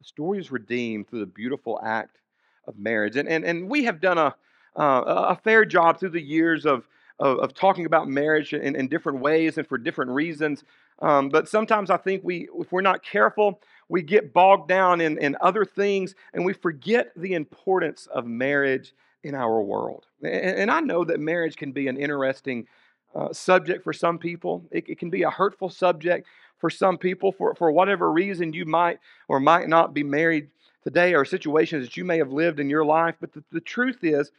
The 0.00 0.06
story 0.06 0.40
is 0.40 0.50
redeemed 0.50 1.08
through 1.08 1.20
the 1.20 1.26
beautiful 1.26 1.80
act 1.84 2.18
of 2.66 2.76
marriage. 2.76 3.14
And, 3.14 3.28
and, 3.28 3.44
and 3.44 3.70
we 3.70 3.84
have 3.84 4.00
done 4.00 4.18
a, 4.18 4.34
uh, 4.76 5.36
a 5.36 5.40
fair 5.44 5.64
job 5.64 6.00
through 6.00 6.10
the 6.10 6.20
years 6.20 6.66
of, 6.66 6.88
of, 7.20 7.38
of 7.38 7.54
talking 7.54 7.86
about 7.86 8.08
marriage 8.08 8.52
in, 8.52 8.74
in, 8.74 8.88
different 8.88 9.20
ways 9.20 9.58
and 9.58 9.68
for 9.68 9.78
different 9.78 10.10
reasons. 10.10 10.64
Um, 11.00 11.28
but 11.28 11.48
sometimes 11.48 11.90
I 11.90 11.98
think 11.98 12.24
we, 12.24 12.48
if 12.58 12.72
we're 12.72 12.80
not 12.80 13.04
careful, 13.04 13.60
we 13.88 14.02
get 14.02 14.32
bogged 14.32 14.68
down 14.68 15.00
in, 15.00 15.18
in 15.18 15.36
other 15.40 15.64
things 15.64 16.14
and 16.32 16.44
we 16.44 16.54
forget 16.54 17.12
the 17.14 17.34
importance 17.34 18.08
of 18.12 18.26
marriage 18.26 18.94
in 19.22 19.34
our 19.34 19.60
world. 19.60 20.06
And, 20.22 20.32
and 20.32 20.70
I 20.70 20.80
know 20.80 21.04
that 21.04 21.20
marriage 21.20 21.56
can 21.56 21.72
be 21.72 21.88
an 21.88 21.98
interesting 21.98 22.66
uh, 23.14 23.32
subject 23.32 23.84
for 23.84 23.92
some 23.92 24.18
people, 24.18 24.64
it, 24.70 24.88
it 24.88 24.98
can 24.98 25.10
be 25.10 25.24
a 25.24 25.30
hurtful 25.30 25.68
subject 25.68 26.28
for 26.58 26.70
some 26.70 26.96
people 26.96 27.32
for, 27.32 27.54
for 27.56 27.72
whatever 27.72 28.12
reason 28.12 28.52
you 28.52 28.64
might 28.64 29.00
or 29.26 29.40
might 29.40 29.68
not 29.68 29.92
be 29.92 30.04
married 30.04 30.48
today 30.84 31.14
or 31.14 31.24
situations 31.24 31.84
that 31.84 31.96
you 31.96 32.04
may 32.04 32.18
have 32.18 32.32
lived 32.32 32.60
in 32.60 32.70
your 32.70 32.84
life. 32.84 33.16
But 33.20 33.32
the, 33.32 33.42
the 33.50 33.60
truth 33.60 34.04
is, 34.04 34.30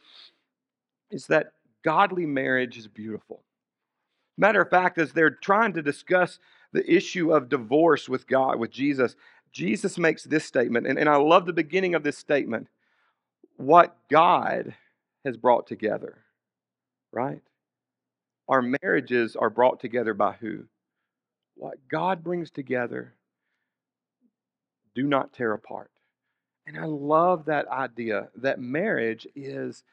is 1.10 1.26
that 1.26 1.52
godly 1.84 2.26
marriage 2.26 2.76
is 2.76 2.88
beautiful. 2.88 3.42
Matter 4.38 4.62
of 4.62 4.70
fact, 4.70 4.98
as 4.98 5.12
they're 5.12 5.30
trying 5.30 5.74
to 5.74 5.82
discuss 5.82 6.38
the 6.72 6.90
issue 6.90 7.32
of 7.32 7.48
divorce 7.48 8.08
with 8.08 8.26
God, 8.26 8.58
with 8.58 8.70
Jesus, 8.70 9.14
Jesus 9.52 9.98
makes 9.98 10.24
this 10.24 10.44
statement, 10.44 10.86
and, 10.86 10.98
and 10.98 11.08
I 11.08 11.16
love 11.16 11.44
the 11.44 11.52
beginning 11.52 11.94
of 11.94 12.02
this 12.02 12.16
statement 12.16 12.68
what 13.56 13.96
God 14.10 14.74
has 15.24 15.36
brought 15.36 15.66
together, 15.66 16.18
right? 17.12 17.42
Our 18.48 18.62
marriages 18.62 19.36
are 19.36 19.50
brought 19.50 19.80
together 19.80 20.14
by 20.14 20.32
who? 20.32 20.64
What 21.54 21.76
God 21.88 22.24
brings 22.24 22.50
together, 22.50 23.14
do 24.94 25.04
not 25.04 25.32
tear 25.32 25.52
apart. 25.52 25.90
And 26.66 26.78
I 26.78 26.84
love 26.84 27.46
that 27.46 27.68
idea 27.68 28.28
that 28.36 28.58
marriage 28.58 29.26
is 29.34 29.84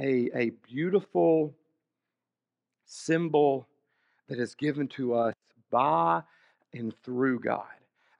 a, 0.00 0.30
a 0.34 0.50
beautiful 0.68 1.54
symbol 2.84 3.66
that 4.28 4.38
is 4.38 4.54
given 4.54 4.88
to 4.88 5.14
us 5.14 5.34
by 5.70 6.22
and 6.72 6.94
through 7.02 7.40
God. 7.40 7.64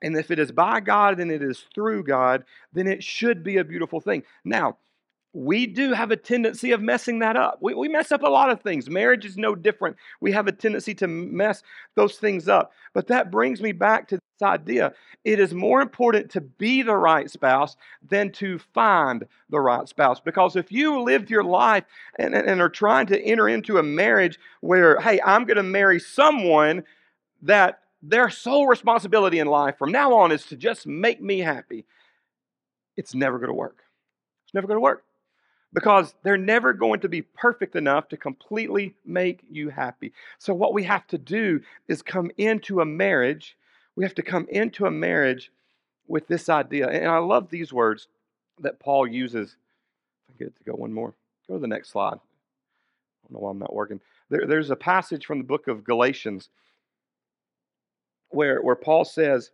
And 0.02 0.16
if 0.16 0.30
it 0.30 0.38
is 0.38 0.52
by 0.52 0.80
God 0.80 1.18
and 1.18 1.30
it 1.30 1.42
is 1.42 1.64
through 1.74 2.04
God, 2.04 2.44
then 2.72 2.86
it 2.86 3.02
should 3.02 3.42
be 3.42 3.56
a 3.56 3.64
beautiful 3.64 4.00
thing. 4.00 4.22
Now, 4.44 4.76
we 5.34 5.66
do 5.66 5.92
have 5.92 6.10
a 6.10 6.16
tendency 6.16 6.72
of 6.72 6.80
messing 6.80 7.18
that 7.18 7.36
up. 7.36 7.58
We, 7.60 7.74
we 7.74 7.88
mess 7.88 8.12
up 8.12 8.22
a 8.22 8.28
lot 8.28 8.50
of 8.50 8.62
things. 8.62 8.88
Marriage 8.88 9.26
is 9.26 9.36
no 9.36 9.54
different. 9.54 9.96
We 10.20 10.32
have 10.32 10.46
a 10.46 10.52
tendency 10.52 10.94
to 10.96 11.06
mess 11.06 11.62
those 11.96 12.16
things 12.16 12.48
up. 12.48 12.72
But 12.94 13.08
that 13.08 13.30
brings 13.30 13.60
me 13.60 13.72
back 13.72 14.08
to 14.08 14.16
this 14.16 14.42
idea. 14.42 14.94
It 15.24 15.38
is 15.38 15.52
more 15.52 15.82
important 15.82 16.30
to 16.30 16.40
be 16.40 16.82
the 16.82 16.96
right 16.96 17.30
spouse 17.30 17.76
than 18.08 18.32
to 18.32 18.58
find 18.58 19.26
the 19.50 19.60
right 19.60 19.86
spouse. 19.86 20.18
Because 20.18 20.56
if 20.56 20.72
you 20.72 21.02
lived 21.02 21.30
your 21.30 21.44
life 21.44 21.84
and, 22.18 22.34
and, 22.34 22.48
and 22.48 22.60
are 22.62 22.70
trying 22.70 23.06
to 23.08 23.20
enter 23.20 23.48
into 23.48 23.76
a 23.76 23.82
marriage 23.82 24.38
where, 24.60 24.98
hey, 24.98 25.20
I'm 25.24 25.44
going 25.44 25.58
to 25.58 25.62
marry 25.62 26.00
someone 26.00 26.84
that 27.42 27.80
their 28.02 28.30
sole 28.30 28.66
responsibility 28.66 29.40
in 29.40 29.46
life 29.46 29.76
from 29.76 29.92
now 29.92 30.14
on 30.14 30.32
is 30.32 30.46
to 30.46 30.56
just 30.56 30.86
make 30.86 31.20
me 31.20 31.40
happy, 31.40 31.84
it's 32.96 33.14
never 33.14 33.38
going 33.38 33.48
to 33.48 33.54
work. 33.54 33.82
It's 34.46 34.54
never 34.54 34.66
going 34.66 34.76
to 34.76 34.80
work 34.80 35.04
because 35.72 36.14
they're 36.22 36.36
never 36.36 36.72
going 36.72 37.00
to 37.00 37.08
be 37.08 37.22
perfect 37.22 37.76
enough 37.76 38.08
to 38.08 38.16
completely 38.16 38.94
make 39.04 39.40
you 39.50 39.68
happy. 39.68 40.12
So, 40.38 40.54
what 40.54 40.72
we 40.72 40.84
have 40.84 41.06
to 41.08 41.18
do 41.18 41.60
is 41.88 42.02
come 42.02 42.30
into 42.36 42.80
a 42.80 42.86
marriage, 42.86 43.56
we 43.96 44.04
have 44.04 44.14
to 44.14 44.22
come 44.22 44.46
into 44.50 44.86
a 44.86 44.90
marriage 44.90 45.52
with 46.06 46.26
this 46.26 46.48
idea. 46.48 46.88
And 46.88 47.06
I 47.06 47.18
love 47.18 47.50
these 47.50 47.72
words 47.72 48.08
that 48.60 48.80
Paul 48.80 49.06
uses. 49.06 49.56
If 50.28 50.34
I 50.34 50.38
get 50.38 50.48
it 50.48 50.56
to 50.56 50.64
go 50.64 50.72
one 50.72 50.92
more, 50.92 51.14
go 51.46 51.54
to 51.54 51.60
the 51.60 51.66
next 51.66 51.90
slide. 51.90 52.14
I 52.14 53.28
don't 53.28 53.32
know 53.32 53.40
why 53.40 53.50
I'm 53.50 53.58
not 53.58 53.74
working. 53.74 54.00
There, 54.30 54.46
there's 54.46 54.70
a 54.70 54.76
passage 54.76 55.26
from 55.26 55.38
the 55.38 55.44
book 55.44 55.68
of 55.68 55.84
Galatians 55.84 56.48
where, 58.30 58.60
where 58.62 58.76
Paul 58.76 59.04
says, 59.04 59.50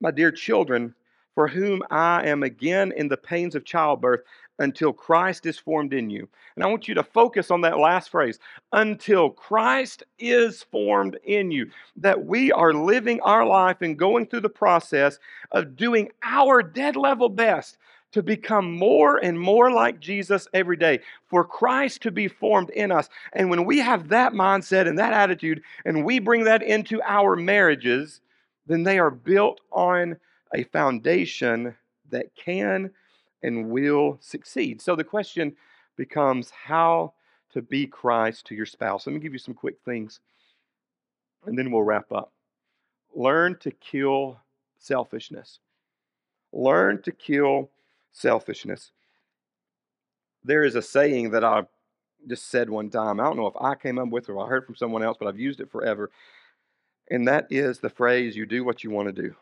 My 0.00 0.10
dear 0.10 0.30
children, 0.30 0.94
for 1.34 1.48
whom 1.48 1.82
I 1.90 2.26
am 2.26 2.42
again 2.42 2.92
in 2.96 3.08
the 3.08 3.16
pains 3.16 3.54
of 3.54 3.64
childbirth 3.64 4.22
until 4.58 4.92
Christ 4.92 5.46
is 5.46 5.58
formed 5.58 5.92
in 5.92 6.10
you. 6.10 6.28
And 6.56 6.64
I 6.64 6.68
want 6.68 6.88
you 6.88 6.94
to 6.94 7.02
focus 7.02 7.50
on 7.50 7.60
that 7.62 7.78
last 7.78 8.10
phrase 8.10 8.38
until 8.72 9.30
Christ 9.30 10.02
is 10.18 10.64
formed 10.64 11.18
in 11.24 11.50
you. 11.50 11.70
That 11.96 12.24
we 12.24 12.50
are 12.52 12.72
living 12.72 13.20
our 13.20 13.46
life 13.46 13.82
and 13.82 13.98
going 13.98 14.26
through 14.26 14.40
the 14.40 14.48
process 14.48 15.18
of 15.52 15.76
doing 15.76 16.10
our 16.22 16.62
dead 16.62 16.96
level 16.96 17.28
best 17.28 17.78
to 18.10 18.22
become 18.22 18.72
more 18.72 19.18
and 19.18 19.38
more 19.38 19.70
like 19.70 20.00
Jesus 20.00 20.48
every 20.54 20.76
day, 20.76 21.00
for 21.26 21.44
Christ 21.44 22.02
to 22.02 22.10
be 22.10 22.26
formed 22.26 22.70
in 22.70 22.90
us. 22.90 23.08
And 23.34 23.50
when 23.50 23.66
we 23.66 23.78
have 23.78 24.08
that 24.08 24.32
mindset 24.32 24.88
and 24.88 24.98
that 24.98 25.12
attitude, 25.12 25.62
and 25.84 26.04
we 26.04 26.18
bring 26.18 26.44
that 26.44 26.62
into 26.62 27.02
our 27.02 27.36
marriages, 27.36 28.20
then 28.66 28.82
they 28.82 28.98
are 28.98 29.10
built 29.10 29.60
on 29.70 30.16
a 30.54 30.64
foundation 30.64 31.76
that 32.10 32.34
can 32.34 32.90
and 33.42 33.68
will 33.68 34.18
succeed. 34.20 34.80
So 34.80 34.96
the 34.96 35.04
question 35.04 35.54
becomes 35.96 36.50
how 36.50 37.14
to 37.52 37.62
be 37.62 37.86
Christ 37.86 38.46
to 38.46 38.54
your 38.54 38.66
spouse. 38.66 39.06
Let 39.06 39.14
me 39.14 39.20
give 39.20 39.32
you 39.32 39.38
some 39.38 39.54
quick 39.54 39.76
things 39.84 40.20
and 41.46 41.58
then 41.58 41.70
we'll 41.70 41.82
wrap 41.82 42.12
up. 42.12 42.32
Learn 43.14 43.56
to 43.60 43.70
kill 43.70 44.38
selfishness. 44.78 45.60
Learn 46.52 47.02
to 47.02 47.12
kill 47.12 47.70
selfishness. 48.12 48.92
There 50.44 50.64
is 50.64 50.74
a 50.74 50.82
saying 50.82 51.30
that 51.30 51.44
I 51.44 51.64
just 52.26 52.50
said 52.50 52.68
one 52.68 52.90
time. 52.90 53.20
I 53.20 53.24
don't 53.24 53.36
know 53.36 53.46
if 53.46 53.56
I 53.60 53.74
came 53.74 53.98
up 53.98 54.08
with 54.08 54.28
it 54.28 54.32
or 54.32 54.44
I 54.44 54.48
heard 54.48 54.66
from 54.66 54.76
someone 54.76 55.02
else, 55.02 55.16
but 55.18 55.28
I've 55.28 55.38
used 55.38 55.60
it 55.60 55.70
forever. 55.70 56.10
And 57.10 57.26
that 57.28 57.46
is 57.50 57.78
the 57.78 57.90
phrase 57.90 58.36
you 58.36 58.46
do 58.46 58.64
what 58.64 58.84
you 58.84 58.90
want 58.90 59.14
to 59.14 59.22
do. 59.22 59.34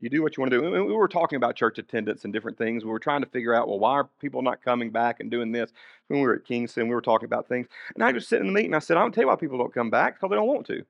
You 0.00 0.10
do 0.10 0.22
what 0.22 0.36
you 0.36 0.42
want 0.42 0.50
to 0.50 0.60
do. 0.60 0.70
We 0.70 0.92
were 0.92 1.08
talking 1.08 1.36
about 1.36 1.56
church 1.56 1.78
attendance 1.78 2.24
and 2.24 2.32
different 2.32 2.58
things. 2.58 2.84
We 2.84 2.90
were 2.90 2.98
trying 2.98 3.22
to 3.22 3.28
figure 3.28 3.54
out, 3.54 3.68
well, 3.68 3.78
why 3.78 3.92
are 3.92 4.08
people 4.20 4.42
not 4.42 4.62
coming 4.62 4.90
back 4.90 5.20
and 5.20 5.30
doing 5.30 5.50
this? 5.50 5.72
When 6.08 6.20
we 6.20 6.26
were 6.26 6.34
at 6.34 6.44
Kingston, 6.44 6.88
we 6.88 6.94
were 6.94 7.00
talking 7.00 7.26
about 7.26 7.48
things. 7.48 7.68
And 7.94 8.04
I 8.04 8.12
just 8.12 8.28
sit 8.28 8.40
in 8.40 8.46
the 8.46 8.52
meeting, 8.52 8.70
and 8.72 8.76
I 8.76 8.80
said, 8.80 8.98
I 8.98 9.00
don't 9.00 9.12
tell 9.12 9.24
you 9.24 9.28
why 9.28 9.36
people 9.36 9.56
don't 9.56 9.72
come 9.72 9.90
back, 9.90 10.16
because 10.16 10.28
they 10.28 10.36
don't 10.36 10.46
want 10.46 10.66
to. 10.66 10.84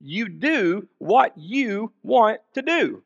You 0.00 0.28
do 0.28 0.86
what 0.98 1.32
you 1.36 1.92
want 2.02 2.40
to 2.54 2.62
do. 2.62 3.02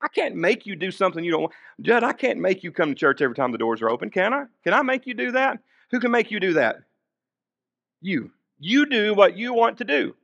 I 0.00 0.08
can't 0.08 0.34
make 0.34 0.66
you 0.66 0.76
do 0.76 0.90
something 0.90 1.22
you 1.22 1.30
don't 1.30 1.42
want. 1.42 1.52
Judd, 1.80 2.02
I 2.02 2.12
can't 2.12 2.40
make 2.40 2.64
you 2.64 2.72
come 2.72 2.88
to 2.88 2.94
church 2.94 3.20
every 3.20 3.36
time 3.36 3.52
the 3.52 3.58
doors 3.58 3.82
are 3.82 3.90
open, 3.90 4.10
can 4.10 4.32
I? 4.32 4.44
Can 4.64 4.72
I 4.72 4.82
make 4.82 5.06
you 5.06 5.14
do 5.14 5.32
that? 5.32 5.58
Who 5.90 6.00
can 6.00 6.10
make 6.10 6.30
you 6.30 6.40
do 6.40 6.54
that? 6.54 6.76
You. 8.00 8.30
You 8.58 8.86
do 8.86 9.14
what 9.14 9.36
you 9.36 9.52
want 9.52 9.78
to 9.78 9.84
do. 9.84 10.16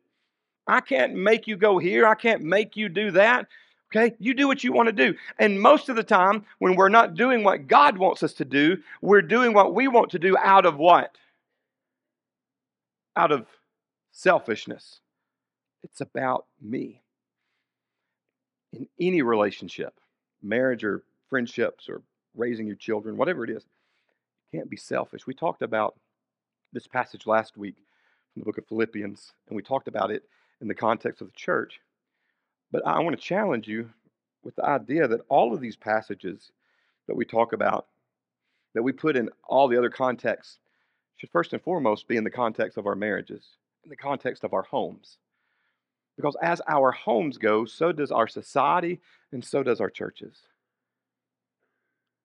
I 0.67 0.81
can't 0.81 1.15
make 1.15 1.47
you 1.47 1.57
go 1.57 1.79
here. 1.79 2.07
I 2.07 2.15
can't 2.15 2.43
make 2.43 2.77
you 2.77 2.89
do 2.89 3.11
that. 3.13 3.47
Okay? 3.91 4.15
You 4.19 4.35
do 4.35 4.47
what 4.47 4.63
you 4.63 4.73
want 4.73 4.89
to 4.89 4.93
do. 4.93 5.15
And 5.39 5.61
most 5.61 5.89
of 5.89 5.97
the 5.97 6.03
time, 6.03 6.45
when 6.59 6.77
we're 6.77 6.89
not 6.89 7.15
doing 7.15 7.43
what 7.43 7.67
God 7.67 7.97
wants 7.97 8.23
us 8.23 8.35
to 8.35 8.45
do, 8.45 8.79
we're 9.01 9.23
doing 9.23 9.55
what 9.55 9.75
we 9.75 9.89
want 9.89 10.11
to 10.11 10.19
do 10.19 10.37
out 10.37 10.67
of 10.67 10.77
what? 10.77 11.17
Out 13.17 13.33
of 13.33 13.47
selfishness. 14.13 15.01
It's 15.83 16.01
about 16.01 16.47
me. 16.61 17.03
In 18.73 18.87
any 19.01 19.23
relationship, 19.23 19.95
marriage 20.43 20.85
or 20.85 21.03
friendships 21.31 21.89
or 21.89 22.03
raising 22.37 22.67
your 22.67 22.77
children, 22.77 23.17
whatever 23.17 23.45
it 23.45 23.51
is, 23.51 23.65
you 24.53 24.59
can't 24.59 24.71
be 24.71 24.77
selfish. 24.77 25.27
We 25.27 25.35
talked 25.35 25.63
about 25.63 25.95
this 26.73 26.87
passage 26.87 27.27
last 27.27 27.57
week 27.57 27.77
from 28.33 28.41
the 28.41 28.45
book 28.45 28.59
of 28.59 28.67
Philippians, 28.67 29.33
and 29.49 29.57
we 29.57 29.63
talked 29.63 29.89
about 29.89 30.11
it 30.11 30.25
in 30.61 30.69
the 30.69 30.75
context 30.75 31.23
of 31.23 31.29
the 31.29 31.35
church. 31.35 31.81
But 32.71 32.87
I 32.87 33.01
want 33.01 33.17
to 33.17 33.23
challenge 33.23 33.67
you 33.67 33.91
with 34.43 34.57
the 34.57 34.65
idea 34.65 35.09
that 35.09 35.21
all 35.29 35.55
of 35.55 35.61
these 35.61 35.77
passages 35.77 36.53
that 37.07 37.17
we 37.17 37.25
talk 37.25 37.53
about, 37.53 37.87
that 38.75 38.83
we 38.83 38.93
put 38.93 39.17
in 39.17 39.31
all 39.45 39.69
the 39.69 39.79
other 39.79 39.91
contexts, 39.91 40.59
should 41.17 41.31
first 41.31 41.53
and 41.53 41.63
foremost 41.63 42.07
be 42.07 42.17
in 42.17 42.25
the 42.25 42.31
context 42.31 42.79
of 42.79 42.87
our 42.87 42.95
marriages, 42.95 43.45
in 43.85 43.91
the 43.91 43.97
context 43.97 44.45
of 44.45 44.53
our 44.53 44.63
homes. 44.63 45.19
Because 46.17 46.37
as 46.43 46.61
our 46.69 46.93
homes 46.93 47.39
go, 47.39 47.65
so 47.65 47.93
does 47.93 48.13
our 48.13 48.29
society 48.29 49.01
and 49.33 49.45
so 49.45 49.63
does 49.63 49.81
our 49.81 49.91
churches. 49.91 50.37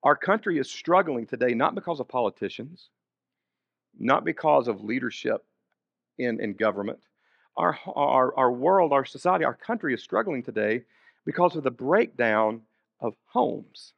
Our 0.02 0.16
country 0.16 0.58
is 0.58 0.70
struggling 0.70 1.26
today 1.26 1.54
not 1.54 1.74
because 1.74 1.98
of 1.98 2.08
politicians, 2.08 2.90
not 3.98 4.24
because 4.24 4.68
of 4.68 4.84
leadership 4.84 5.44
in, 6.18 6.40
in 6.40 6.54
government. 6.54 7.00
Our, 7.56 7.78
our, 7.86 8.36
our 8.36 8.52
world, 8.52 8.92
our 8.92 9.04
society, 9.04 9.44
our 9.44 9.54
country 9.54 9.94
is 9.94 10.02
struggling 10.02 10.42
today 10.42 10.82
because 11.24 11.56
of 11.56 11.62
the 11.62 11.70
breakdown 11.70 12.62
of 13.00 13.14
homes. 13.26 13.92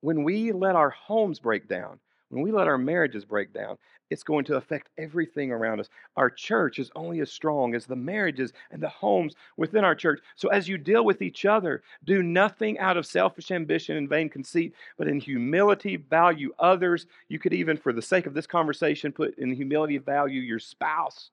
When 0.00 0.24
we 0.24 0.52
let 0.52 0.74
our 0.74 0.90
homes 0.90 1.38
break 1.38 1.68
down, 1.68 2.00
when 2.32 2.42
we 2.42 2.50
let 2.50 2.66
our 2.66 2.78
marriages 2.78 3.26
break 3.26 3.52
down, 3.52 3.76
it's 4.08 4.22
going 4.22 4.46
to 4.46 4.56
affect 4.56 4.88
everything 4.96 5.52
around 5.52 5.80
us. 5.80 5.90
Our 6.16 6.30
church 6.30 6.78
is 6.78 6.90
only 6.96 7.20
as 7.20 7.30
strong 7.30 7.74
as 7.74 7.84
the 7.84 7.94
marriages 7.94 8.54
and 8.70 8.82
the 8.82 8.88
homes 8.88 9.34
within 9.58 9.84
our 9.84 9.94
church. 9.94 10.20
So 10.34 10.48
as 10.48 10.66
you 10.66 10.78
deal 10.78 11.04
with 11.04 11.20
each 11.20 11.44
other, 11.44 11.82
do 12.04 12.22
nothing 12.22 12.78
out 12.78 12.96
of 12.96 13.04
selfish 13.04 13.50
ambition 13.50 13.98
and 13.98 14.08
vain 14.08 14.30
conceit, 14.30 14.74
but 14.96 15.08
in 15.08 15.20
humility 15.20 15.96
value 15.96 16.54
others. 16.58 17.06
You 17.28 17.38
could 17.38 17.52
even, 17.52 17.76
for 17.76 17.92
the 17.92 18.00
sake 18.00 18.24
of 18.24 18.32
this 18.32 18.46
conversation, 18.46 19.12
put 19.12 19.36
in 19.38 19.52
humility 19.52 19.98
value 19.98 20.40
your 20.40 20.58
spouse 20.58 21.30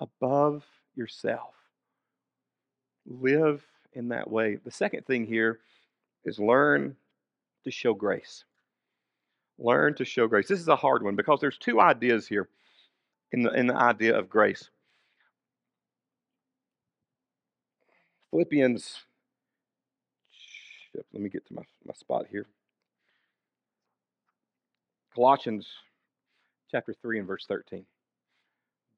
above 0.00 0.64
yourself. 0.96 1.54
Live 3.06 3.64
in 3.92 4.08
that 4.08 4.28
way. 4.28 4.56
The 4.56 4.72
second 4.72 5.06
thing 5.06 5.26
here 5.26 5.60
is 6.24 6.40
learn 6.40 6.96
to 7.62 7.70
show 7.70 7.94
grace. 7.94 8.44
Learn 9.60 9.94
to 9.96 10.04
show 10.06 10.26
grace. 10.26 10.48
This 10.48 10.58
is 10.58 10.68
a 10.68 10.76
hard 10.76 11.02
one 11.02 11.16
because 11.16 11.38
there's 11.40 11.58
two 11.58 11.80
ideas 11.80 12.26
here 12.26 12.48
in 13.32 13.42
the, 13.42 13.50
in 13.52 13.66
the 13.66 13.76
idea 13.76 14.18
of 14.18 14.30
grace. 14.30 14.70
Philippians, 18.30 19.00
let 21.12 21.22
me 21.22 21.28
get 21.28 21.46
to 21.46 21.54
my, 21.54 21.62
my 21.84 21.92
spot 21.94 22.26
here. 22.30 22.46
Colossians 25.14 25.66
chapter 26.70 26.94
3 26.94 27.18
and 27.18 27.28
verse 27.28 27.44
13. 27.46 27.84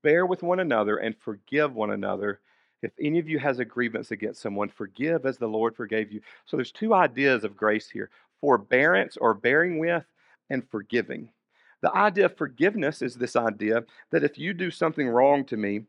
Bear 0.02 0.26
with 0.26 0.42
one 0.42 0.60
another 0.60 0.98
and 0.98 1.16
forgive 1.16 1.74
one 1.74 1.90
another. 1.90 2.40
If 2.82 2.92
any 3.00 3.18
of 3.18 3.28
you 3.28 3.38
has 3.38 3.58
a 3.58 3.64
grievance 3.64 4.10
against 4.10 4.42
someone, 4.42 4.68
forgive 4.68 5.24
as 5.24 5.38
the 5.38 5.46
Lord 5.46 5.74
forgave 5.74 6.12
you. 6.12 6.20
So 6.44 6.56
there's 6.56 6.72
two 6.72 6.94
ideas 6.94 7.44
of 7.44 7.56
grace 7.56 7.88
here 7.88 8.10
forbearance 8.40 9.16
or 9.16 9.34
bearing 9.34 9.78
with, 9.78 10.04
and 10.52 10.68
forgiving. 10.70 11.30
The 11.80 11.92
idea 11.92 12.26
of 12.26 12.36
forgiveness 12.36 13.02
is 13.02 13.16
this 13.16 13.34
idea 13.34 13.84
that 14.12 14.22
if 14.22 14.38
you 14.38 14.54
do 14.54 14.70
something 14.70 15.08
wrong 15.08 15.44
to 15.46 15.56
me, 15.56 15.82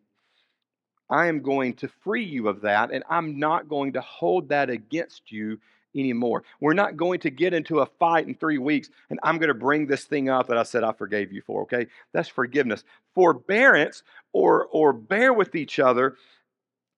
I 1.10 1.28
am 1.28 1.42
going 1.42 1.76
to 1.76 1.88
free 1.88 2.24
you 2.24 2.48
of 2.48 2.62
that, 2.62 2.92
and 2.92 3.04
I'm 3.10 3.38
not 3.38 3.70
going 3.70 3.94
to 3.94 4.02
hold 4.02 4.50
that 4.50 4.70
against 4.70 5.32
you 5.32 5.60
anymore. 5.96 6.44
We're 6.60 6.74
not 6.74 6.98
going 6.98 7.20
to 7.20 7.30
get 7.30 7.54
into 7.54 7.82
a 7.82 7.86
fight 7.86 8.28
in 8.28 8.34
three 8.34 8.58
weeks, 8.58 8.90
and 9.12 9.20
I'm 9.22 9.38
going 9.38 9.50
to 9.50 9.54
bring 9.54 9.86
this 9.86 10.06
thing 10.06 10.30
up 10.30 10.48
that 10.48 10.58
I 10.58 10.64
said 10.64 10.84
I 10.84 10.92
forgave 10.94 11.32
you 11.32 11.42
for, 11.46 11.62
okay? 11.64 11.88
That's 12.14 12.30
forgiveness. 12.30 12.84
Forbearance 13.14 14.02
or, 14.32 14.68
or 14.72 14.94
bear 14.94 15.34
with 15.34 15.56
each 15.56 15.80
other 15.80 16.16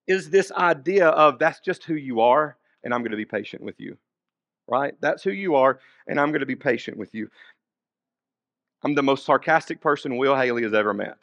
is 0.07 0.29
this 0.29 0.51
idea 0.51 1.07
of 1.09 1.39
that's 1.39 1.59
just 1.59 1.83
who 1.83 1.95
you 1.95 2.21
are, 2.21 2.57
and 2.83 2.93
I'm 2.93 3.01
going 3.01 3.11
to 3.11 3.17
be 3.17 3.25
patient 3.25 3.63
with 3.63 3.79
you, 3.79 3.97
right? 4.67 4.93
That's 5.01 5.23
who 5.23 5.31
you 5.31 5.55
are, 5.55 5.79
and 6.07 6.19
I'm 6.19 6.29
going 6.29 6.41
to 6.41 6.45
be 6.45 6.55
patient 6.55 6.97
with 6.97 7.13
you. 7.13 7.29
I'm 8.85 8.93
the 8.93 9.01
most 9.01 9.25
sarcastic 9.25 9.81
person 9.81 10.15
Will 10.15 10.35
Haley 10.35 10.61
has 10.61 10.75
ever 10.75 10.93
met. 10.93 11.17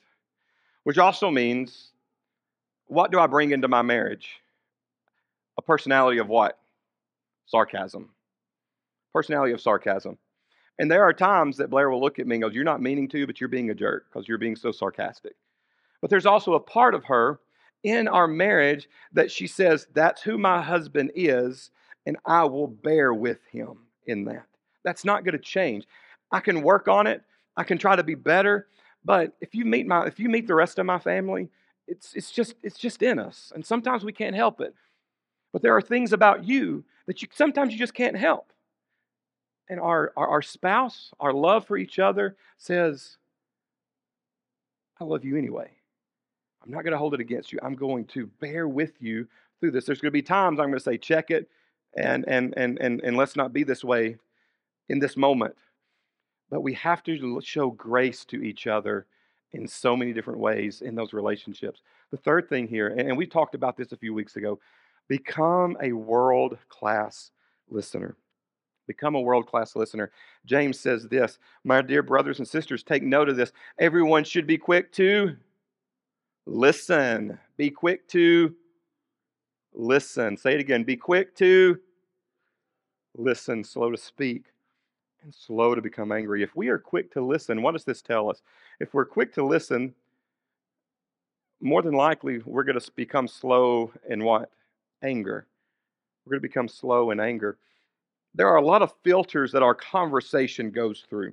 Which 0.82 0.98
also 0.98 1.30
means, 1.30 1.92
what 2.86 3.12
do 3.12 3.20
I 3.20 3.28
bring 3.28 3.52
into 3.52 3.68
my 3.68 3.82
marriage? 3.82 4.40
A 5.56 5.62
personality 5.62 6.18
of 6.18 6.28
what? 6.28 6.58
Sarcasm. 7.46 8.10
Personality 9.14 9.52
of 9.52 9.60
sarcasm. 9.60 10.18
And 10.80 10.90
there 10.90 11.04
are 11.04 11.12
times 11.12 11.56
that 11.58 11.70
Blair 11.70 11.88
will 11.88 12.00
look 12.00 12.18
at 12.18 12.26
me 12.26 12.34
and 12.34 12.42
goes, 12.42 12.52
You're 12.52 12.64
not 12.64 12.82
meaning 12.82 13.06
to, 13.10 13.26
but 13.28 13.40
you're 13.40 13.48
being 13.48 13.70
a 13.70 13.74
jerk 13.74 14.06
because 14.10 14.26
you're 14.26 14.38
being 14.38 14.56
so 14.56 14.72
sarcastic. 14.72 15.34
But 16.00 16.10
there's 16.10 16.26
also 16.26 16.54
a 16.54 16.60
part 16.60 16.96
of 16.96 17.04
her 17.04 17.38
in 17.84 18.08
our 18.08 18.26
marriage 18.26 18.88
that 19.12 19.30
she 19.30 19.46
says, 19.46 19.86
That's 19.94 20.20
who 20.20 20.36
my 20.36 20.60
husband 20.60 21.12
is, 21.14 21.70
and 22.06 22.16
I 22.26 22.42
will 22.42 22.66
bear 22.66 23.14
with 23.14 23.38
him 23.52 23.78
in 24.06 24.24
that. 24.24 24.46
That's 24.82 25.04
not 25.04 25.24
going 25.24 25.38
to 25.38 25.44
change. 25.44 25.86
I 26.32 26.40
can 26.40 26.62
work 26.62 26.88
on 26.88 27.06
it. 27.06 27.22
I 27.56 27.64
can 27.64 27.78
try 27.78 27.96
to 27.96 28.02
be 28.02 28.14
better, 28.14 28.68
but 29.04 29.36
if 29.40 29.54
you 29.54 29.64
meet 29.64 29.86
my 29.86 30.06
if 30.06 30.18
you 30.18 30.28
meet 30.28 30.46
the 30.46 30.54
rest 30.54 30.78
of 30.78 30.86
my 30.86 30.98
family, 30.98 31.48
it's 31.86 32.14
it's 32.14 32.30
just 32.30 32.54
it's 32.62 32.78
just 32.78 33.02
in 33.02 33.18
us. 33.18 33.52
And 33.54 33.64
sometimes 33.64 34.04
we 34.04 34.12
can't 34.12 34.36
help 34.36 34.60
it. 34.60 34.74
But 35.52 35.62
there 35.62 35.76
are 35.76 35.82
things 35.82 36.12
about 36.12 36.44
you 36.44 36.84
that 37.06 37.20
you 37.22 37.28
sometimes 37.32 37.72
you 37.72 37.78
just 37.78 37.94
can't 37.94 38.16
help. 38.16 38.52
And 39.68 39.80
our, 39.80 40.12
our, 40.16 40.28
our 40.28 40.42
spouse, 40.42 41.12
our 41.20 41.32
love 41.32 41.66
for 41.66 41.76
each 41.76 41.98
other 41.98 42.36
says, 42.58 43.16
I 45.00 45.04
love 45.04 45.24
you 45.24 45.36
anyway. 45.36 45.70
I'm 46.64 46.70
not 46.70 46.82
going 46.82 46.92
to 46.92 46.98
hold 46.98 47.14
it 47.14 47.20
against 47.20 47.52
you. 47.52 47.58
I'm 47.62 47.74
going 47.74 48.04
to 48.06 48.26
bear 48.40 48.68
with 48.68 49.00
you 49.00 49.28
through 49.60 49.72
this. 49.72 49.86
There's 49.86 50.00
going 50.00 50.10
to 50.10 50.12
be 50.12 50.22
times 50.22 50.60
I'm 50.60 50.66
going 50.66 50.78
to 50.78 50.80
say, 50.80 50.98
check 50.98 51.30
it, 51.30 51.48
and 51.96 52.24
and 52.28 52.54
and 52.56 52.78
and, 52.80 53.00
and 53.02 53.16
let's 53.16 53.36
not 53.36 53.52
be 53.52 53.64
this 53.64 53.84
way 53.84 54.16
in 54.88 54.98
this 54.98 55.16
moment. 55.16 55.56
But 56.52 56.60
we 56.60 56.74
have 56.74 57.02
to 57.04 57.40
show 57.40 57.70
grace 57.70 58.26
to 58.26 58.42
each 58.42 58.66
other 58.66 59.06
in 59.52 59.66
so 59.66 59.96
many 59.96 60.12
different 60.12 60.38
ways 60.38 60.82
in 60.82 60.94
those 60.94 61.14
relationships. 61.14 61.80
The 62.10 62.18
third 62.18 62.46
thing 62.50 62.68
here, 62.68 62.88
and 62.88 63.16
we 63.16 63.26
talked 63.26 63.54
about 63.54 63.74
this 63.74 63.92
a 63.92 63.96
few 63.96 64.12
weeks 64.12 64.36
ago, 64.36 64.60
become 65.08 65.78
a 65.82 65.92
world 65.92 66.58
class 66.68 67.30
listener. 67.70 68.16
Become 68.86 69.14
a 69.14 69.20
world 69.20 69.46
class 69.46 69.74
listener. 69.74 70.10
James 70.44 70.78
says 70.78 71.08
this 71.08 71.38
My 71.64 71.80
dear 71.80 72.02
brothers 72.02 72.38
and 72.38 72.46
sisters, 72.46 72.82
take 72.82 73.02
note 73.02 73.30
of 73.30 73.36
this. 73.36 73.52
Everyone 73.78 74.22
should 74.22 74.46
be 74.46 74.58
quick 74.58 74.92
to 74.92 75.34
listen. 76.44 77.38
Be 77.56 77.70
quick 77.70 78.06
to 78.08 78.54
listen. 79.72 80.36
Say 80.36 80.52
it 80.52 80.60
again. 80.60 80.84
Be 80.84 80.96
quick 80.96 81.34
to 81.36 81.80
listen, 83.16 83.64
slow 83.64 83.90
to 83.90 83.96
speak 83.96 84.51
and 85.22 85.34
slow 85.34 85.74
to 85.74 85.82
become 85.82 86.12
angry. 86.12 86.42
If 86.42 86.56
we 86.56 86.68
are 86.68 86.78
quick 86.78 87.12
to 87.12 87.20
listen, 87.20 87.62
what 87.62 87.72
does 87.72 87.84
this 87.84 88.02
tell 88.02 88.30
us? 88.30 88.42
If 88.80 88.94
we're 88.94 89.04
quick 89.04 89.32
to 89.34 89.44
listen, 89.44 89.94
more 91.60 91.82
than 91.82 91.94
likely 91.94 92.40
we're 92.44 92.64
going 92.64 92.78
to 92.78 92.90
become 92.96 93.28
slow 93.28 93.92
in 94.08 94.24
what? 94.24 94.50
Anger. 95.02 95.46
We're 96.24 96.32
going 96.32 96.42
to 96.42 96.48
become 96.48 96.68
slow 96.68 97.10
in 97.10 97.20
anger. 97.20 97.58
There 98.34 98.48
are 98.48 98.56
a 98.56 98.64
lot 98.64 98.82
of 98.82 98.92
filters 99.04 99.52
that 99.52 99.62
our 99.62 99.74
conversation 99.74 100.70
goes 100.70 101.04
through. 101.08 101.32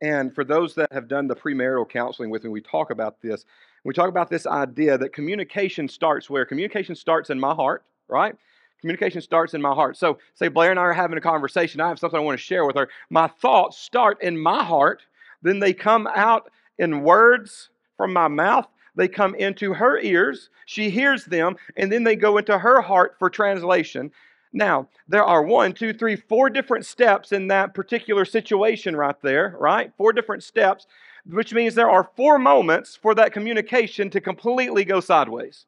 And 0.00 0.34
for 0.34 0.44
those 0.44 0.74
that 0.74 0.92
have 0.92 1.08
done 1.08 1.28
the 1.28 1.36
premarital 1.36 1.88
counseling 1.88 2.30
with 2.30 2.42
me, 2.44 2.50
we 2.50 2.60
talk 2.60 2.90
about 2.90 3.20
this. 3.22 3.44
We 3.84 3.94
talk 3.94 4.08
about 4.08 4.28
this 4.28 4.46
idea 4.46 4.98
that 4.98 5.12
communication 5.12 5.88
starts 5.88 6.28
where? 6.28 6.44
Communication 6.44 6.94
starts 6.94 7.30
in 7.30 7.38
my 7.38 7.54
heart, 7.54 7.84
right? 8.08 8.34
Communication 8.82 9.22
starts 9.22 9.54
in 9.54 9.62
my 9.62 9.72
heart. 9.72 9.96
So, 9.96 10.18
say 10.34 10.48
Blair 10.48 10.70
and 10.72 10.78
I 10.78 10.82
are 10.82 10.92
having 10.92 11.16
a 11.16 11.22
conversation. 11.22 11.80
I 11.80 11.88
have 11.88 11.98
something 11.98 12.18
I 12.18 12.22
want 12.22 12.38
to 12.38 12.44
share 12.44 12.66
with 12.66 12.76
her. 12.76 12.88
My 13.10 13.28
thoughts 13.28 13.78
start 13.78 14.20
in 14.22 14.36
my 14.36 14.62
heart, 14.62 15.02
then 15.40 15.60
they 15.60 15.72
come 15.72 16.08
out 16.14 16.50
in 16.78 17.02
words 17.02 17.70
from 17.96 18.12
my 18.12 18.28
mouth. 18.28 18.66
They 18.94 19.08
come 19.08 19.34
into 19.36 19.72
her 19.74 19.98
ears. 20.00 20.50
She 20.66 20.90
hears 20.90 21.24
them, 21.24 21.56
and 21.76 21.90
then 21.90 22.04
they 22.04 22.16
go 22.16 22.36
into 22.38 22.58
her 22.58 22.80
heart 22.80 23.14
for 23.18 23.30
translation. 23.30 24.10
Now, 24.52 24.88
there 25.08 25.24
are 25.24 25.42
one, 25.42 25.72
two, 25.72 25.92
three, 25.92 26.16
four 26.16 26.50
different 26.50 26.84
steps 26.84 27.32
in 27.32 27.46
that 27.48 27.74
particular 27.74 28.24
situation 28.24 28.96
right 28.96 29.16
there, 29.22 29.56
right? 29.58 29.92
Four 29.96 30.12
different 30.12 30.42
steps, 30.42 30.86
which 31.24 31.54
means 31.54 31.74
there 31.74 31.88
are 31.90 32.10
four 32.16 32.38
moments 32.38 32.96
for 32.96 33.14
that 33.14 33.32
communication 33.32 34.10
to 34.10 34.20
completely 34.20 34.84
go 34.84 35.00
sideways. 35.00 35.66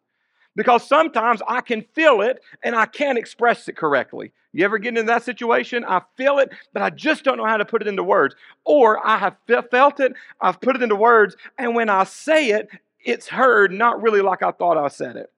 Because 0.57 0.87
sometimes 0.87 1.40
I 1.49 1.61
can 1.61 1.83
feel 1.95 2.21
it 2.21 2.40
and 2.62 2.77
I 2.77 2.87
can't 2.87 3.19
express 3.19 3.69
it 3.69 3.77
correctly. 3.77 4.33
You 4.53 4.64
ever 4.64 4.79
get 4.79 4.90
into 4.90 5.03
that 5.05 5.25
situation? 5.25 5.85
I 5.85 6.03
feel 6.17 6.38
it, 6.38 6.51
but 6.73 6.83
I 6.83 6.90
just 6.90 7.25
don't 7.25 7.38
know 7.38 7.47
how 7.47 7.57
to 7.57 7.64
put 7.64 7.83
it 7.83 7.88
into 7.88 8.05
words. 8.05 8.37
Or 8.64 9.05
I 9.07 9.19
have 9.19 9.37
felt 9.71 10.01
it, 10.01 10.12
I've 10.40 10.61
put 10.61 10.77
it 10.77 10.83
into 10.83 10.97
words, 10.97 11.37
and 11.59 11.75
when 11.75 11.88
I 11.90 12.05
say 12.05 12.51
it, 12.51 12.69
it's 13.05 13.29
heard 13.29 13.73
not 13.73 14.01
really 14.03 14.21
like 14.23 14.43
I 14.43 14.53
thought 14.53 14.79
I 14.79 14.88
said 14.88 15.17
it. 15.17 15.31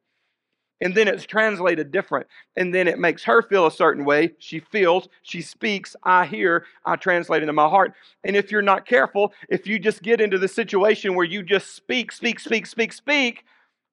and 0.80 0.94
then 0.94 1.08
it's 1.08 1.24
translated 1.24 1.90
different 1.90 2.26
and 2.56 2.74
then 2.74 2.86
it 2.88 2.98
makes 2.98 3.24
her 3.24 3.42
feel 3.42 3.66
a 3.66 3.70
certain 3.70 4.04
way 4.04 4.32
she 4.38 4.60
feels 4.60 5.08
she 5.22 5.40
speaks 5.42 5.96
i 6.04 6.26
hear 6.26 6.66
i 6.84 6.96
translate 6.96 7.42
into 7.42 7.52
my 7.52 7.68
heart 7.68 7.94
and 8.24 8.36
if 8.36 8.50
you're 8.50 8.62
not 8.62 8.86
careful 8.86 9.32
if 9.48 9.66
you 9.66 9.78
just 9.78 10.02
get 10.02 10.20
into 10.20 10.38
the 10.38 10.48
situation 10.48 11.14
where 11.14 11.26
you 11.26 11.42
just 11.42 11.74
speak 11.74 12.12
speak 12.12 12.38
speak 12.40 12.66
speak 12.66 12.92
speak 12.92 13.44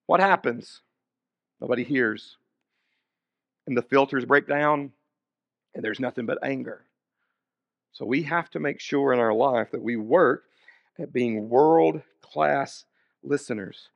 what 0.07 0.21
happens 0.21 0.82
nobody 1.63 1.83
hears 1.83 2.37
and 3.65 3.75
the 3.75 3.81
filters 3.81 4.25
break 4.25 4.47
down 4.47 4.91
and 5.73 5.83
there's 5.83 5.99
nothing 5.99 6.27
but 6.27 6.37
anger 6.43 6.83
so 7.91 8.05
we 8.05 8.21
have 8.21 8.51
to 8.51 8.59
make 8.59 8.79
sure 8.79 9.13
in 9.13 9.19
our 9.19 9.33
life 9.33 9.71
that 9.71 9.81
we 9.81 9.95
work 9.95 10.43
at 10.99 11.11
being 11.11 11.49
world 11.49 12.03
class 12.21 12.85
listeners 13.23 13.89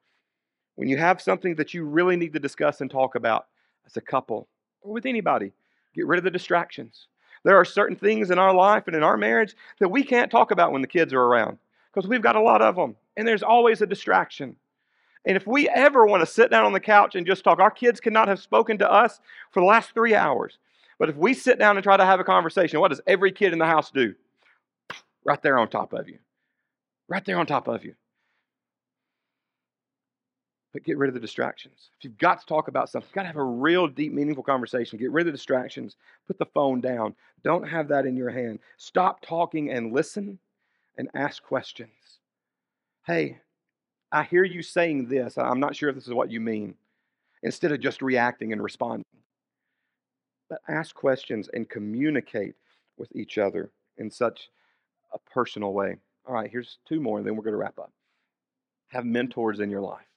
when 0.77 0.87
you 0.87 0.97
have 0.97 1.19
something 1.19 1.55
that 1.55 1.73
you 1.73 1.83
really 1.83 2.15
need 2.15 2.33
to 2.33 2.39
discuss 2.39 2.81
and 2.81 2.89
talk 2.89 3.15
about 3.15 3.47
as 3.87 3.97
a 3.97 4.01
couple 4.01 4.47
or 4.81 4.93
with 4.93 5.07
anybody, 5.07 5.51
get 5.95 6.05
rid 6.05 6.19
of 6.19 6.23
the 6.23 6.31
distractions. 6.31 7.07
There 7.43 7.57
are 7.57 7.65
certain 7.65 7.95
things 7.95 8.29
in 8.29 8.37
our 8.37 8.53
life 8.53 8.83
and 8.85 8.95
in 8.95 9.01
our 9.01 9.17
marriage 9.17 9.55
that 9.79 9.89
we 9.89 10.03
can't 10.03 10.29
talk 10.29 10.51
about 10.51 10.71
when 10.71 10.81
the 10.83 10.87
kids 10.87 11.13
are 11.13 11.21
around 11.21 11.57
because 11.91 12.07
we've 12.07 12.21
got 12.21 12.35
a 12.35 12.41
lot 12.41 12.61
of 12.61 12.75
them 12.75 12.95
and 13.17 13.27
there's 13.27 13.41
always 13.41 13.81
a 13.81 13.87
distraction. 13.87 14.55
And 15.27 15.37
if 15.37 15.45
we 15.45 15.69
ever 15.69 16.07
want 16.07 16.21
to 16.21 16.25
sit 16.25 16.49
down 16.49 16.65
on 16.65 16.73
the 16.73 16.79
couch 16.79 17.13
and 17.13 17.27
just 17.27 17.43
talk, 17.43 17.59
our 17.59 17.69
kids 17.69 17.99
cannot 17.99 18.27
have 18.27 18.39
spoken 18.39 18.79
to 18.79 18.91
us 18.91 19.19
for 19.51 19.59
the 19.59 19.67
last 19.67 19.93
three 19.93 20.15
hours. 20.15 20.57
But 20.97 21.09
if 21.09 21.15
we 21.15 21.35
sit 21.35 21.59
down 21.59 21.77
and 21.77 21.83
try 21.83 21.97
to 21.97 22.05
have 22.05 22.19
a 22.19 22.23
conversation, 22.23 22.79
what 22.79 22.87
does 22.87 23.01
every 23.05 23.31
kid 23.31 23.53
in 23.53 23.59
the 23.59 23.65
house 23.65 23.91
do? 23.91 24.15
Right 25.23 25.41
there 25.43 25.59
on 25.59 25.67
top 25.67 25.93
of 25.93 26.09
you. 26.09 26.17
Right 27.07 27.23
there 27.23 27.37
on 27.37 27.45
top 27.45 27.67
of 27.67 27.85
you 27.85 27.93
but 30.77 30.83
get 30.83 30.99
rid 30.99 31.07
of 31.07 31.15
the 31.15 31.19
distractions. 31.19 31.89
If 31.97 32.03
you've 32.03 32.19
got 32.19 32.39
to 32.39 32.45
talk 32.45 32.67
about 32.67 32.87
something, 32.87 33.07
you've 33.07 33.15
got 33.15 33.21
to 33.23 33.27
have 33.29 33.37
a 33.37 33.43
real 33.43 33.87
deep, 33.87 34.13
meaningful 34.13 34.43
conversation. 34.43 34.99
Get 34.99 35.11
rid 35.11 35.25
of 35.25 35.33
the 35.33 35.37
distractions. 35.37 35.95
Put 36.27 36.37
the 36.37 36.45
phone 36.45 36.81
down. 36.81 37.15
Don't 37.43 37.67
have 37.67 37.87
that 37.87 38.05
in 38.05 38.15
your 38.15 38.29
hand. 38.29 38.59
Stop 38.77 39.25
talking 39.25 39.71
and 39.71 39.91
listen 39.91 40.37
and 40.95 41.09
ask 41.15 41.41
questions. 41.41 42.19
Hey, 43.07 43.39
I 44.11 44.23
hear 44.23 44.43
you 44.43 44.61
saying 44.61 45.07
this. 45.07 45.37
I'm 45.37 45.59
not 45.59 45.75
sure 45.75 45.89
if 45.89 45.95
this 45.95 46.07
is 46.07 46.13
what 46.13 46.31
you 46.31 46.39
mean. 46.39 46.75
Instead 47.43 47.71
of 47.71 47.79
just 47.79 48.01
reacting 48.01 48.51
and 48.51 48.63
responding. 48.63 49.05
But 50.49 50.59
ask 50.67 50.95
questions 50.95 51.49
and 51.53 51.69
communicate 51.69 52.55
with 52.97 53.09
each 53.15 53.37
other 53.37 53.71
in 53.97 54.09
such 54.09 54.49
a 55.13 55.19
personal 55.31 55.73
way. 55.73 55.97
All 56.25 56.33
right, 56.33 56.49
here's 56.49 56.79
two 56.87 56.99
more, 56.99 57.17
and 57.17 57.27
then 57.27 57.35
we're 57.35 57.43
going 57.43 57.53
to 57.53 57.59
wrap 57.59 57.79
up. 57.79 57.91
Have 58.89 59.05
mentors 59.05 59.59
in 59.59 59.69
your 59.69 59.81
life 59.81 60.07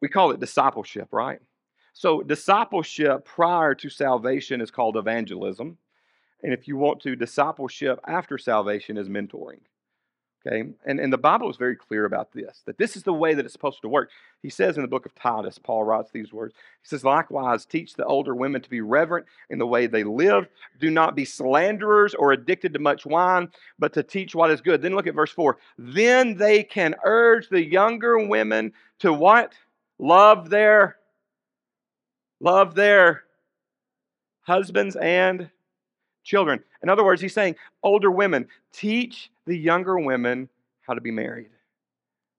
we 0.00 0.08
call 0.08 0.30
it 0.30 0.40
discipleship, 0.40 1.08
right? 1.12 1.40
So, 1.92 2.22
discipleship 2.22 3.24
prior 3.24 3.74
to 3.74 3.88
salvation 3.88 4.60
is 4.60 4.70
called 4.70 4.96
evangelism. 4.96 5.78
And 6.42 6.52
if 6.52 6.68
you 6.68 6.76
want 6.76 7.00
to, 7.00 7.16
discipleship 7.16 7.98
after 8.06 8.38
salvation 8.38 8.96
is 8.96 9.08
mentoring. 9.08 9.60
Okay? 10.48 10.70
And, 10.86 10.98
and 10.98 11.12
the 11.12 11.18
Bible 11.18 11.50
is 11.50 11.56
very 11.56 11.76
clear 11.76 12.06
about 12.06 12.32
this, 12.32 12.62
that 12.64 12.78
this 12.78 12.96
is 12.96 13.02
the 13.02 13.12
way 13.12 13.34
that 13.34 13.44
it's 13.44 13.52
supposed 13.52 13.82
to 13.82 13.88
work. 13.88 14.10
He 14.42 14.48
says 14.48 14.76
in 14.76 14.82
the 14.82 14.88
book 14.88 15.04
of 15.04 15.14
Titus, 15.14 15.58
Paul 15.58 15.84
writes 15.84 16.10
these 16.10 16.32
words. 16.32 16.54
He 16.82 16.88
says, 16.88 17.04
Likewise, 17.04 17.66
teach 17.66 17.94
the 17.94 18.06
older 18.06 18.34
women 18.34 18.62
to 18.62 18.70
be 18.70 18.80
reverent 18.80 19.26
in 19.50 19.58
the 19.58 19.66
way 19.66 19.86
they 19.86 20.04
live. 20.04 20.48
Do 20.80 20.90
not 20.90 21.14
be 21.14 21.24
slanderers 21.24 22.14
or 22.14 22.32
addicted 22.32 22.72
to 22.72 22.78
much 22.78 23.04
wine, 23.04 23.48
but 23.78 23.92
to 23.92 24.02
teach 24.02 24.34
what 24.34 24.50
is 24.50 24.60
good. 24.60 24.80
Then 24.80 24.94
look 24.94 25.06
at 25.06 25.14
verse 25.14 25.32
4. 25.32 25.58
Then 25.76 26.36
they 26.36 26.62
can 26.62 26.94
urge 27.04 27.48
the 27.48 27.62
younger 27.62 28.26
women 28.26 28.72
to 29.00 29.12
what? 29.12 29.54
love 29.98 30.48
their 30.50 30.96
love 32.40 32.74
their 32.74 33.24
husbands 34.42 34.96
and 34.96 35.50
children. 36.28 36.62
In 36.82 36.88
other 36.88 37.04
words, 37.04 37.20
he's 37.22 37.32
saying, 37.32 37.56
older 37.82 38.10
women, 38.10 38.46
teach 38.72 39.30
the 39.46 39.56
younger 39.56 39.98
women 39.98 40.48
how 40.82 40.94
to 40.94 41.00
be 41.00 41.10
married, 41.10 41.50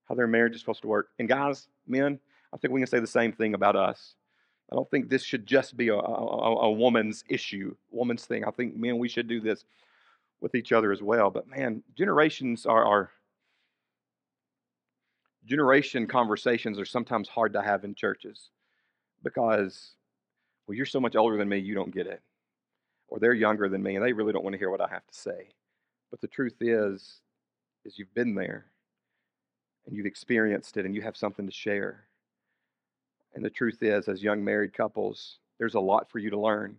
how 0.08 0.14
their 0.14 0.28
marriage 0.28 0.54
is 0.54 0.60
supposed 0.60 0.82
to 0.82 0.88
work. 0.88 1.08
And 1.18 1.28
guys, 1.28 1.66
men, 1.86 2.18
I 2.52 2.56
think 2.56 2.72
we 2.72 2.80
can 2.80 2.86
say 2.86 3.00
the 3.00 3.06
same 3.06 3.32
thing 3.32 3.54
about 3.54 3.76
us. 3.76 4.14
I 4.72 4.76
don't 4.76 4.88
think 4.90 5.08
this 5.08 5.24
should 5.24 5.44
just 5.44 5.76
be 5.76 5.88
a, 5.88 5.96
a, 5.96 5.98
a 5.98 6.70
woman's 6.70 7.24
issue, 7.28 7.74
woman's 7.90 8.24
thing. 8.24 8.44
I 8.44 8.52
think, 8.52 8.76
men, 8.76 8.98
we 8.98 9.08
should 9.08 9.26
do 9.26 9.40
this 9.40 9.64
with 10.40 10.54
each 10.54 10.70
other 10.70 10.92
as 10.92 11.02
well. 11.02 11.30
But 11.30 11.48
man, 11.48 11.82
generations 11.98 12.66
are, 12.66 12.84
are 12.84 13.10
generation 15.44 16.06
conversations 16.06 16.78
are 16.78 16.84
sometimes 16.84 17.28
hard 17.28 17.52
to 17.54 17.62
have 17.62 17.84
in 17.84 17.96
churches 17.96 18.50
because, 19.24 19.94
well, 20.66 20.76
you're 20.76 20.86
so 20.86 21.00
much 21.00 21.16
older 21.16 21.36
than 21.36 21.48
me, 21.48 21.58
you 21.58 21.74
don't 21.74 21.92
get 21.92 22.06
it. 22.06 22.22
Or 23.10 23.18
they're 23.18 23.34
younger 23.34 23.68
than 23.68 23.82
me 23.82 23.96
and 23.96 24.04
they 24.04 24.12
really 24.12 24.32
don't 24.32 24.44
want 24.44 24.54
to 24.54 24.58
hear 24.58 24.70
what 24.70 24.80
I 24.80 24.88
have 24.88 25.06
to 25.06 25.14
say. 25.14 25.48
But 26.10 26.20
the 26.20 26.28
truth 26.28 26.56
is, 26.60 27.20
is 27.84 27.98
you've 27.98 28.14
been 28.14 28.34
there 28.34 28.66
and 29.86 29.96
you've 29.96 30.06
experienced 30.06 30.76
it 30.76 30.86
and 30.86 30.94
you 30.94 31.02
have 31.02 31.16
something 31.16 31.46
to 31.46 31.52
share. 31.52 32.04
And 33.34 33.44
the 33.44 33.50
truth 33.50 33.82
is, 33.82 34.08
as 34.08 34.22
young 34.22 34.44
married 34.44 34.72
couples, 34.72 35.38
there's 35.58 35.74
a 35.74 35.80
lot 35.80 36.10
for 36.10 36.18
you 36.18 36.30
to 36.30 36.40
learn. 36.40 36.76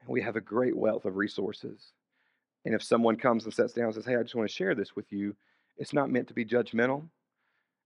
And 0.00 0.08
we 0.08 0.22
have 0.22 0.36
a 0.36 0.40
great 0.40 0.76
wealth 0.76 1.04
of 1.04 1.16
resources. 1.16 1.92
And 2.64 2.74
if 2.74 2.82
someone 2.82 3.16
comes 3.16 3.44
and 3.44 3.52
sits 3.52 3.72
down 3.72 3.86
and 3.86 3.94
says, 3.94 4.06
Hey, 4.06 4.16
I 4.16 4.22
just 4.22 4.34
want 4.34 4.48
to 4.48 4.54
share 4.54 4.74
this 4.74 4.96
with 4.96 5.12
you, 5.12 5.36
it's 5.76 5.92
not 5.92 6.10
meant 6.10 6.28
to 6.28 6.34
be 6.34 6.44
judgmental. 6.44 7.04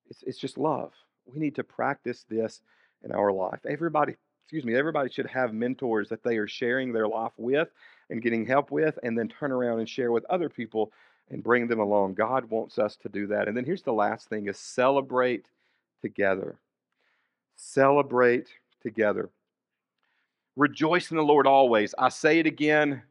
It's, 0.09 0.23
it's 0.25 0.38
just 0.38 0.59
love. 0.59 0.92
We 1.27 1.38
need 1.38 1.55
to 1.57 1.64
practice 1.64 2.25
this 2.29 2.62
in 3.03 3.12
our 3.12 3.33
life. 3.33 3.61
Everybody, 3.68 4.16
excuse 4.48 4.64
me, 4.64 4.74
everybody 4.74 5.11
should 5.11 5.26
have 5.26 5.52
mentors 5.52 6.08
that 6.08 6.22
they 6.22 6.38
are 6.38 6.48
sharing 6.48 6.90
their 6.90 7.06
life 7.06 7.34
with 7.37 7.68
and 8.08 8.22
getting 8.22 8.46
help 8.46 8.70
with, 8.70 8.98
and 9.02 9.18
then 9.18 9.28
turn 9.28 9.52
around 9.52 9.78
and 9.78 9.87
share 9.87 10.11
with 10.11 10.24
other 10.30 10.48
people 10.48 10.90
and 11.28 11.44
bring 11.44 11.68
them 11.68 11.80
along. 11.80 12.14
God 12.14 12.46
wants 12.48 12.78
us 12.78 12.96
to 13.02 13.11
do 13.11 13.26
that. 13.26 13.46
And 13.46 13.54
then 13.54 13.66
here's 13.66 13.82
the 13.82 13.92
last 13.92 14.30
thing 14.30 14.46
is 14.46 14.56
celebrate 14.56 15.50
together. 16.00 16.56
Celebrate 17.56 18.48
together. 18.82 19.28
Rejoice 20.56 21.11
in 21.11 21.18
the 21.18 21.22
Lord 21.22 21.46
always. 21.46 21.94
I 21.98 22.08
say 22.08 22.38
it 22.38 22.46
again. 22.46 23.02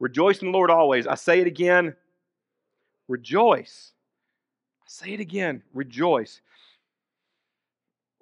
Rejoice 0.00 0.42
in 0.42 0.50
the 0.50 0.58
Lord 0.58 0.72
always. 0.72 1.06
I 1.06 1.14
say 1.14 1.38
it 1.38 1.46
again. 1.46 1.94
Rejoice. 3.06 3.92
Say 4.88 5.14
it 5.14 5.20
again 5.20 5.62
rejoice. 5.72 6.42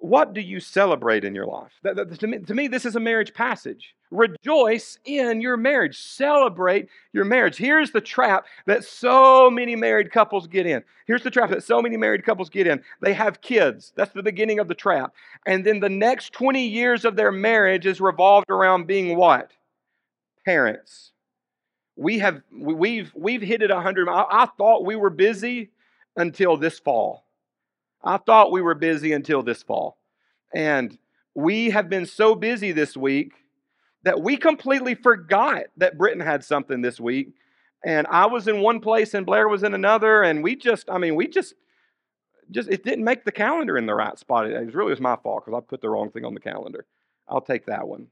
What 0.01 0.33
do 0.33 0.41
you 0.41 0.59
celebrate 0.59 1.23
in 1.23 1.35
your 1.35 1.45
life? 1.45 1.73
That, 1.83 1.95
that, 1.95 2.19
to, 2.19 2.27
me, 2.27 2.39
to 2.39 2.55
me, 2.55 2.67
this 2.67 2.87
is 2.87 2.95
a 2.95 2.99
marriage 2.99 3.35
passage. 3.35 3.93
Rejoice 4.09 4.97
in 5.05 5.41
your 5.41 5.57
marriage. 5.57 5.95
Celebrate 5.95 6.89
your 7.13 7.23
marriage. 7.23 7.55
Here's 7.55 7.91
the 7.91 8.01
trap 8.01 8.47
that 8.65 8.83
so 8.83 9.51
many 9.51 9.75
married 9.75 10.11
couples 10.11 10.47
get 10.47 10.65
in. 10.65 10.83
Here's 11.05 11.21
the 11.21 11.29
trap 11.29 11.51
that 11.51 11.63
so 11.63 11.83
many 11.83 11.97
married 11.97 12.25
couples 12.25 12.49
get 12.49 12.65
in. 12.65 12.81
They 12.99 13.13
have 13.13 13.41
kids. 13.41 13.93
That's 13.95 14.11
the 14.11 14.23
beginning 14.23 14.57
of 14.57 14.67
the 14.67 14.73
trap. 14.73 15.13
And 15.45 15.63
then 15.63 15.79
the 15.79 15.87
next 15.87 16.33
20 16.33 16.67
years 16.67 17.05
of 17.05 17.15
their 17.15 17.31
marriage 17.31 17.85
is 17.85 18.01
revolved 18.01 18.49
around 18.49 18.87
being 18.87 19.15
what? 19.15 19.51
Parents. 20.45 21.11
We 21.95 22.17
have 22.17 22.41
we've 22.51 23.11
we've 23.13 23.43
hit 23.43 23.61
it 23.61 23.69
100. 23.69 24.09
I, 24.09 24.25
I 24.31 24.45
thought 24.57 24.83
we 24.83 24.95
were 24.95 25.11
busy 25.11 25.69
until 26.17 26.57
this 26.57 26.79
fall. 26.79 27.23
I 28.03 28.17
thought 28.17 28.51
we 28.51 28.61
were 28.61 28.75
busy 28.75 29.13
until 29.13 29.43
this 29.43 29.63
fall. 29.63 29.97
And 30.53 30.97
we 31.35 31.69
have 31.69 31.89
been 31.89 32.05
so 32.05 32.35
busy 32.35 32.71
this 32.71 32.97
week 32.97 33.33
that 34.03 34.21
we 34.21 34.37
completely 34.37 34.95
forgot 34.95 35.63
that 35.77 35.97
Britain 35.97 36.19
had 36.19 36.43
something 36.43 36.81
this 36.81 36.99
week. 36.99 37.33
And 37.85 38.07
I 38.07 38.25
was 38.25 38.47
in 38.47 38.61
one 38.61 38.79
place 38.79 39.13
and 39.13 39.25
Blair 39.25 39.47
was 39.47 39.63
in 39.63 39.73
another. 39.73 40.23
And 40.23 40.43
we 40.43 40.55
just, 40.55 40.89
I 40.89 40.97
mean, 40.97 41.15
we 41.15 41.27
just, 41.27 41.53
just, 42.49 42.69
it 42.69 42.83
didn't 42.83 43.05
make 43.05 43.23
the 43.23 43.31
calendar 43.31 43.77
in 43.77 43.85
the 43.85 43.95
right 43.95 44.17
spot. 44.17 44.47
It 44.47 44.65
was 44.65 44.75
really 44.75 44.91
was 44.91 44.99
my 44.99 45.15
fault 45.15 45.45
because 45.45 45.57
I 45.57 45.61
put 45.65 45.81
the 45.81 45.89
wrong 45.89 46.11
thing 46.11 46.25
on 46.25 46.33
the 46.33 46.39
calendar. 46.39 46.85
I'll 47.27 47.41
take 47.41 47.67
that 47.67 47.87
one. 47.87 48.07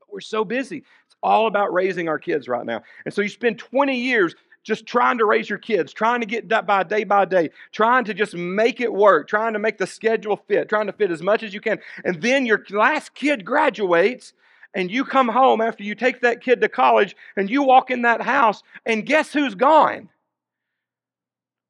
But 0.00 0.12
we're 0.12 0.20
so 0.20 0.44
busy. 0.44 0.78
It's 0.78 1.16
all 1.22 1.46
about 1.46 1.72
raising 1.72 2.08
our 2.08 2.18
kids 2.18 2.48
right 2.48 2.64
now. 2.64 2.82
And 3.04 3.12
so 3.12 3.20
you 3.20 3.28
spend 3.28 3.58
20 3.58 3.96
years 3.96 4.34
just 4.62 4.86
trying 4.86 5.18
to 5.18 5.24
raise 5.24 5.48
your 5.48 5.58
kids, 5.58 5.92
trying 5.92 6.20
to 6.20 6.26
get 6.26 6.48
by 6.48 6.82
day 6.82 7.04
by 7.04 7.24
day, 7.24 7.50
trying 7.72 8.04
to 8.04 8.14
just 8.14 8.34
make 8.34 8.80
it 8.80 8.92
work, 8.92 9.28
trying 9.28 9.52
to 9.52 9.58
make 9.58 9.78
the 9.78 9.86
schedule 9.86 10.36
fit, 10.36 10.68
trying 10.68 10.86
to 10.86 10.92
fit 10.92 11.10
as 11.10 11.22
much 11.22 11.42
as 11.42 11.54
you 11.54 11.60
can. 11.60 11.78
And 12.04 12.20
then 12.20 12.46
your 12.46 12.64
last 12.70 13.14
kid 13.14 13.44
graduates, 13.44 14.32
and 14.74 14.90
you 14.90 15.04
come 15.04 15.28
home 15.28 15.60
after 15.60 15.82
you 15.82 15.94
take 15.94 16.20
that 16.20 16.42
kid 16.42 16.60
to 16.60 16.68
college, 16.68 17.16
and 17.36 17.48
you 17.48 17.62
walk 17.62 17.90
in 17.90 18.02
that 18.02 18.20
house, 18.20 18.62
and 18.84 19.06
guess 19.06 19.32
who's 19.32 19.54
gone? 19.54 20.08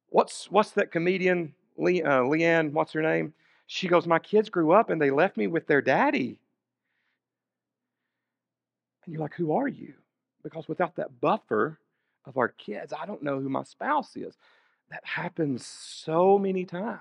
What's, 0.09 0.51
what's 0.51 0.71
that 0.71 0.91
comedian, 0.91 1.53
Le, 1.77 2.01
uh, 2.01 2.21
Leanne, 2.23 2.71
what's 2.71 2.93
her 2.93 3.01
name? 3.01 3.33
She 3.67 3.87
goes, 3.87 4.07
My 4.07 4.19
kids 4.19 4.49
grew 4.49 4.71
up 4.71 4.89
and 4.89 4.99
they 4.99 5.11
left 5.11 5.37
me 5.37 5.45
with 5.45 5.67
their 5.67 5.81
daddy. 5.81 6.39
And 9.05 9.13
you're 9.13 9.21
like, 9.21 9.35
Who 9.35 9.53
are 9.53 9.67
you? 9.67 9.93
Because 10.43 10.67
without 10.67 10.95
that 10.95 11.21
buffer, 11.21 11.79
of 12.29 12.37
our 12.37 12.47
kids. 12.47 12.93
I 12.93 13.05
don't 13.05 13.23
know 13.23 13.39
who 13.39 13.49
my 13.49 13.63
spouse 13.63 14.15
is. 14.15 14.37
That 14.91 15.03
happens 15.03 15.65
so 15.65 16.37
many 16.39 16.63
times. 16.63 16.99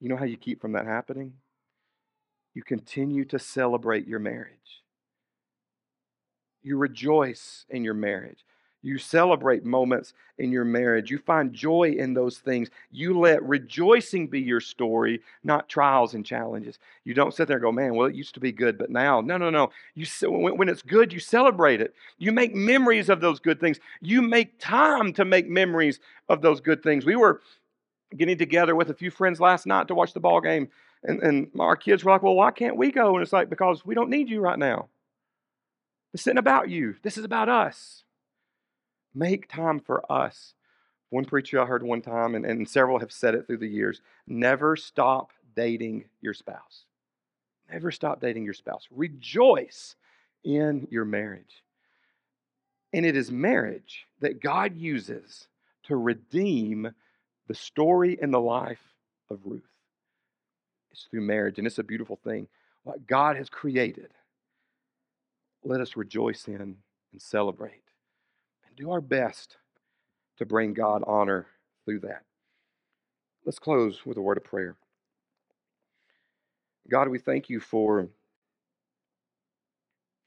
You 0.00 0.08
know 0.08 0.16
how 0.16 0.24
you 0.24 0.36
keep 0.36 0.60
from 0.60 0.72
that 0.72 0.84
happening? 0.84 1.34
You 2.52 2.62
continue 2.62 3.24
to 3.26 3.38
celebrate 3.38 4.06
your 4.06 4.18
marriage. 4.18 4.82
You 6.62 6.76
rejoice 6.76 7.64
in 7.68 7.84
your 7.84 7.94
marriage. 7.94 8.44
You 8.84 8.98
celebrate 8.98 9.64
moments 9.64 10.12
in 10.36 10.52
your 10.52 10.66
marriage. 10.66 11.10
You 11.10 11.16
find 11.16 11.54
joy 11.54 11.94
in 11.98 12.12
those 12.12 12.36
things. 12.36 12.68
You 12.92 13.18
let 13.18 13.42
rejoicing 13.42 14.26
be 14.26 14.42
your 14.42 14.60
story, 14.60 15.22
not 15.42 15.70
trials 15.70 16.12
and 16.12 16.24
challenges. 16.24 16.78
You 17.02 17.14
don't 17.14 17.32
sit 17.32 17.48
there 17.48 17.56
and 17.56 17.62
go, 17.62 17.72
man, 17.72 17.94
well, 17.94 18.08
it 18.08 18.14
used 18.14 18.34
to 18.34 18.40
be 18.40 18.52
good, 18.52 18.76
but 18.76 18.90
now. 18.90 19.22
No, 19.22 19.38
no, 19.38 19.48
no. 19.48 19.70
You, 19.94 20.06
when 20.30 20.68
it's 20.68 20.82
good, 20.82 21.14
you 21.14 21.18
celebrate 21.18 21.80
it. 21.80 21.94
You 22.18 22.30
make 22.30 22.54
memories 22.54 23.08
of 23.08 23.22
those 23.22 23.40
good 23.40 23.58
things. 23.58 23.80
You 24.02 24.20
make 24.20 24.58
time 24.58 25.14
to 25.14 25.24
make 25.24 25.48
memories 25.48 25.98
of 26.28 26.42
those 26.42 26.60
good 26.60 26.82
things. 26.82 27.06
We 27.06 27.16
were 27.16 27.40
getting 28.14 28.36
together 28.36 28.76
with 28.76 28.90
a 28.90 28.94
few 28.94 29.10
friends 29.10 29.40
last 29.40 29.64
night 29.64 29.88
to 29.88 29.94
watch 29.94 30.12
the 30.12 30.20
ball 30.20 30.42
game, 30.42 30.68
and, 31.02 31.22
and 31.22 31.48
our 31.58 31.74
kids 31.74 32.04
were 32.04 32.12
like, 32.12 32.22
well, 32.22 32.34
why 32.34 32.50
can't 32.50 32.76
we 32.76 32.92
go? 32.92 33.14
And 33.14 33.22
it's 33.22 33.32
like, 33.32 33.48
because 33.48 33.86
we 33.86 33.94
don't 33.94 34.10
need 34.10 34.28
you 34.28 34.40
right 34.40 34.58
now. 34.58 34.88
This 36.12 36.26
isn't 36.26 36.36
about 36.36 36.68
you. 36.68 36.96
This 37.02 37.16
is 37.16 37.24
about 37.24 37.48
us. 37.48 38.03
Make 39.14 39.48
time 39.48 39.80
for 39.80 40.10
us. 40.10 40.54
One 41.10 41.24
preacher 41.24 41.60
I 41.60 41.66
heard 41.66 41.84
one 41.84 42.02
time, 42.02 42.34
and, 42.34 42.44
and 42.44 42.68
several 42.68 42.98
have 42.98 43.12
said 43.12 43.34
it 43.34 43.46
through 43.46 43.58
the 43.58 43.68
years 43.68 44.00
never 44.26 44.74
stop 44.74 45.30
dating 45.54 46.06
your 46.20 46.34
spouse. 46.34 46.84
Never 47.70 47.92
stop 47.92 48.20
dating 48.20 48.44
your 48.44 48.54
spouse. 48.54 48.88
Rejoice 48.90 49.94
in 50.42 50.88
your 50.90 51.04
marriage. 51.04 51.62
And 52.92 53.06
it 53.06 53.16
is 53.16 53.30
marriage 53.30 54.06
that 54.20 54.40
God 54.40 54.76
uses 54.76 55.48
to 55.84 55.96
redeem 55.96 56.92
the 57.46 57.54
story 57.54 58.18
and 58.20 58.32
the 58.32 58.40
life 58.40 58.94
of 59.30 59.40
Ruth. 59.44 59.62
It's 60.90 61.06
through 61.10 61.22
marriage, 61.22 61.58
and 61.58 61.66
it's 61.66 61.78
a 61.78 61.84
beautiful 61.84 62.16
thing. 62.16 62.48
What 62.82 63.06
God 63.06 63.36
has 63.36 63.48
created, 63.48 64.10
let 65.64 65.80
us 65.80 65.96
rejoice 65.96 66.46
in 66.46 66.60
and 66.60 66.76
celebrate 67.18 67.83
do 68.76 68.90
our 68.90 69.00
best 69.00 69.56
to 70.38 70.46
bring 70.46 70.74
God 70.74 71.02
honor 71.06 71.46
through 71.84 72.00
that. 72.00 72.22
Let's 73.44 73.58
close 73.58 74.04
with 74.06 74.16
a 74.16 74.22
word 74.22 74.38
of 74.38 74.44
prayer. 74.44 74.76
God, 76.90 77.08
we 77.08 77.18
thank 77.18 77.48
you 77.48 77.60
for 77.60 78.08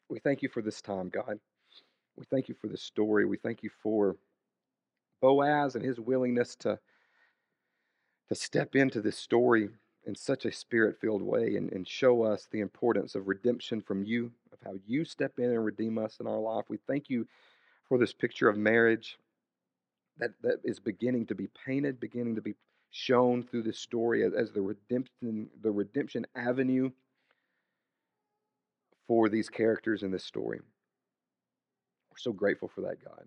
we 0.09 0.19
thank 0.19 0.41
you 0.41 0.49
for 0.49 0.61
this 0.61 0.81
time, 0.81 1.09
God. 1.09 1.39
We 2.17 2.25
thank 2.31 2.47
you 2.47 2.55
for 2.55 2.67
this 2.67 2.81
story. 2.81 3.25
We 3.25 3.37
thank 3.37 3.61
you 3.61 3.69
for 3.83 4.15
Boaz 5.21 5.75
and 5.75 5.83
his 5.83 5.99
willingness 5.99 6.55
to 6.57 6.79
to 8.29 8.35
step 8.35 8.75
into 8.75 9.01
this 9.01 9.17
story 9.17 9.69
in 10.05 10.15
such 10.15 10.45
a 10.45 10.51
spirit 10.51 10.99
filled 10.99 11.21
way 11.21 11.55
and, 11.55 11.71
and 11.71 11.87
show 11.87 12.23
us 12.23 12.47
the 12.51 12.61
importance 12.61 13.15
of 13.15 13.27
redemption 13.27 13.81
from 13.81 14.03
you, 14.03 14.31
of 14.51 14.59
how 14.65 14.73
you 14.85 15.03
step 15.05 15.33
in 15.37 15.51
and 15.51 15.63
redeem 15.63 15.97
us 15.97 16.17
in 16.19 16.27
our 16.27 16.39
life. 16.39 16.65
We 16.69 16.77
thank 16.87 17.09
you 17.09 17.27
for 17.89 17.97
this 17.97 18.13
picture 18.13 18.49
of 18.49 18.57
marriage 18.57 19.17
that, 20.19 20.31
that 20.41 20.59
is 20.63 20.79
beginning 20.79 21.25
to 21.27 21.35
be 21.35 21.47
painted, 21.65 21.99
beginning 21.99 22.35
to 22.35 22.41
be 22.41 22.55
shown 22.91 23.43
through 23.43 23.63
this 23.63 23.79
story 23.79 24.23
as, 24.23 24.33
as 24.33 24.51
the 24.51 24.61
redemption, 24.61 25.49
the 25.61 25.71
redemption 25.71 26.25
avenue 26.35 26.89
for 29.07 29.29
these 29.29 29.49
characters 29.49 30.03
in 30.03 30.11
this 30.11 30.23
story. 30.23 30.59
We're 32.11 32.17
so 32.17 32.33
grateful 32.33 32.69
for 32.73 32.81
that, 32.81 33.03
God. 33.03 33.25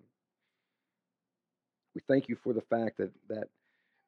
We 1.95 2.03
thank 2.07 2.29
you 2.29 2.37
for 2.37 2.53
the 2.53 2.61
fact 2.63 2.99
that, 2.99 3.11
that 3.29 3.49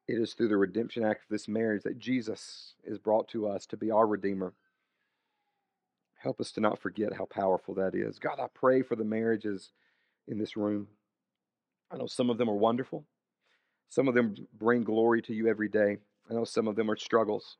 it 0.07 0.15
is 0.15 0.33
through 0.33 0.49
the 0.49 0.57
redemption 0.57 1.03
act 1.03 1.23
of 1.23 1.29
this 1.29 1.47
marriage 1.47 1.83
that 1.83 1.99
Jesus 1.99 2.75
is 2.83 2.97
brought 2.97 3.27
to 3.29 3.47
us 3.47 3.65
to 3.67 3.77
be 3.77 3.91
our 3.91 4.05
Redeemer. 4.05 4.53
Help 6.17 6.39
us 6.39 6.51
to 6.53 6.61
not 6.61 6.79
forget 6.79 7.13
how 7.13 7.25
powerful 7.25 7.73
that 7.75 7.95
is. 7.95 8.19
God, 8.19 8.39
I 8.39 8.47
pray 8.53 8.81
for 8.81 8.95
the 8.95 9.03
marriages 9.03 9.71
in 10.27 10.37
this 10.37 10.55
room. 10.57 10.87
I 11.91 11.97
know 11.97 12.07
some 12.07 12.29
of 12.29 12.37
them 12.37 12.49
are 12.49 12.55
wonderful. 12.55 13.05
Some 13.89 14.07
of 14.07 14.15
them 14.15 14.35
bring 14.57 14.83
glory 14.83 15.21
to 15.23 15.33
you 15.33 15.47
every 15.47 15.69
day. 15.69 15.97
I 16.29 16.33
know 16.33 16.45
some 16.45 16.67
of 16.67 16.75
them 16.75 16.89
are 16.89 16.97
struggles. 16.97 17.57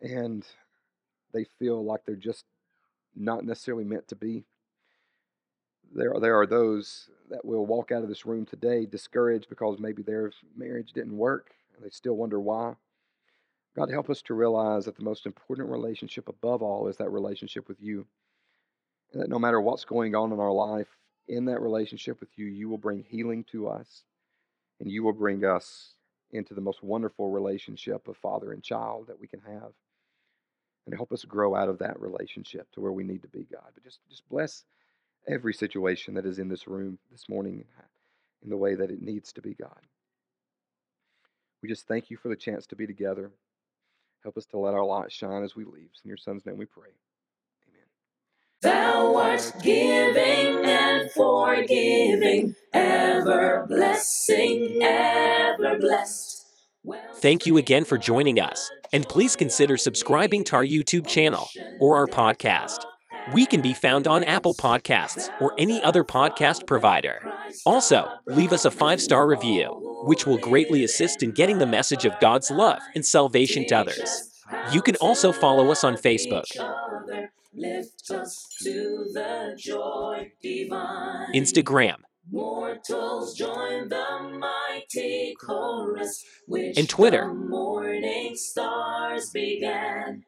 And 0.00 0.46
they 1.32 1.44
feel 1.58 1.84
like 1.84 2.04
they're 2.04 2.16
just 2.16 2.44
not 3.16 3.44
necessarily 3.44 3.84
meant 3.84 4.08
to 4.08 4.16
be. 4.16 4.44
There 5.92 6.14
are, 6.14 6.20
there 6.20 6.38
are 6.38 6.46
those 6.46 7.08
that 7.30 7.44
will 7.44 7.66
walk 7.66 7.92
out 7.92 8.02
of 8.02 8.08
this 8.08 8.26
room 8.26 8.46
today 8.46 8.86
discouraged 8.86 9.48
because 9.48 9.78
maybe 9.78 10.02
their 10.02 10.30
marriage 10.56 10.92
didn't 10.92 11.16
work 11.16 11.50
and 11.74 11.84
they 11.84 11.90
still 11.90 12.14
wonder 12.14 12.40
why. 12.40 12.74
God, 13.76 13.90
help 13.90 14.08
us 14.08 14.22
to 14.22 14.34
realize 14.34 14.84
that 14.84 14.96
the 14.96 15.02
most 15.02 15.26
important 15.26 15.68
relationship 15.68 16.28
above 16.28 16.62
all 16.62 16.86
is 16.86 16.96
that 16.98 17.10
relationship 17.10 17.68
with 17.68 17.80
you. 17.80 18.06
And 19.12 19.22
that 19.22 19.28
no 19.28 19.38
matter 19.38 19.60
what's 19.60 19.84
going 19.84 20.14
on 20.14 20.32
in 20.32 20.38
our 20.38 20.52
life, 20.52 20.96
in 21.28 21.46
that 21.46 21.60
relationship 21.60 22.20
with 22.20 22.30
you, 22.36 22.46
you 22.46 22.68
will 22.68 22.78
bring 22.78 23.02
healing 23.02 23.44
to 23.52 23.68
us 23.68 24.02
and 24.80 24.90
you 24.90 25.02
will 25.02 25.12
bring 25.12 25.44
us 25.44 25.94
into 26.32 26.54
the 26.54 26.60
most 26.60 26.82
wonderful 26.82 27.30
relationship 27.30 28.08
of 28.08 28.16
father 28.16 28.52
and 28.52 28.62
child 28.62 29.06
that 29.06 29.20
we 29.20 29.26
can 29.26 29.40
have. 29.40 29.72
And 30.86 30.94
help 30.94 31.12
us 31.12 31.24
grow 31.24 31.54
out 31.54 31.68
of 31.68 31.78
that 31.78 31.98
relationship 32.00 32.70
to 32.72 32.80
where 32.80 32.92
we 32.92 33.04
need 33.04 33.22
to 33.22 33.28
be, 33.28 33.46
God. 33.50 33.70
But 33.72 33.84
just, 33.84 34.00
just 34.10 34.28
bless 34.28 34.64
every 35.26 35.54
situation 35.54 36.14
that 36.14 36.26
is 36.26 36.38
in 36.38 36.48
this 36.48 36.68
room 36.68 36.98
this 37.10 37.28
morning 37.28 37.64
in 38.42 38.50
the 38.50 38.56
way 38.56 38.74
that 38.74 38.90
it 38.90 39.00
needs 39.00 39.32
to 39.32 39.40
be, 39.40 39.54
God. 39.54 39.80
We 41.62 41.68
just 41.68 41.88
thank 41.88 42.10
you 42.10 42.18
for 42.18 42.28
the 42.28 42.36
chance 42.36 42.66
to 42.66 42.76
be 42.76 42.86
together. 42.86 43.30
Help 44.22 44.36
us 44.36 44.44
to 44.46 44.58
let 44.58 44.74
our 44.74 44.84
light 44.84 45.10
shine 45.10 45.42
as 45.42 45.56
we 45.56 45.64
leave. 45.64 45.88
In 46.04 46.08
your 46.08 46.18
son's 46.18 46.44
name 46.44 46.58
we 46.58 46.66
pray. 46.66 46.90
Thou 48.64 49.14
art 49.16 49.52
giving 49.62 50.64
and 50.64 51.10
forgiving, 51.10 52.56
ever 52.72 53.66
blessing, 53.68 54.78
ever 54.82 55.78
blessed. 55.78 56.46
Thank 57.16 57.44
you 57.44 57.58
again 57.58 57.84
for 57.84 57.98
joining 57.98 58.40
us, 58.40 58.70
and 58.90 59.06
please 59.06 59.36
consider 59.36 59.76
subscribing 59.76 60.44
to 60.44 60.56
our 60.56 60.64
YouTube 60.64 61.06
channel 61.06 61.46
or 61.78 61.98
our 61.98 62.06
podcast. 62.06 62.86
We 63.34 63.44
can 63.44 63.60
be 63.60 63.74
found 63.74 64.08
on 64.08 64.24
Apple 64.24 64.54
Podcasts 64.54 65.28
or 65.42 65.52
any 65.58 65.82
other 65.82 66.02
podcast 66.02 66.66
provider. 66.66 67.20
Also, 67.66 68.08
leave 68.26 68.54
us 68.54 68.64
a 68.64 68.70
five 68.70 69.02
star 69.02 69.26
review, 69.26 69.68
which 70.06 70.26
will 70.26 70.38
greatly 70.38 70.84
assist 70.84 71.22
in 71.22 71.32
getting 71.32 71.58
the 71.58 71.66
message 71.66 72.06
of 72.06 72.18
God's 72.18 72.50
love 72.50 72.80
and 72.94 73.04
salvation 73.04 73.66
to 73.66 73.74
others. 73.74 74.30
You 74.72 74.80
can 74.80 74.96
also 74.96 75.32
follow 75.32 75.70
us 75.70 75.84
on 75.84 75.96
Facebook. 75.96 76.46
Lift 77.56 78.10
us 78.10 78.46
to 78.62 79.06
the 79.12 79.54
joy 79.56 80.32
divine. 80.42 81.32
Instagram. 81.34 81.96
Mortals 82.30 83.34
join 83.34 83.88
the 83.88 84.38
mighty 84.38 85.34
chorus, 85.40 86.24
which 86.46 86.78
and 86.78 86.88
Twitter. 86.88 87.32
morning 87.32 88.34
stars 88.34 89.30
began. 89.30 90.24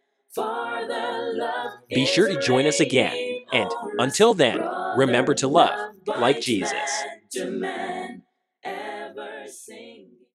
Be 1.89 2.05
sure 2.05 2.29
to 2.29 2.39
join 2.41 2.67
us 2.67 2.79
again. 2.79 3.41
And 3.53 3.71
until 3.99 4.35
then, 4.35 4.61
remember 4.97 5.35
to 5.35 5.49
love 5.49 5.95
like 6.07 6.43
Jesus. 6.43 7.05